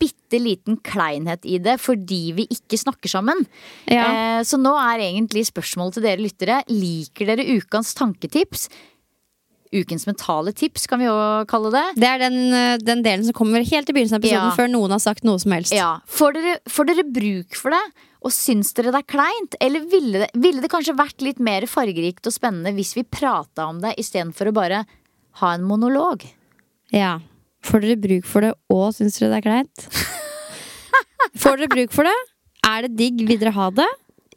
bitte 0.00 0.40
liten 0.42 0.80
kleinhet 0.84 1.46
i 1.46 1.60
det 1.62 1.76
fordi 1.80 2.34
vi 2.36 2.48
ikke 2.50 2.76
snakker 2.80 3.12
sammen. 3.12 3.44
Ja. 3.86 4.08
Eh, 4.08 4.40
så 4.46 4.58
nå 4.60 4.74
er 4.80 5.04
egentlig 5.06 5.46
spørsmålet 5.48 5.98
til 5.98 6.06
dere 6.08 6.24
lyttere 6.24 6.58
Liker 6.72 7.30
dere 7.30 7.46
ukens 7.54 7.94
tanketips? 7.96 8.66
Ukens 9.74 10.06
mentale 10.06 10.52
tips, 10.54 10.86
kan 10.86 11.00
vi 11.02 11.08
jo 11.08 11.14
kalle 11.50 11.70
det. 11.74 11.84
Det 11.98 12.08
er 12.08 12.18
den, 12.22 12.36
eh, 12.54 12.76
den 12.78 13.02
delen 13.02 13.24
som 13.26 13.34
kommer 13.36 13.64
helt 13.66 13.90
i 13.90 13.92
begynnelsen 13.96 14.16
av 14.20 14.22
episoden, 14.22 14.50
Ja. 14.52 14.56
før 14.56 14.70
noen 14.70 14.90
har 14.94 15.00
sagt 15.02 15.24
noe 15.26 15.38
som 15.42 15.50
helst. 15.52 15.74
Ja, 15.74 15.98
Får 16.06 16.34
dere, 16.34 16.58
får 16.68 16.86
dere 16.92 17.04
bruk 17.10 17.54
for 17.58 17.70
det? 17.74 17.82
Og 18.24 18.30
syns 18.32 18.72
dere 18.72 18.92
det 18.94 19.02
er 19.02 19.10
kleint? 19.12 19.54
Eller 19.60 19.80
ville 19.84 20.22
det, 20.24 20.30
ville 20.34 20.62
det 20.62 20.70
kanskje 20.70 20.96
vært 20.96 21.20
litt 21.20 21.38
mer 21.40 21.66
fargerikt 21.66 22.24
og 22.26 22.32
spennende 22.32 22.72
hvis 22.74 22.94
vi 22.94 23.02
prata 23.04 23.66
om 23.68 23.80
det 23.82 23.96
istedenfor 23.98 24.48
å 24.48 24.54
bare 24.54 24.86
ha 25.42 25.52
en 25.52 25.62
monolog? 25.66 26.22
Ja. 26.92 27.18
Får 27.62 27.80
dere 27.82 27.96
bruk 28.00 28.24
for 28.24 28.40
det, 28.40 28.54
og 28.70 28.94
syns 28.94 29.18
dere 29.18 29.34
det 29.34 29.42
er 29.42 29.48
kleint? 29.50 29.88
Får 31.36 31.58
dere 31.58 31.68
bruk 31.72 31.92
for 31.92 32.04
det? 32.04 32.14
Er 32.64 32.82
det 32.86 32.96
digg? 32.96 33.26
Vil 33.28 33.38
dere 33.40 33.52
ha 33.56 33.68
det? 33.74 33.88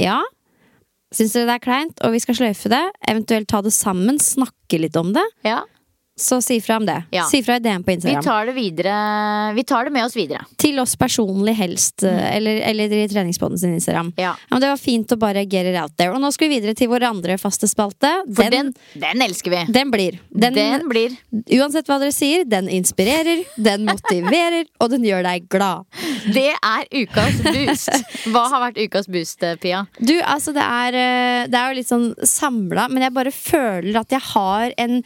Ja. 0.01 0.21
Syns 1.15 1.33
dere 1.37 1.47
det 1.47 1.55
er 1.55 1.63
kleint, 1.63 2.01
og 2.03 2.11
vi 2.11 2.19
skal 2.19 2.35
sløyfe 2.35 2.71
det? 2.71 2.83
Eventuelt 3.07 3.47
ta 3.47 3.61
det 3.63 3.71
sammen, 3.75 4.19
snakke 4.19 4.79
litt 4.81 4.97
om 4.99 5.13
det? 5.15 5.23
Ja. 5.47 5.61
Så 6.19 6.39
si 6.41 6.57
fra 6.61 6.77
om 6.81 6.85
det. 6.87 7.03
Ja. 7.13 7.27
Si 7.29 7.43
fra 7.45 7.55
i 7.59 7.61
DM 7.61 7.83
på 7.85 7.93
Vi 8.01 8.15
tar 8.25 8.47
det 8.49 8.53
videre 8.57 9.53
Vi 9.53 9.63
tar 9.63 9.85
det 9.85 9.91
med 9.93 10.05
oss 10.05 10.15
videre. 10.17 10.43
Til 10.57 10.79
oss 10.81 10.95
personlig 10.97 11.53
helst, 11.55 12.03
Mm. 12.07 12.17
eller, 12.37 12.61
eller 12.69 12.93
i 12.93 13.07
treningspodden 13.07 13.57
sin 13.57 13.73
Instagram. 13.73 14.13
Ja. 14.17 14.35
men 14.49 14.61
det 14.61 14.67
var 14.69 14.77
fint 14.77 15.11
å 15.11 15.17
bare 15.17 15.43
get 15.45 15.65
it 15.65 15.77
out 15.79 15.95
there. 15.97 16.11
Og 16.13 16.21
nå 16.21 16.31
skal 16.33 16.49
vi 16.49 16.59
videre 16.59 16.73
til 16.75 16.87
vår 16.89 17.03
andre 17.07 17.37
faste 17.37 17.67
spalte. 17.67 18.09
For 18.35 18.49
den, 18.49 18.73
den, 18.93 19.21
elsker 19.21 19.51
vi. 19.51 19.61
den 19.73 19.91
blir. 19.91 20.19
Den, 20.31 20.53
Den 20.53 20.87
blir 20.89 21.15
Uansett 21.59 21.87
hva 21.87 21.99
dere 21.99 22.11
sier, 22.15 22.45
den 22.45 22.67
inspirerer, 22.69 23.43
den 23.57 23.85
motiverer, 23.85 24.65
og 24.81 24.89
den 24.93 25.05
gjør 25.05 25.23
deg 25.23 25.47
glad. 25.49 25.85
Det 26.33 26.49
er 26.55 26.87
ukas 26.91 27.41
boost. 27.45 27.89
Hva 28.33 28.47
har 28.51 28.63
vært 28.67 28.81
ukas 28.87 29.07
boost, 29.07 29.43
Pia? 29.61 29.85
Du, 29.99 30.15
altså 30.21 30.53
det 30.55 30.63
er, 30.65 30.97
eh, 30.97 31.47
det 31.51 31.57
er 31.59 31.71
jo 31.73 31.77
litt 31.79 31.89
sånn 31.91 32.09
samla, 32.25 32.87
men 32.89 33.05
jeg 33.07 33.13
bare 33.17 33.31
føler 33.33 34.01
at 34.01 34.09
jeg 34.17 34.23
har 34.33 34.73
en 34.77 35.01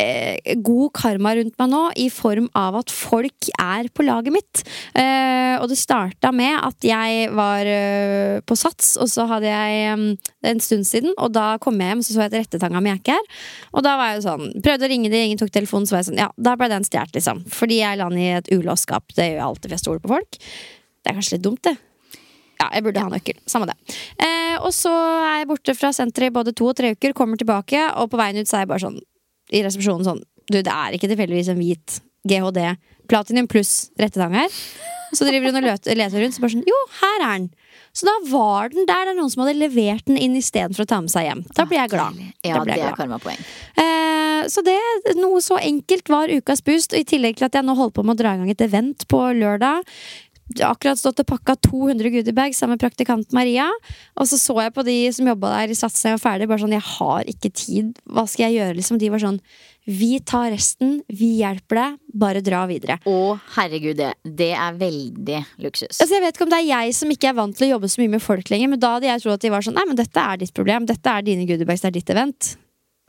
eh, 0.00 0.56
god 0.64 0.92
karma 0.96 1.34
rundt 1.36 1.56
meg 1.60 1.70
nå, 1.70 1.82
i 2.00 2.08
form 2.12 2.48
av 2.56 2.78
at 2.80 2.92
folk 2.94 3.50
er 3.60 3.90
på 3.92 4.06
laget 4.06 4.34
mitt. 4.34 4.62
Eh, 4.96 5.56
og 5.60 5.68
det 5.70 5.78
starta 5.80 6.32
med 6.34 6.56
at 6.58 6.86
jeg 6.86 7.28
var 7.36 7.68
eh, 7.68 8.40
på 8.46 8.56
Sats, 8.58 8.94
og 9.00 9.10
så 9.12 9.26
hadde 9.30 9.50
jeg 9.50 9.98
um, 9.98 10.06
en 10.46 10.62
stund 10.62 10.88
siden, 10.88 11.14
og 11.16 11.34
da 11.36 11.52
kom 11.62 11.78
jeg 11.80 11.94
hjem, 11.94 12.04
så 12.06 12.16
så 12.16 12.24
jeg 12.24 12.32
at 12.32 12.38
rettetanga 12.40 12.82
mi 12.82 12.92
er 12.92 13.00
ikke 13.00 13.18
her. 13.18 13.44
Og 13.74 13.84
da 13.86 13.96
var 14.00 14.12
jeg 14.12 14.20
jo 14.20 14.26
sånn, 14.28 14.48
prøvde 14.64 14.88
å 14.88 14.92
ringe 14.94 15.12
de, 15.12 15.22
ingen 15.26 15.40
tok 15.40 15.52
telefonen, 15.54 15.88
så 15.88 15.96
var 15.96 16.04
jeg 16.04 16.10
sånn, 16.12 16.24
ja, 16.24 16.30
da 16.40 16.56
ble 16.58 16.70
den 16.72 16.86
stjålet, 16.86 17.14
liksom. 17.18 17.44
Fordi 17.52 17.80
jeg 17.82 18.00
la 18.00 18.08
den 18.10 18.20
i 18.22 18.32
et 18.38 18.50
ulåst 18.54 18.88
skap. 18.88 19.12
Det 19.14 19.28
gjør 19.28 19.38
jeg 19.38 19.46
alltid, 19.46 19.68
for 19.68 19.76
jeg 19.76 19.84
stoler 19.84 20.02
på 20.04 20.12
folk. 20.14 20.40
Det 21.00 21.12
er 21.12 21.16
kanskje 21.16 21.36
litt 21.38 21.46
dumt, 21.46 21.62
det. 21.68 21.76
Ja, 22.60 22.66
jeg 22.74 22.84
burde 22.84 23.00
ha 23.00 23.08
nøkkel. 23.08 23.38
Samme 23.48 23.70
det. 23.70 23.76
Eh, 24.20 24.56
og 24.60 24.72
så 24.76 24.92
er 24.92 25.40
jeg 25.40 25.48
borte 25.48 25.74
fra 25.76 25.94
senteret 25.96 26.28
i 26.28 26.34
både 26.34 26.52
to 26.56 26.68
og 26.68 26.76
tre 26.76 26.92
uker, 26.92 27.14
kommer 27.16 27.40
tilbake, 27.40 27.86
og 27.96 28.10
på 28.12 28.20
veien 28.20 28.40
ut 28.40 28.50
så 28.50 28.58
er 28.58 28.66
jeg 28.66 28.72
bare 28.74 28.84
sånn 28.84 29.00
i 29.50 29.64
resepsjonen 29.66 30.06
sånn 30.06 30.22
Du, 30.50 30.58
det 30.58 30.72
er 30.72 30.96
ikke 30.96 31.10
tilfeldigvis 31.10 31.50
en 31.52 31.60
hvit 31.60 32.00
GHD 32.28 32.64
Platinum 33.10 33.48
pluss 33.50 33.90
rettetang 33.98 34.36
her. 34.38 34.60
Så 35.16 35.26
driver 35.26 35.50
hun 35.50 35.58
og 35.58 35.64
leter 35.66 36.22
rundt, 36.22 36.36
så 36.36 36.42
bare 36.42 36.54
sånn 36.54 36.68
Jo, 36.68 36.78
her 37.00 37.24
er 37.24 37.32
den! 37.32 37.48
Så 37.90 38.06
da 38.06 38.12
var 38.30 38.70
den 38.70 38.86
der. 38.86 39.08
Det 39.08 39.14
er 39.14 39.18
noen 39.18 39.32
som 39.32 39.42
hadde 39.42 39.58
levert 39.58 40.06
den 40.06 40.18
inn 40.20 40.36
istedenfor 40.38 40.84
å 40.84 40.90
ta 40.92 41.00
med 41.02 41.10
seg 41.10 41.26
hjem. 41.26 41.40
Da 41.56 41.64
blir 41.66 41.80
jeg 41.80 41.90
glad. 41.90 42.20
Ja, 42.46 42.60
det 42.66 42.76
er 42.78 42.94
karmapoeng. 42.94 43.40
Eh, 43.74 44.46
så 44.50 44.62
det, 44.62 44.76
noe 45.18 45.40
så 45.42 45.58
enkelt 45.58 46.12
var 46.12 46.30
ukas 46.30 46.62
boost, 46.62 46.94
og 46.94 47.02
i 47.02 47.08
tillegg 47.08 47.40
til 47.40 47.48
at 47.48 47.58
jeg 47.58 47.66
nå 47.66 47.74
holder 47.74 47.96
på 47.96 48.04
med 48.06 48.14
å 48.14 48.20
dra 48.22 48.36
i 48.36 48.42
gang 48.42 48.52
et 48.54 48.62
event 48.68 49.06
på 49.10 49.24
lørdag. 49.40 49.82
Akkurat 50.58 50.98
stått 50.98 51.20
og 51.22 51.28
pakka 51.30 51.54
200 51.62 52.10
goodiebags 52.10 52.58
sammen 52.58 52.74
med 52.74 52.82
praktikant 52.82 53.30
Maria. 53.36 53.68
Og 54.18 54.26
så 54.26 54.38
så 54.40 54.56
jeg 54.64 54.74
på 54.74 54.82
de 54.86 54.96
som 55.14 55.28
jobba 55.30 55.52
der 55.54 55.74
i 55.74 55.76
Sats 55.78 56.02
og 56.10 56.18
ferdig, 56.22 56.48
bare 56.50 56.62
sånn 56.62 56.74
Jeg 56.74 56.86
har 56.86 57.28
ikke 57.30 57.50
tid. 57.54 58.00
Hva 58.10 58.26
skal 58.26 58.48
jeg 58.48 58.58
gjøre? 58.58 58.78
liksom 58.80 58.98
De 58.98 59.10
var 59.12 59.22
sånn 59.22 59.38
Vi 59.86 60.10
tar 60.26 60.50
resten. 60.50 60.98
Vi 61.06 61.30
hjelper 61.38 61.80
deg. 61.80 62.00
Bare 62.24 62.42
dra 62.44 62.64
videre. 62.70 62.98
Å, 63.06 63.38
herregud, 63.56 63.96
det, 64.00 64.10
det 64.24 64.50
er 64.56 64.80
veldig 64.80 65.44
luksus. 65.62 66.00
Altså 66.00 66.18
Jeg 66.18 66.26
vet 66.26 66.34
ikke 66.34 66.48
om 66.48 66.52
det 66.56 66.60
er 66.64 66.68
jeg 66.72 66.98
som 66.98 67.14
ikke 67.14 67.30
er 67.30 67.38
vant 67.38 67.56
til 67.56 67.68
å 67.68 67.70
jobbe 67.76 67.92
så 67.92 68.02
mye 68.02 68.14
med 68.16 68.24
folk 68.24 68.50
lenger, 68.50 68.74
men 68.74 68.82
da 68.82 68.96
hadde 68.96 69.10
jeg 69.12 69.22
trodd 69.22 69.38
at 69.38 69.46
de 69.46 69.54
var 69.54 69.66
sånn 69.66 69.78
Nei, 69.78 69.86
men 69.86 70.02
dette 70.02 70.26
er 70.26 70.42
ditt 70.42 70.56
problem. 70.56 70.90
Dette 70.90 71.14
er 71.14 71.24
dine 71.30 71.46
goodiebags. 71.46 71.84
Det 71.84 71.92
er 71.92 71.98
ditt 72.00 72.10
event. 72.10 72.54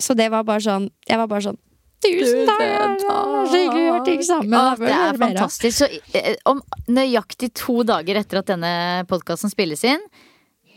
Så 0.01 0.13
det 0.17 0.29
var 0.33 0.45
bare 0.45 0.63
sånn 0.63 0.89
Jeg 1.09 1.17
var 1.21 1.29
bare 1.31 1.49
sånn 1.49 1.59
Tusen 2.01 2.49
takk! 2.49 3.03
Gjøre 3.51 4.01
ting 4.07 4.23
sammen. 4.25 4.53
Ja, 4.55 4.75
det 4.79 4.91
er 4.95 5.19
fantastisk. 5.21 5.77
Så 5.83 5.89
eh, 6.17 6.35
om 6.49 6.61
nøyaktig 6.89 7.51
to 7.57 7.81
dager 7.87 8.21
etter 8.21 8.41
at 8.41 8.49
denne 8.51 8.73
podkasten 9.09 9.51
spilles 9.53 9.83
inn, 9.87 10.03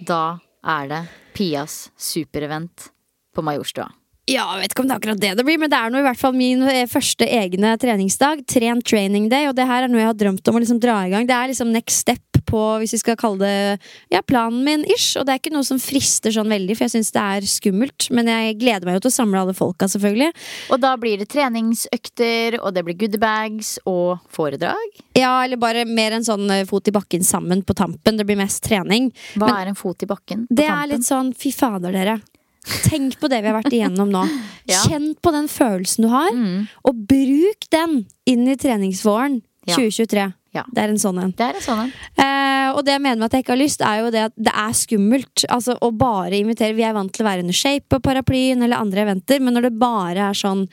da 0.05 0.39
er 0.65 0.91
det 0.91 1.03
Pias 1.37 1.89
superevent 1.97 2.91
på 3.35 3.45
Majorstua. 3.45 3.89
Ja, 4.25 4.45
jeg 4.57 4.63
vet 4.63 4.73
ikke 4.73 4.85
om 4.85 4.89
det 4.89 4.95
er 4.95 5.01
akkurat 5.03 5.21
det 5.21 5.33
det 5.37 5.45
blir, 5.45 5.59
men 5.61 5.69
det 5.73 5.77
er 5.77 5.93
nå 5.93 6.01
i 6.01 6.05
hvert 6.07 6.21
fall 6.21 6.33
min 6.37 6.63
eh, 6.65 6.87
første 6.89 7.27
egne 7.29 7.75
treningsdag. 7.81 8.41
Trent 8.49 8.87
training 8.89 9.29
day, 9.29 9.51
og 9.51 9.57
det 9.59 9.67
her 9.69 9.85
er 9.85 9.93
noe 9.93 10.01
jeg 10.01 10.09
har 10.09 10.21
drømt 10.23 10.49
om 10.49 10.57
å 10.57 10.63
liksom 10.65 10.81
dra 10.81 11.03
i 11.05 11.11
gang. 11.13 11.27
Det 11.29 11.37
er 11.37 11.53
liksom 11.53 11.73
next 11.75 12.01
step 12.07 12.23
på, 12.49 12.63
hvis 12.81 12.95
vi 12.97 13.01
skal 13.03 13.19
kalle 13.21 13.41
det 13.45 13.85
ja, 14.13 14.23
planen 14.25 14.63
min, 14.65 14.87
ish. 14.95 15.19
Og 15.21 15.27
det 15.27 15.35
er 15.35 15.43
ikke 15.43 15.53
noe 15.53 15.67
som 15.69 15.81
frister 15.81 16.33
sånn 16.33 16.49
veldig, 16.53 16.77
for 16.77 16.87
jeg 16.87 16.95
syns 16.97 17.13
det 17.13 17.25
er 17.37 17.49
skummelt. 17.53 18.09
Men 18.17 18.31
jeg 18.33 18.57
gleder 18.63 18.89
meg 18.89 18.99
jo 18.99 19.05
til 19.07 19.13
å 19.13 19.17
samle 19.19 19.45
alle 19.45 19.57
folka, 19.57 19.89
selvfølgelig. 19.93 20.33
Og 20.73 20.81
da 20.81 20.95
blir 21.01 21.21
det 21.21 21.29
treningsøkter, 21.35 22.59
og 22.63 22.73
det 22.77 22.85
blir 22.89 22.99
goodiebags 23.05 23.77
og 23.85 24.25
foredrag. 24.33 25.01
Ja, 25.19 25.37
eller 25.45 25.61
bare 25.61 25.85
mer 25.89 26.17
en 26.17 26.25
sånn 26.27 26.49
eh, 26.53 26.65
fot 26.69 26.89
i 26.89 26.97
bakken 26.97 27.25
sammen 27.27 27.65
på 27.67 27.77
tampen. 27.77 28.17
Det 28.17 28.25
blir 28.29 28.41
mest 28.41 28.65
trening. 28.65 29.11
Hva 29.37 29.51
Men- 29.51 29.59
er 29.59 29.75
en 29.75 29.81
fot 29.85 30.01
i 30.03 30.09
bakken? 30.09 30.47
på 30.49 30.57
Det 30.57 30.69
er 30.69 30.87
litt 30.89 31.05
sånn 31.05 31.35
fy 31.37 31.53
fader, 31.53 31.93
dere. 31.93 32.21
Tenk 32.65 33.19
på 33.21 33.29
det 33.29 33.43
vi 33.45 33.51
har 33.51 33.59
vært 33.63 33.73
igjennom 33.77 34.11
nå. 34.13 34.25
Ja. 34.65 34.79
Kjenn 34.89 35.11
på 35.21 35.29
den 35.35 35.45
følelsen 35.53 36.07
du 36.07 36.09
har, 36.09 36.31
Mm. 36.33 36.69
og 36.89 37.03
bruk 37.07 37.67
den 37.71 38.07
inn 38.27 38.47
i 38.49 38.55
treningsvåren 38.57 39.43
Ja. 39.67 39.75
2023. 39.77 40.33
Ja. 40.55 40.63
Det 40.73 40.79
er 40.85 40.89
en 40.89 40.97
sånn 41.03 41.19
en. 41.21 41.33
Det 41.37 41.45
er 41.51 41.59
en 41.59 41.61
sånn 41.65 41.83
en. 41.83 41.93
Eh, 42.17 42.71
og 42.73 42.85
det 42.87 42.95
jeg 42.95 43.03
mener 43.03 43.19
med 43.21 43.27
at 43.27 43.33
jeg 43.37 43.45
ikke 43.45 43.53
har 43.53 43.61
lyst, 43.61 43.83
er 43.85 44.01
jo 44.01 44.11
det 44.15 44.23
at 44.31 44.33
det 44.39 44.53
er 44.55 44.73
skummelt. 44.73 45.45
Altså 45.51 45.77
Å 45.83 45.91
bare 45.93 46.39
invitere 46.41 46.75
Vi 46.79 46.83
er 46.87 46.95
vant 46.97 47.13
til 47.13 47.27
å 47.27 47.29
være 47.29 47.41
under 47.45 47.53
shape 47.53 47.93
og 47.99 48.03
paraplyen 48.07 48.63
eller 48.65 48.79
andre 48.81 49.03
eventer, 49.05 49.41
men 49.41 49.53
når 49.55 49.63
det 49.69 49.79
bare 49.79 50.31
er 50.31 50.33
sånn 50.39 50.69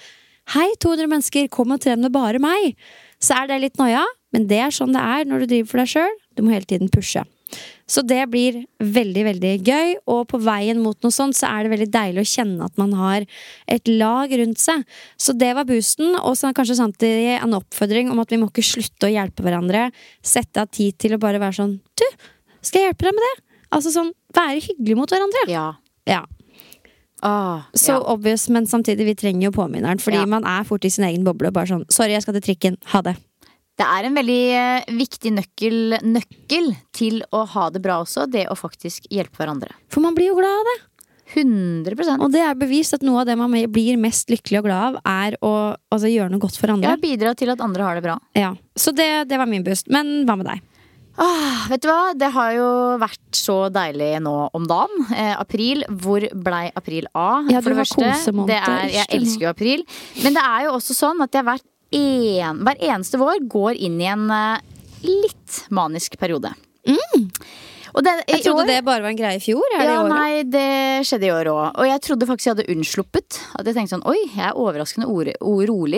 Hei, 0.56 0.70
200 0.80 1.08
mennesker, 1.08 1.50
kom 1.50 1.72
og 1.72 1.80
tren 1.82 2.02
med 2.02 2.12
bare 2.12 2.40
meg. 2.40 2.76
Så 3.22 3.36
er 3.38 3.48
det 3.48 3.60
litt 3.62 3.78
noia, 3.78 4.04
men 4.34 4.48
det 4.48 4.58
er 4.60 4.72
sånn 4.74 4.92
det 4.96 5.02
er 5.04 5.26
når 5.26 5.40
du 5.44 5.46
driver 5.48 5.68
for 5.70 5.78
deg 5.84 5.88
sjøl. 5.88 6.16
Du 6.36 6.42
må 6.44 6.52
hele 6.56 6.66
tiden 6.66 6.90
pushe. 6.90 7.24
Så 7.92 8.04
det 8.08 8.22
blir 8.32 8.62
veldig, 8.80 9.24
veldig 9.28 9.52
gøy, 9.68 9.90
og 10.08 10.22
på 10.32 10.40
veien 10.46 10.80
mot 10.80 10.96
noe 11.04 11.12
sånt 11.12 11.36
så 11.36 11.50
er 11.50 11.66
det 11.68 11.74
veldig 11.74 11.90
deilig 11.92 12.24
å 12.24 12.30
kjenne 12.32 12.68
at 12.70 12.78
man 12.80 12.94
har 12.96 13.26
et 13.68 13.92
lag 13.92 14.32
rundt 14.40 14.62
seg. 14.64 14.86
Så 15.20 15.36
det 15.36 15.52
var 15.58 15.68
boosten, 15.68 16.16
og 16.22 16.38
så 16.40 16.54
kanskje 16.56 16.80
samtidig 16.80 17.34
en 17.42 17.58
oppfordring 17.60 18.12
om 18.14 18.22
at 18.24 18.32
vi 18.32 18.40
må 18.40 18.48
ikke 18.48 18.64
slutte 18.64 19.10
å 19.10 19.12
hjelpe 19.12 19.44
hverandre. 19.44 19.90
Sette 20.24 20.64
av 20.64 20.72
tid 20.72 20.96
til 21.04 21.18
å 21.18 21.22
bare 21.22 21.42
være 21.42 21.58
sånn 21.60 21.80
Du, 22.00 22.06
skal 22.64 22.82
jeg 22.86 22.92
hjelpe 22.94 23.10
deg 23.10 23.18
med 23.18 23.28
det? 23.28 23.34
Altså 23.76 23.92
sånn, 23.94 24.14
være 24.36 24.64
hyggelig 24.64 24.96
mot 25.00 25.12
hverandre. 25.12 25.44
Ja. 25.52 25.66
Ja. 26.08 26.24
Ah, 27.24 27.68
Så 27.78 27.92
ja. 27.94 28.00
obvious, 28.14 28.48
men 28.50 28.66
samtidig, 28.68 29.06
vi 29.06 29.14
trenger 29.16 29.50
jo 29.50 29.52
påminneren. 29.52 30.00
Fordi 30.02 30.18
Ja. 30.18 30.26
man 30.26 30.44
er 30.48 30.64
fort 30.64 30.86
i 30.86 30.90
sin 30.90 31.06
egen 31.06 31.24
boble 31.24 31.48
og 31.48 31.54
bare 31.54 31.68
sånn 31.68 31.86
Sorry, 31.92 32.12
jeg 32.16 32.24
skal 32.24 32.34
til 32.40 32.42
trikken. 32.42 32.78
Ha 32.96 33.02
det. 33.02 33.16
Det 33.82 33.88
er 33.90 34.06
en 34.06 34.18
veldig 34.18 34.42
eh, 34.54 34.92
viktig 34.94 35.32
nøkkel, 35.34 35.98
nøkkel 36.06 36.72
til 36.94 37.24
å 37.34 37.42
ha 37.50 37.66
det 37.74 37.82
bra 37.82 37.98
også, 38.04 38.28
det 38.30 38.46
å 38.52 38.58
faktisk 38.58 39.08
hjelpe 39.10 39.42
hverandre. 39.42 39.74
For 39.90 40.06
man 40.06 40.14
blir 40.18 40.30
jo 40.30 40.38
glad 40.38 40.62
av 40.62 40.70
det. 40.70 40.80
100% 41.32 42.20
Og 42.20 42.34
det 42.34 42.42
er 42.44 42.58
bevist 42.60 42.98
at 42.98 43.06
noe 43.08 43.22
av 43.22 43.30
det 43.30 43.38
man 43.40 43.54
blir 43.72 43.96
mest 44.02 44.30
lykkelig 44.30 44.60
og 44.60 44.66
glad 44.68 44.82
av, 44.90 44.98
er 45.08 45.38
å 45.40 45.54
altså, 45.90 46.12
gjøre 46.12 46.34
noe 46.34 46.44
godt 46.44 46.60
for 46.60 46.76
Ja, 46.84 46.98
bidra 47.00 47.34
til 47.40 47.54
at 47.54 47.64
andre 47.64 47.88
har 47.88 47.98
det 47.98 48.04
bra. 48.06 48.18
Ja. 48.38 48.52
Så 48.76 48.94
det, 48.94 49.08
det 49.32 49.40
var 49.40 49.50
min 49.50 49.64
boost. 49.66 49.90
Men 49.90 50.28
hva 50.28 50.38
med 50.38 50.52
deg? 50.52 50.68
Ah, 51.22 51.66
vet 51.68 51.82
du 51.84 51.90
hva, 51.90 52.14
det 52.16 52.30
har 52.34 52.54
jo 52.56 52.68
vært 53.02 53.36
så 53.36 53.56
deilig 53.74 54.14
nå 54.24 54.36
om 54.56 54.68
dagen. 54.68 55.08
Eh, 55.12 55.34
april, 55.40 55.84
hvor 56.04 56.24
blei 56.46 56.70
april 56.78 57.10
av? 57.12 57.50
Ja, 57.52 57.60
det, 57.64 57.74
det 57.76 58.46
Det 58.48 58.60
er, 58.60 58.86
jeg 58.96 59.10
elsker 59.18 59.48
jo 59.48 59.52
april. 59.52 59.84
Men 60.24 60.38
det 60.38 60.46
er 60.46 60.68
jo 60.68 60.78
også 60.78 60.96
sånn 60.98 61.24
at 61.26 61.36
jeg 61.36 61.48
hvert 61.48 61.68
en, 61.92 62.62
hver 62.66 62.80
eneste 62.80 63.20
vår 63.22 63.44
går 63.52 63.80
inn 63.88 64.00
i 64.02 64.08
en 64.12 64.30
eh, 64.32 64.62
litt 65.04 65.64
manisk 65.74 66.18
periode. 66.22 66.54
Og 67.92 68.04
det, 68.06 68.12
Jeg 68.30 68.44
trodde 68.46 68.64
år- 68.64 68.68
det 68.70 68.86
bare 68.88 69.02
var 69.04 69.10
en 69.12 69.18
greie 69.20 69.36
i 69.36 69.44
fjor. 69.44 69.64
Er 69.76 69.80
det 69.84 69.88
ja, 69.90 69.96
i 70.00 70.04
år 70.06 70.10
nei, 70.10 70.44
det 70.48 71.08
skjedde 71.08 71.28
i 71.28 71.32
år 71.36 71.50
òg. 71.52 71.64
Og 71.76 71.88
jeg 71.90 72.02
trodde 72.06 72.28
faktisk 72.30 72.48
jeg 72.48 72.56
hadde 72.56 72.72
unnsluppet. 72.72 73.40
At 73.60 73.66
jeg 73.68 73.76
tenkte 73.76 73.98
sånn, 73.98 74.06
oi, 74.08 74.20
jeg 74.32 74.46
er 74.48 74.56
overraskende 74.56 75.10
ord 75.12 75.28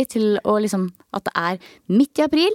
til 0.10 0.40
å 0.44 0.56
liksom 0.60 0.88
At 1.14 1.24
det 1.30 1.34
er 1.38 1.60
midt 1.94 2.18
i 2.18 2.24
april. 2.26 2.50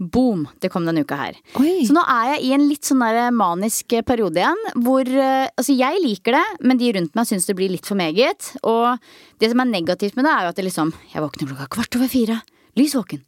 Boom! 0.00 0.48
Det 0.58 0.70
kom 0.72 0.86
denne 0.88 1.04
uka 1.04 1.14
her. 1.14 1.34
Oi. 1.60 1.84
Så 1.86 1.92
nå 1.92 2.00
er 2.02 2.34
jeg 2.34 2.44
i 2.48 2.52
en 2.56 2.68
litt 2.68 2.82
sånn 2.88 2.98
der 3.04 3.30
manisk 3.30 3.86
periode 4.08 4.40
igjen. 4.40 4.56
Hvor 4.82 5.06
eh, 5.06 5.46
Altså, 5.54 5.76
jeg 5.76 6.00
liker 6.02 6.32
det, 6.32 6.44
men 6.64 6.78
de 6.80 6.90
rundt 6.96 7.14
meg 7.14 7.26
syns 7.28 7.46
det 7.46 7.54
blir 7.54 7.70
litt 7.70 7.86
for 7.86 7.94
meget. 8.00 8.56
Og 8.64 8.96
det 9.38 9.50
som 9.52 9.60
er 9.60 9.70
negativt 9.70 10.16
med 10.16 10.24
det, 10.24 10.32
er 10.32 10.42
jo 10.48 10.48
at 10.48 10.56
det 10.56 10.64
liksom 10.66 10.92
Jeg 11.14 11.22
våkner 11.22 11.46
klokka 11.52 11.68
kvart 11.76 11.94
over 12.00 12.08
fire. 12.10 12.40
Lys 12.78 12.94
våken. 12.94 13.24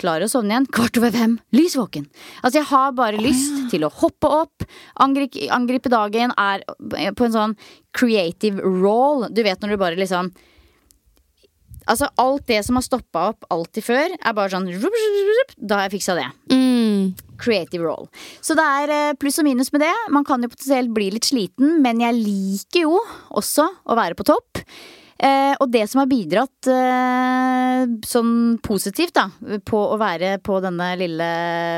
Klarer 0.00 0.24
å 0.24 0.30
sovne 0.32 0.54
igjen. 0.54 0.66
Kvart 0.72 0.96
over 0.96 1.12
fem. 1.12 1.34
Lysvåken. 1.52 2.06
Altså, 2.40 2.60
jeg 2.62 2.68
har 2.70 2.94
bare 2.96 3.20
lyst 3.20 3.66
til 3.72 3.84
å 3.84 3.90
hoppe 3.92 4.30
opp, 4.40 4.64
angripe, 5.04 5.44
angripe 5.52 5.92
dagen, 5.92 6.32
er 6.40 6.64
på 7.18 7.26
en 7.26 7.34
sånn 7.34 7.56
creative 7.96 8.62
roll. 8.64 9.28
Du 9.28 9.42
vet 9.44 9.60
når 9.60 9.74
du 9.74 9.82
bare 9.84 10.00
liksom 10.00 10.32
Altså, 11.82 12.06
alt 12.22 12.44
det 12.46 12.60
som 12.62 12.76
har 12.78 12.84
stoppa 12.86 13.24
opp 13.32 13.46
alltid 13.50 13.82
før, 13.82 14.12
er 14.14 14.34
bare 14.36 14.52
sånn 14.52 14.68
Da 15.58 15.80
har 15.80 15.88
jeg 15.88 15.96
fiksa 15.98 16.14
det 16.14 16.28
Mm. 16.54 17.16
creative 17.42 17.82
role. 17.82 18.06
Så 18.40 18.54
det 18.54 18.62
er 18.62 18.90
eh, 18.94 19.14
pluss 19.18 19.40
og 19.40 19.44
minus 19.48 19.72
med 19.72 19.80
det. 19.82 19.92
Man 20.14 20.22
kan 20.22 20.40
jo 20.40 20.48
potensielt 20.48 20.94
bli 20.94 21.10
litt 21.10 21.26
sliten, 21.26 21.80
men 21.82 21.98
jeg 21.98 22.14
liker 22.14 22.86
jo 22.86 23.00
også 23.34 23.66
å 23.82 23.96
være 23.98 24.14
på 24.14 24.22
topp. 24.30 24.62
Eh, 25.18 25.54
og 25.60 25.70
det 25.72 25.84
som 25.90 26.02
har 26.02 26.10
bidratt 26.10 26.68
eh, 26.72 27.84
sånn 28.06 28.34
positivt 28.64 29.14
da, 29.18 29.28
på 29.68 29.80
å 29.92 29.98
være 30.00 30.36
på 30.44 30.60
denne 30.64 30.92
lille, 31.00 31.30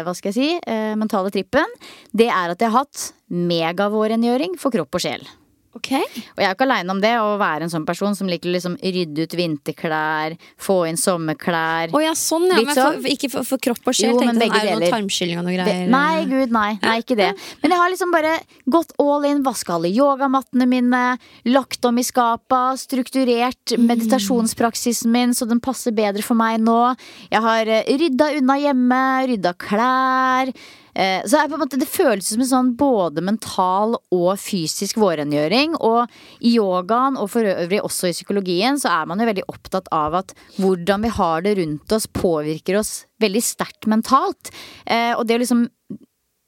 hva 0.06 0.14
skal 0.16 0.32
jeg 0.32 0.38
si, 0.38 0.50
eh, 0.58 0.92
mentale 1.00 1.32
trippen, 1.34 1.78
det 2.12 2.30
er 2.30 2.54
at 2.54 2.62
jeg 2.62 2.72
har 2.72 2.84
hatt 2.84 3.10
megavårrengjøring 3.34 4.58
for 4.60 4.74
kropp 4.74 5.00
og 5.00 5.04
sjel. 5.04 5.26
Ok. 5.74 5.90
Og 5.98 6.38
jeg 6.40 6.46
er 6.46 6.54
ikke 6.54 6.66
aleine 6.68 6.90
om 6.94 7.00
det, 7.02 7.10
å 7.18 7.34
være 7.40 7.66
en 7.66 7.72
sånn 7.72 7.84
person 7.88 8.14
som 8.14 8.28
liker 8.30 8.48
å 8.48 8.54
liksom 8.54 8.76
rydde 8.78 9.24
ut 9.26 9.34
vinterklær, 9.34 10.36
få 10.62 10.76
inn 10.88 10.96
sommerklær. 11.00 11.90
Oh, 11.94 12.02
ja, 12.02 12.12
sånn 12.18 12.46
ja. 12.50 12.60
Men 12.62 12.70
for, 12.70 12.80
sånn. 12.98 13.08
ikke 13.10 13.30
for, 13.32 13.46
for 13.48 13.58
kropp 13.62 13.90
og 13.90 13.96
sjel. 13.98 14.12
Jo, 14.12 14.20
tenkte 14.22 14.38
sånn, 14.46 14.54
er 14.54 14.68
det 14.68 14.76
noe 14.78 14.92
tarmskylling 14.94 15.40
og 15.42 15.48
noe 15.48 15.56
Det, 15.58 15.64
greier? 15.66 15.90
nei, 15.90 16.24
gud, 16.30 16.54
nei. 16.54 16.70
Nei, 16.84 16.96
ikke 17.02 17.16
det. 17.18 17.30
Men 17.64 17.74
jeg 17.74 17.82
har 17.82 17.92
liksom 17.94 18.14
bare 18.14 18.34
gått 18.70 18.94
all 19.02 19.26
in, 19.28 19.42
vaska 19.46 19.74
alle 19.78 19.90
yogamattene 19.90 20.68
mine, 20.70 21.02
lagt 21.50 21.84
om 21.90 21.98
i 21.98 22.06
skapa, 22.06 22.62
strukturert 22.80 23.74
Mm. 23.74 23.86
meditasjonspraksisen 23.90 25.10
min 25.10 25.32
så 25.34 25.46
den 25.48 25.60
passer 25.60 25.92
bedre 25.96 26.22
for 26.22 26.36
meg 26.38 26.60
nå. 26.62 26.94
Jeg 27.32 27.40
har 27.44 27.66
eh, 27.66 27.84
rydda 27.98 28.30
unna 28.38 28.56
hjemme, 28.60 29.02
rydda 29.30 29.54
klær. 29.58 30.52
Eh, 30.94 31.22
Så 31.26 31.40
det, 31.48 31.58
måte, 31.58 31.78
det 31.80 31.88
føles 31.90 32.28
som 32.28 32.40
en 32.40 32.50
sånn 32.50 32.72
både 32.78 33.22
mental 33.24 33.96
og 34.14 34.38
fysisk 34.38 34.96
vårrengjøring. 35.02 35.74
Og 35.80 36.06
i 36.40 36.54
yogaen, 36.56 37.18
og 37.18 37.30
for 37.30 37.42
øvrig 37.42 37.82
også 37.82 38.08
i 38.10 38.16
psykologien, 38.16 38.78
så 38.78 38.90
er 39.02 39.06
man 39.10 39.18
jo 39.18 39.26
veldig 39.26 39.46
opptatt 39.48 39.88
av 39.92 40.14
at 40.14 40.34
hvordan 40.58 41.02
vi 41.02 41.08
har 41.18 41.42
det 41.42 41.56
rundt 41.58 41.92
oss, 41.92 42.06
påvirker 42.06 42.78
oss 42.78 43.06
veldig 43.20 43.42
sterkt 43.42 43.86
mentalt. 43.90 44.50
Eh, 44.86 45.14
Og 45.18 45.26
det 45.26 45.36
å 45.36 45.42
liksom 45.42 45.68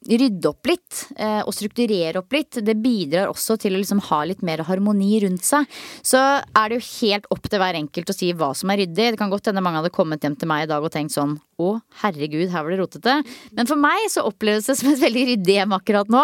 rydde 0.07 0.49
opp 0.49 0.69
litt 0.69 1.01
eh, 1.19 1.41
og 1.43 1.53
strukturere 1.55 2.21
opp 2.21 2.35
litt, 2.35 2.59
det 2.63 2.77
bidrar 2.79 3.31
også 3.31 3.57
til 3.61 3.75
å 3.75 3.81
liksom 3.81 4.01
ha 4.07 4.21
litt 4.29 4.43
mer 4.45 4.63
harmoni 4.67 5.19
rundt 5.25 5.43
seg. 5.47 5.67
Så 6.05 6.19
er 6.19 6.69
det 6.69 6.79
jo 6.79 6.85
helt 6.87 7.27
opp 7.33 7.49
til 7.49 7.61
hver 7.61 7.79
enkelt 7.79 8.13
å 8.13 8.15
si 8.15 8.31
hva 8.37 8.53
som 8.57 8.71
er 8.71 8.83
ryddig. 8.83 9.11
Det 9.13 9.21
kan 9.21 9.33
godt 9.33 9.51
hende 9.51 9.63
mange 9.65 9.81
hadde 9.81 9.93
kommet 9.95 10.23
hjem 10.23 10.37
til 10.39 10.51
meg 10.51 10.65
i 10.65 10.71
dag 10.71 10.85
og 10.85 10.93
tenkt 10.93 11.15
sånn 11.15 11.35
å 11.57 11.73
herregud, 12.03 12.51
her 12.53 12.63
var 12.63 12.73
det 12.73 12.79
rotete. 12.83 13.17
Men 13.57 13.69
for 13.69 13.81
meg 13.81 14.07
så 14.13 14.23
oppleves 14.29 14.69
det 14.69 14.77
som 14.79 14.91
et 14.93 15.01
veldig 15.01 15.27
ryddig 15.33 15.59
hjem 15.59 15.75
akkurat 15.77 16.11
nå. 16.13 16.23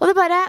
Og 0.00 0.08
det 0.08 0.16
bare 0.18 0.44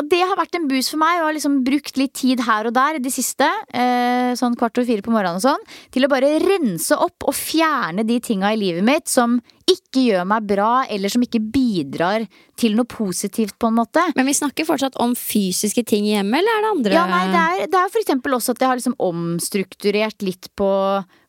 og 0.00 0.08
det 0.08 0.22
har 0.24 0.38
vært 0.38 0.56
en 0.56 0.66
boost 0.70 0.94
for 0.94 1.00
meg, 1.02 1.20
og 1.20 1.28
har 1.28 1.36
liksom 1.36 1.60
brukt 1.66 1.98
litt 2.00 2.14
tid 2.16 2.40
her 2.46 2.70
og 2.70 2.72
der 2.76 2.96
i 2.96 3.02
det 3.04 3.12
siste, 3.12 3.46
eh, 3.76 4.32
sånn 4.38 4.56
kvart 4.56 4.78
over 4.80 4.88
fire 4.88 5.04
på 5.04 5.12
morgenen 5.12 5.36
og 5.36 5.44
sånn, 5.44 5.64
til 5.92 6.06
å 6.06 6.10
bare 6.12 6.38
rense 6.40 6.96
opp 6.96 7.26
og 7.28 7.36
fjerne 7.36 8.06
de 8.08 8.16
tinga 8.24 8.54
i 8.54 8.60
livet 8.60 8.86
mitt 8.86 9.12
som 9.12 9.36
ikke 9.70 10.02
gjør 10.08 10.24
meg 10.26 10.46
bra, 10.50 10.70
eller 10.90 11.12
som 11.12 11.22
ikke 11.22 11.42
bidrar 11.52 12.24
til 12.58 12.74
noe 12.78 12.88
positivt, 12.90 13.54
på 13.60 13.68
en 13.68 13.76
måte. 13.76 14.02
Men 14.16 14.26
vi 14.26 14.34
snakker 14.34 14.66
fortsatt 14.66 14.96
om 15.04 15.12
fysiske 15.14 15.84
ting 15.86 16.08
i 16.08 16.16
hjemmet, 16.16 16.40
eller 16.40 16.56
er 16.56 16.64
det 16.64 16.72
andre 16.72 16.96
Ja, 16.96 17.04
nei, 17.10 17.22
det 17.30 17.44
er, 17.44 17.70
det 17.70 17.78
er 17.78 17.92
for 17.92 18.00
eksempel 18.02 18.34
også 18.34 18.56
at 18.56 18.64
jeg 18.64 18.72
har 18.72 18.80
liksom 18.80 18.96
omstrukturert 18.98 20.26
litt 20.26 20.50
på 20.58 20.70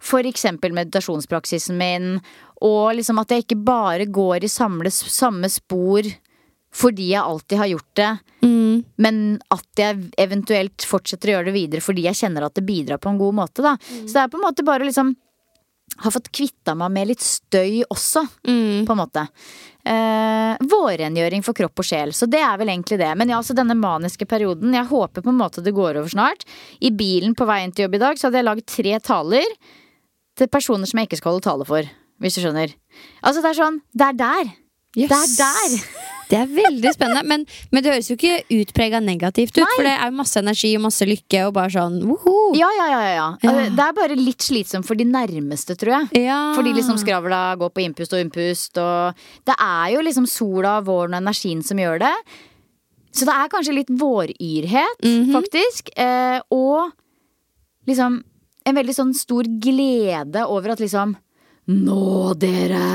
for 0.02 0.26
eksempel 0.26 0.74
meditasjonspraksisen 0.80 1.78
min, 1.78 2.10
og 2.64 2.96
liksom 2.98 3.20
at 3.22 3.36
jeg 3.36 3.46
ikke 3.46 3.62
bare 3.68 4.08
går 4.10 4.48
i 4.48 4.52
samle, 4.52 4.90
samme 4.90 5.50
spor 5.52 6.08
fordi 6.72 7.10
jeg 7.12 7.20
alltid 7.20 7.60
har 7.60 7.74
gjort 7.74 7.96
det, 8.00 8.12
Mm. 8.42 8.61
Men 9.02 9.40
at 9.52 9.66
jeg 9.80 10.12
eventuelt 10.22 10.86
fortsetter 10.88 11.30
å 11.32 11.36
gjøre 11.38 11.50
det 11.52 11.58
videre 11.58 11.82
fordi 11.86 12.06
jeg 12.08 12.20
kjenner 12.22 12.46
at 12.48 12.56
det 12.58 12.66
bidrar 12.68 13.00
på 13.02 13.10
en 13.12 13.20
god 13.22 13.36
måte, 13.42 13.62
da. 13.66 13.76
Så 13.82 14.14
det 14.14 14.24
er 14.26 14.32
på 14.34 14.40
en 14.40 14.46
måte 14.48 14.66
bare 14.68 14.88
liksom 14.88 15.16
har 16.02 16.14
fått 16.16 16.30
kvitta 16.32 16.72
meg 16.80 16.92
med 16.96 17.10
litt 17.10 17.20
støy 17.22 17.82
også, 17.92 18.22
Mm. 18.48 18.86
på 18.88 18.94
en 18.94 18.98
måte. 19.02 19.26
Eh, 19.86 20.58
vårrengjøring 20.72 21.44
for 21.44 21.54
kropp 21.58 21.80
og 21.84 21.86
sjel. 21.86 22.14
Så 22.16 22.30
det 22.32 22.40
er 22.40 22.56
vel 22.58 22.70
egentlig 22.72 22.98
det. 23.02 23.10
Men 23.18 23.30
ja, 23.30 23.40
så 23.44 23.54
denne 23.54 23.76
maniske 23.76 24.26
perioden, 24.26 24.72
jeg 24.74 24.88
håper 24.88 25.22
på 25.22 25.30
en 25.34 25.38
måte 25.42 25.62
det 25.62 25.74
går 25.76 26.00
over 26.00 26.08
snart. 26.10 26.46
I 26.80 26.92
bilen 26.92 27.36
på 27.36 27.46
vei 27.46 27.64
inn 27.66 27.74
til 27.76 27.86
jobb 27.90 27.96
i 27.96 28.04
dag 28.06 28.16
så 28.18 28.30
hadde 28.30 28.40
jeg 28.40 28.48
lagd 28.48 28.66
tre 28.72 29.00
taler 29.04 29.44
til 30.38 30.48
personer 30.48 30.88
som 30.88 30.98
jeg 31.02 31.10
ikke 31.10 31.18
skal 31.20 31.34
holde 31.34 31.44
tale 31.50 31.66
for. 31.68 31.84
Hvis 32.22 32.36
du 32.38 32.42
skjønner. 32.46 32.72
Altså 33.22 33.42
det 33.44 33.52
er 33.52 33.60
sånn, 33.60 33.82
det 33.94 34.08
er 34.08 34.14
der. 34.14 34.52
Det 34.96 35.12
er 35.12 35.28
der. 35.38 36.01
Det 36.32 36.38
er 36.40 36.48
veldig 36.56 36.94
spennende. 36.96 37.24
Men, 37.28 37.42
men 37.74 37.84
det 37.84 37.92
høres 37.92 38.08
jo 38.10 38.16
ikke 38.16 38.38
utprega 38.62 39.02
negativt 39.04 39.58
ut, 39.60 39.66
for 39.76 39.84
det 39.84 39.92
er 39.98 40.08
jo 40.08 40.16
masse 40.22 40.40
energi 40.40 40.72
og 40.78 40.86
masse 40.86 41.08
lykke 41.10 41.42
og 41.50 41.54
bare 41.58 41.74
sånn 41.76 41.98
woho! 42.08 42.36
Ja, 42.56 42.70
ja, 42.78 42.86
ja, 42.94 43.02
ja, 43.04 43.12
ja. 43.20 43.28
Eh, 43.52 43.68
Det 43.76 43.84
er 43.86 43.98
bare 43.98 44.16
litt 44.20 44.46
slitsomt 44.48 44.88
for 44.88 44.96
de 45.00 45.06
nærmeste, 45.10 45.76
tror 45.80 45.94
jeg. 45.98 46.24
Ja. 46.30 46.40
Fordi 46.56 46.72
liksom 46.78 46.98
skravla 47.02 47.42
går 47.60 47.74
på 47.76 47.84
innpust 47.84 48.16
og 48.16 48.24
innpust, 48.24 48.80
og 48.82 49.20
det 49.52 49.58
er 49.60 49.92
jo 49.98 50.06
liksom 50.08 50.26
sola, 50.32 50.78
våren 50.88 51.14
og 51.18 51.22
energien 51.26 51.62
som 51.68 51.78
gjør 51.84 52.00
det. 52.08 52.16
Så 53.12 53.28
det 53.28 53.34
er 53.36 53.50
kanskje 53.52 53.74
litt 53.76 53.90
våryrhet, 53.92 55.02
Mhm. 55.04 55.34
faktisk. 55.36 55.90
Eh, 56.00 56.40
og 56.50 56.94
liksom 57.88 58.24
en 58.66 58.76
veldig 58.78 58.94
sånn 58.96 59.14
stor 59.18 59.44
glede 59.60 60.46
over 60.48 60.72
at 60.72 60.80
liksom 60.80 61.18
nå, 61.70 62.34
dere! 62.41 62.86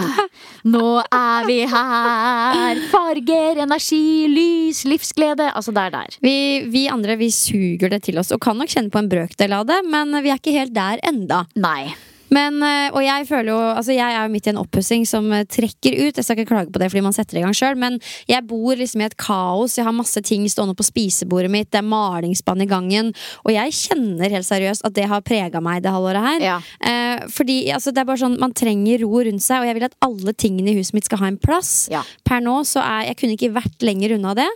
Nå 0.66 0.88
er 1.04 1.46
vi 1.46 1.60
her! 1.70 2.80
Farger, 2.90 3.62
energi, 3.62 4.26
lys, 4.32 4.82
livsglede. 4.88 5.52
Altså, 5.52 5.74
det 5.76 5.86
er 5.86 5.94
der. 5.94 6.18
Vi, 6.24 6.36
vi 6.72 6.86
andre 6.90 7.16
vi 7.20 7.30
suger 7.34 7.92
det 7.92 8.02
til 8.08 8.18
oss 8.18 8.34
og 8.34 8.42
kan 8.42 8.58
nok 8.58 8.72
kjenne 8.72 8.90
på 8.90 9.02
en 9.02 9.10
brøkdel 9.12 9.54
av 9.56 9.68
det, 9.70 9.80
men 9.86 10.18
vi 10.24 10.34
er 10.34 10.42
ikke 10.42 10.56
helt 10.58 10.74
der 10.76 11.02
enda. 11.06 11.44
Nei. 11.54 11.94
Men, 12.35 12.59
eh, 12.62 12.89
og 12.91 13.03
jeg 13.05 13.27
føler 13.29 13.53
jo 13.53 13.59
Altså 13.77 13.95
jeg 13.95 14.11
er 14.11 14.24
jo 14.27 14.33
midt 14.33 14.49
i 14.49 14.51
en 14.51 14.61
oppussing 14.61 15.07
som 15.07 15.29
eh, 15.33 15.45
trekker 15.47 15.95
ut. 16.01 16.16
Jeg 16.18 16.24
skal 16.27 16.39
ikke 16.39 16.51
klage 16.51 16.72
på 16.74 16.81
det 16.83 16.91
fordi 16.91 17.05
man 17.07 17.14
setter 17.16 17.39
i 17.39 17.45
gang 17.45 17.55
sjøl, 17.57 17.79
men 17.79 17.99
jeg 18.29 18.43
bor 18.49 18.74
liksom 18.77 19.03
i 19.03 19.07
et 19.07 19.16
kaos. 19.20 19.77
Jeg 19.79 19.87
har 19.87 19.95
masse 19.97 20.20
ting 20.27 20.45
stående 20.51 20.77
på 20.79 20.87
spisebordet 20.87 21.51
mitt, 21.53 21.70
det 21.70 21.81
er 21.81 21.87
malingsspann 21.87 22.64
i 22.64 22.68
gangen. 22.70 23.12
Og 23.45 23.53
jeg 23.55 23.74
kjenner 23.77 24.33
helt 24.33 24.49
seriøst 24.49 24.85
at 24.87 24.97
det 24.97 25.07
har 25.11 25.24
prega 25.27 25.62
meg 25.62 25.83
det 25.85 25.93
halvåret 25.95 26.24
her. 26.27 26.45
Ja. 26.45 26.59
Eh, 26.81 27.27
fordi 27.33 27.59
altså, 27.74 27.93
det 27.95 28.03
er 28.03 28.09
bare 28.11 28.22
sånn 28.22 28.39
man 28.43 28.55
trenger 28.57 29.05
ro 29.05 29.22
rundt 29.27 29.45
seg, 29.45 29.62
og 29.62 29.70
jeg 29.70 29.79
vil 29.79 29.89
at 29.89 29.99
alle 30.07 30.35
tingene 30.37 30.72
i 30.72 30.79
huset 30.81 30.97
mitt 30.97 31.09
skal 31.09 31.22
ha 31.22 31.31
en 31.31 31.41
plass. 31.41 31.74
Ja. 31.93 32.03
Per 32.27 32.43
nå 32.45 32.59
så 32.68 32.83
er 32.85 33.11
jeg 33.11 33.20
kunne 33.22 33.37
ikke 33.39 33.53
vært 33.57 33.87
lenger 33.87 34.16
unna 34.18 34.35
det. 34.39 34.49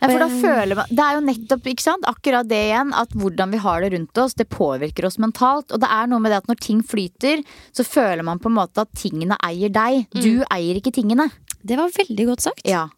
Ja, 0.00 0.08
for 0.10 0.18
da 0.20 0.26
Eh, 0.26 0.40
føler 0.42 0.76
man, 0.76 0.86
Det 0.90 1.02
er 1.04 1.14
jo 1.16 1.24
nettopp 1.24 1.66
ikke 1.70 1.84
sant, 1.84 2.04
akkurat 2.08 2.48
det 2.48 2.58
igjen, 2.68 2.92
at 2.94 3.12
hvordan 3.16 3.52
vi 3.52 3.60
har 3.62 3.80
det 3.80 3.92
rundt 3.94 4.18
oss, 4.18 4.34
det 4.34 4.48
påvirker 4.52 5.06
oss 5.06 5.18
mentalt. 5.22 5.72
Og 5.72 5.80
det 5.80 5.88
er 5.90 6.06
noe 6.10 6.20
med 6.20 6.32
det 6.32 6.42
at 6.42 6.48
når 6.50 6.60
ting 6.60 6.82
flyter, 7.06 7.42
så 7.72 7.86
føler 7.86 8.24
man 8.26 8.42
på 8.42 8.50
en 8.50 8.58
måte 8.58 8.84
at 8.84 8.94
tingene 8.98 9.38
eier 9.46 9.72
deg. 9.72 10.06
Du 10.14 10.44
eier 10.50 10.78
ikke 10.78 10.94
tingene. 10.94 11.30
Det 11.62 11.78
var 11.78 11.94
veldig 11.94 12.30
godt 12.32 12.46
sagt. 12.46 12.66
Ja. 12.68 12.88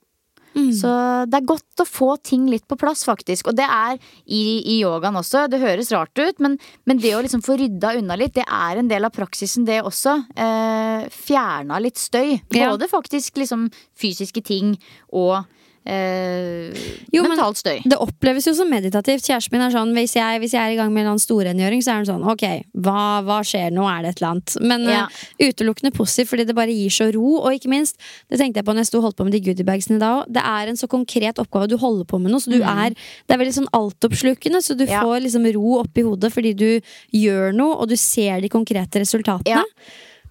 Mm. 0.59 0.72
Så 0.74 0.90
det 1.28 1.38
er 1.38 1.46
godt 1.46 1.82
å 1.82 1.86
få 1.86 2.14
ting 2.24 2.48
litt 2.50 2.66
på 2.68 2.78
plass, 2.80 3.04
faktisk. 3.06 3.50
Og 3.50 3.59
det 3.59 3.66
er 3.68 3.98
i, 4.24 4.42
i 4.59 4.78
yogaen 4.80 5.18
også. 5.20 5.46
Det 5.50 5.61
høres 5.62 5.92
rart 5.94 6.18
ut, 6.18 6.40
men, 6.42 6.56
men 6.88 7.02
det 7.02 7.14
å 7.16 7.22
liksom 7.24 7.44
få 7.44 7.59
rydda 7.61 7.94
unna 8.00 8.16
litt, 8.18 8.34
det 8.38 8.46
er 8.46 8.80
en 8.80 8.90
del 8.90 9.06
av 9.06 9.14
praksisen, 9.14 9.66
det 9.68 9.80
også. 9.86 10.16
Eh, 10.34 11.06
fjerna 11.14 11.78
litt 11.82 12.00
støy. 12.00 12.38
Ja. 12.56 12.72
Både 12.72 12.90
faktisk 12.90 13.38
liksom 13.42 13.68
fysiske 13.98 14.42
ting 14.44 14.74
og 15.12 15.44
eh, 15.87 16.72
Jo, 17.12 17.22
mentalt 17.24 17.59
støy. 17.61 17.79
Det 17.89 17.99
oppleves 18.01 18.47
jo 18.49 18.55
som 18.55 18.68
meditativt. 18.70 19.24
Kjæresten 19.26 19.53
min 19.55 19.64
er 19.66 19.70
sånn 19.74 19.93
hvis 19.97 20.14
jeg, 20.16 20.41
hvis 20.43 20.53
jeg 20.57 20.61
er 20.62 20.74
i 20.74 20.76
gang 20.79 20.93
med 20.93 21.07
en 21.07 21.18
storrengjøring, 21.22 21.83
så 21.85 21.93
er 21.93 22.01
han 22.03 22.09
sånn 22.09 22.26
ok, 22.29 22.45
hva, 22.85 23.22
hva 23.26 23.39
skjer 23.47 23.70
nå, 23.74 23.87
er 23.89 24.03
det 24.03 24.11
et 24.14 24.22
eller 24.22 24.31
annet? 24.35 24.57
Men 24.61 24.83
Ja. 24.89 25.05
uh, 25.07 25.49
utelukkende 25.49 25.93
positivt, 25.97 26.29
fordi 26.33 26.47
det 26.47 26.55
bare 26.59 26.72
gir 26.74 26.91
så 26.91 27.09
ro. 27.14 27.39
Og 27.45 27.53
ikke 27.57 27.68
minst, 27.72 27.97
det 28.31 28.39
tenkte 28.41 28.59
jeg 28.61 28.64
på 28.68 28.72
når 28.74 28.85
jeg 28.85 28.91
sto 28.93 29.01
holdt 29.05 29.16
på 29.16 29.24
med 29.29 29.33
de 29.33 29.41
goodiebagsene 29.49 29.99
da 30.01 30.12
òg, 30.22 30.33
det 30.33 30.43
er 30.45 30.68
en 30.68 30.76
så 30.76 30.89
konkret 30.89 31.39
oppgave. 31.39 31.68
Du 31.68 31.76
holder 31.79 32.05
på 32.05 32.20
med 32.20 32.31
noe, 32.33 32.41
så 32.41 32.51
du 32.51 32.61
er 32.62 32.91
Det 33.29 33.35
er 33.35 33.39
veldig 33.39 33.55
sånn 33.55 33.72
altoppslukende, 33.72 34.62
så 34.64 34.76
du 34.76 34.85
Mm. 34.85 34.91
Ja. 34.91 35.03
får 35.03 35.20
liksom 35.22 35.45
ro 35.55 35.79
oppi 35.83 36.03
hodet 36.03 36.33
fordi 36.33 36.55
du 36.57 36.81
gjør 37.12 37.53
noe, 37.55 37.74
og 37.81 37.89
du 37.89 37.97
ser 37.97 38.41
de 38.41 38.49
konkrete 38.49 39.01
resultatene. 39.01 39.45
Ja. 39.47 39.62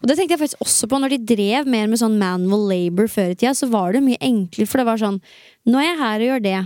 Og 0.01 0.07
det 0.09 0.17
tenkte 0.17 0.35
jeg 0.35 0.41
faktisk 0.43 0.61
også 0.61 0.87
på 0.91 0.99
når 1.01 1.15
de 1.15 1.17
drev 1.35 1.65
mer 1.73 1.87
med 1.89 1.97
sånn 2.01 2.19
manual 2.21 2.67
labor 2.69 3.07
før 3.09 3.31
i 3.33 3.35
tida. 3.35 3.53
Så 3.57 3.69
var 3.71 3.93
det 3.97 4.03
mye 4.05 4.19
enklere, 4.21 4.67
for 4.69 4.77
det 4.83 4.85
var 4.91 5.01
sånn 5.01 5.21
Nå 5.67 5.79
er 5.81 5.87
jeg 5.89 5.97
her 6.03 6.19
og 6.21 6.27
gjør 6.31 6.43
det. 6.45 6.59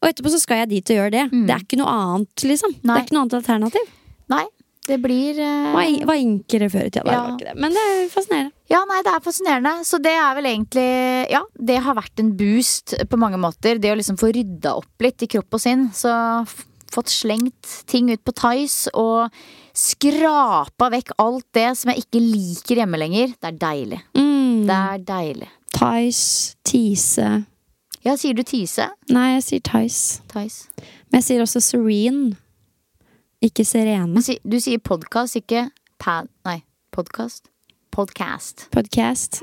Og 0.00 0.08
etterpå 0.08 0.30
så 0.32 0.38
skal 0.40 0.62
jeg 0.62 0.70
dit 0.70 0.90
og 0.94 0.96
gjøre 0.96 1.10
det. 1.12 1.24
Det 1.44 1.52
er 1.52 1.60
ikke 1.66 1.76
noe 1.82 1.92
annet, 1.92 2.46
liksom. 2.48 2.72
Det 2.78 2.86
Mm. 2.88 2.96
Er 2.96 3.02
ikke 3.04 3.12
noe 3.16 3.22
annet 3.26 3.34
alternativ. 3.40 3.90
Nei, 4.32 4.44
det 4.88 4.96
blir 5.02 5.34
Det 5.36 5.44
eh, 5.44 5.72
var, 5.74 5.82
en- 5.82 6.06
var 6.08 6.14
enklere 6.16 6.70
før 6.72 6.86
i 6.86 6.90
tida. 6.94 7.12
Ja. 7.12 7.36
det. 7.36 7.52
Men 7.60 7.70
det 7.76 7.82
er 7.84 8.08
fascinerende. 8.08 8.52
Ja, 8.70 8.80
nei, 8.88 9.02
det 9.04 9.12
er 9.12 9.20
fascinerende. 9.20 9.74
Så 9.84 10.00
det 10.00 10.14
er 10.16 10.34
vel 10.38 10.44
egentlig 10.48 11.30
Ja, 11.30 11.42
det 11.58 11.76
har 11.84 11.94
vært 11.94 12.18
en 12.22 12.32
boost 12.38 12.94
på 13.10 13.18
mange 13.18 13.36
måter. 13.36 13.78
Det 13.78 13.90
å 13.92 13.98
liksom 13.98 14.16
få 14.16 14.32
rydda 14.32 14.76
opp 14.78 15.04
litt 15.04 15.20
i 15.22 15.26
kropp 15.26 15.52
og 15.52 15.60
sinn. 15.60 15.90
Så 15.92 16.08
fått 16.90 17.12
slengt 17.12 17.84
ting 17.86 18.08
ut 18.10 18.24
på 18.24 18.32
Tice 18.34 18.88
og 18.94 19.30
skrapa 19.80 20.90
vekk 20.92 21.14
alt 21.22 21.46
det 21.56 21.68
som 21.80 21.90
jeg 21.92 22.04
ikke 22.04 22.20
liker 22.22 22.80
hjemme 22.82 22.98
lenger. 23.00 23.32
Det 23.40 23.48
er 23.52 23.56
deilig. 23.62 24.00
Mm. 24.18 24.66
Det 24.68 24.76
er 24.76 25.04
deilig. 25.08 25.48
Tice, 25.70 26.56
Tise 26.66 27.28
Ja, 28.04 28.14
sier 28.18 28.34
du 28.34 28.42
Tise? 28.42 28.88
Nei, 29.12 29.26
jeg 29.36 29.44
sier 29.46 29.62
Tice. 29.68 30.22
Tice. 30.32 30.68
Men 31.10 31.20
jeg 31.20 31.26
sier 31.28 31.44
også 31.44 31.60
Serene. 31.64 32.34
Ikke 33.44 33.64
Serene. 33.64 34.08
Men 34.12 34.22
si- 34.26 34.40
Du 34.44 34.58
sier 34.60 34.78
podkast, 34.84 35.36
ikke 35.40 35.66
pad... 36.00 36.28
Nei, 36.44 36.58
podkast. 36.92 37.46
Podcast. 37.92 38.68
Podcast. 38.72 39.42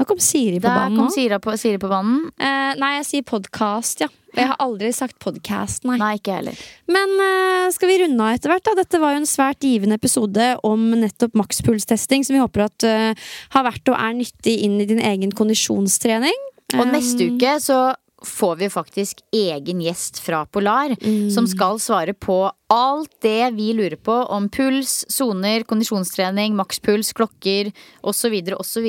Nå 0.00 0.06
kom 0.08 0.20
Siri 0.22 0.56
på 0.56 0.66
Der 0.66 0.78
banen 0.78 0.98
kom. 1.02 1.12
Siri 1.12 1.38
på, 1.42 1.54
Siri 1.60 1.78
på 1.80 1.90
banen. 1.90 2.26
Eh, 2.40 2.72
nei, 2.80 2.94
jeg 3.00 3.08
sier 3.08 3.26
podcast, 3.28 4.00
ja. 4.04 4.08
Jeg 4.32 4.48
har 4.48 4.56
aldri 4.64 4.88
sagt 4.96 5.18
podcast, 5.20 5.84
nei. 5.84 5.98
Nei, 6.00 6.14
ikke 6.16 6.38
heller. 6.38 6.60
Men 6.88 7.10
eh, 7.20 7.66
skal 7.74 7.90
vi 7.90 7.98
runde 8.00 8.24
av 8.24 8.38
etter 8.38 8.54
hvert? 8.54 8.64
da? 8.64 8.76
Dette 8.80 9.00
var 9.02 9.12
jo 9.12 9.20
en 9.20 9.28
svært 9.28 9.66
givende 9.66 9.98
episode 10.00 10.46
om 10.64 10.86
nettopp 11.02 11.36
makspulstesting, 11.36 12.24
som 12.24 12.38
vi 12.38 12.40
håper 12.40 12.64
at 12.64 12.86
eh, 12.88 13.28
har 13.52 13.66
vært 13.68 13.92
og 13.92 13.98
er 13.98 14.16
nyttig 14.16 14.56
inn 14.64 14.80
i 14.80 14.88
din 14.88 15.02
egen 15.04 15.36
kondisjonstrening. 15.36 16.40
Og 16.72 16.88
neste 16.88 17.28
uke 17.28 17.58
så 17.60 17.82
får 18.26 18.56
vi 18.60 18.70
faktisk 18.72 19.22
egen 19.34 19.82
gjest 19.84 20.20
fra 20.22 20.44
Polar 20.46 20.94
som 21.34 21.46
skal 21.50 21.80
svare 21.82 22.14
på 22.14 22.38
alt 22.72 23.12
det 23.24 23.50
vi 23.56 23.72
lurer 23.76 23.98
på 24.00 24.14
om 24.32 24.48
puls, 24.48 25.02
soner, 25.12 25.66
kondisjonstrening, 25.68 26.56
makspuls, 26.56 27.12
klokker 27.16 27.72
osv. 28.00 28.38
osv. 28.56 28.88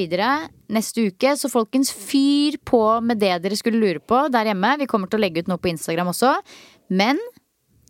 Neste 0.74 1.08
uke. 1.10 1.36
Så 1.38 1.52
folkens, 1.52 1.92
fyr 1.92 2.58
på 2.64 2.84
med 3.04 3.20
det 3.20 3.36
dere 3.44 3.60
skulle 3.60 3.82
lure 3.82 4.00
på 4.00 4.26
der 4.32 4.54
hjemme. 4.54 4.78
Vi 4.80 4.88
kommer 4.90 5.12
til 5.12 5.20
å 5.20 5.26
legge 5.26 5.44
ut 5.44 5.52
noe 5.52 5.62
på 5.62 5.74
Instagram 5.74 6.14
også. 6.14 6.38
Men 6.94 7.20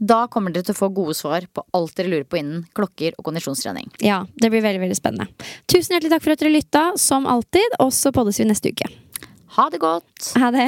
da 0.01 0.23
kommer 0.31 0.53
dere 0.53 0.65
til 0.67 0.75
å 0.75 0.79
få 0.81 0.89
gode 0.95 1.13
svar 1.17 1.45
på 1.53 1.63
alt 1.77 1.93
dere 1.99 2.11
lurer 2.11 2.25
på 2.27 2.39
innen 2.41 2.65
klokker 2.75 3.13
og 3.17 3.29
kondisjonstrening. 3.29 3.91
Ja, 4.03 4.23
det 4.41 4.49
blir 4.49 4.65
veldig 4.65 4.81
veldig 4.87 4.97
spennende. 4.97 5.29
Tusen 5.69 5.95
hjertelig 5.95 6.15
takk 6.15 6.25
for 6.25 6.35
at 6.35 6.43
dere 6.43 6.55
lytta, 6.57 6.83
som 6.99 7.29
alltid. 7.29 7.77
Og 7.83 7.93
så 7.95 8.11
poddes 8.15 8.41
vi 8.41 8.49
neste 8.49 8.73
uke. 8.73 8.89
Ha 9.59 9.69
det 9.69 9.83
godt! 9.83 10.33
Ha 10.41 10.49
det! 10.55 10.67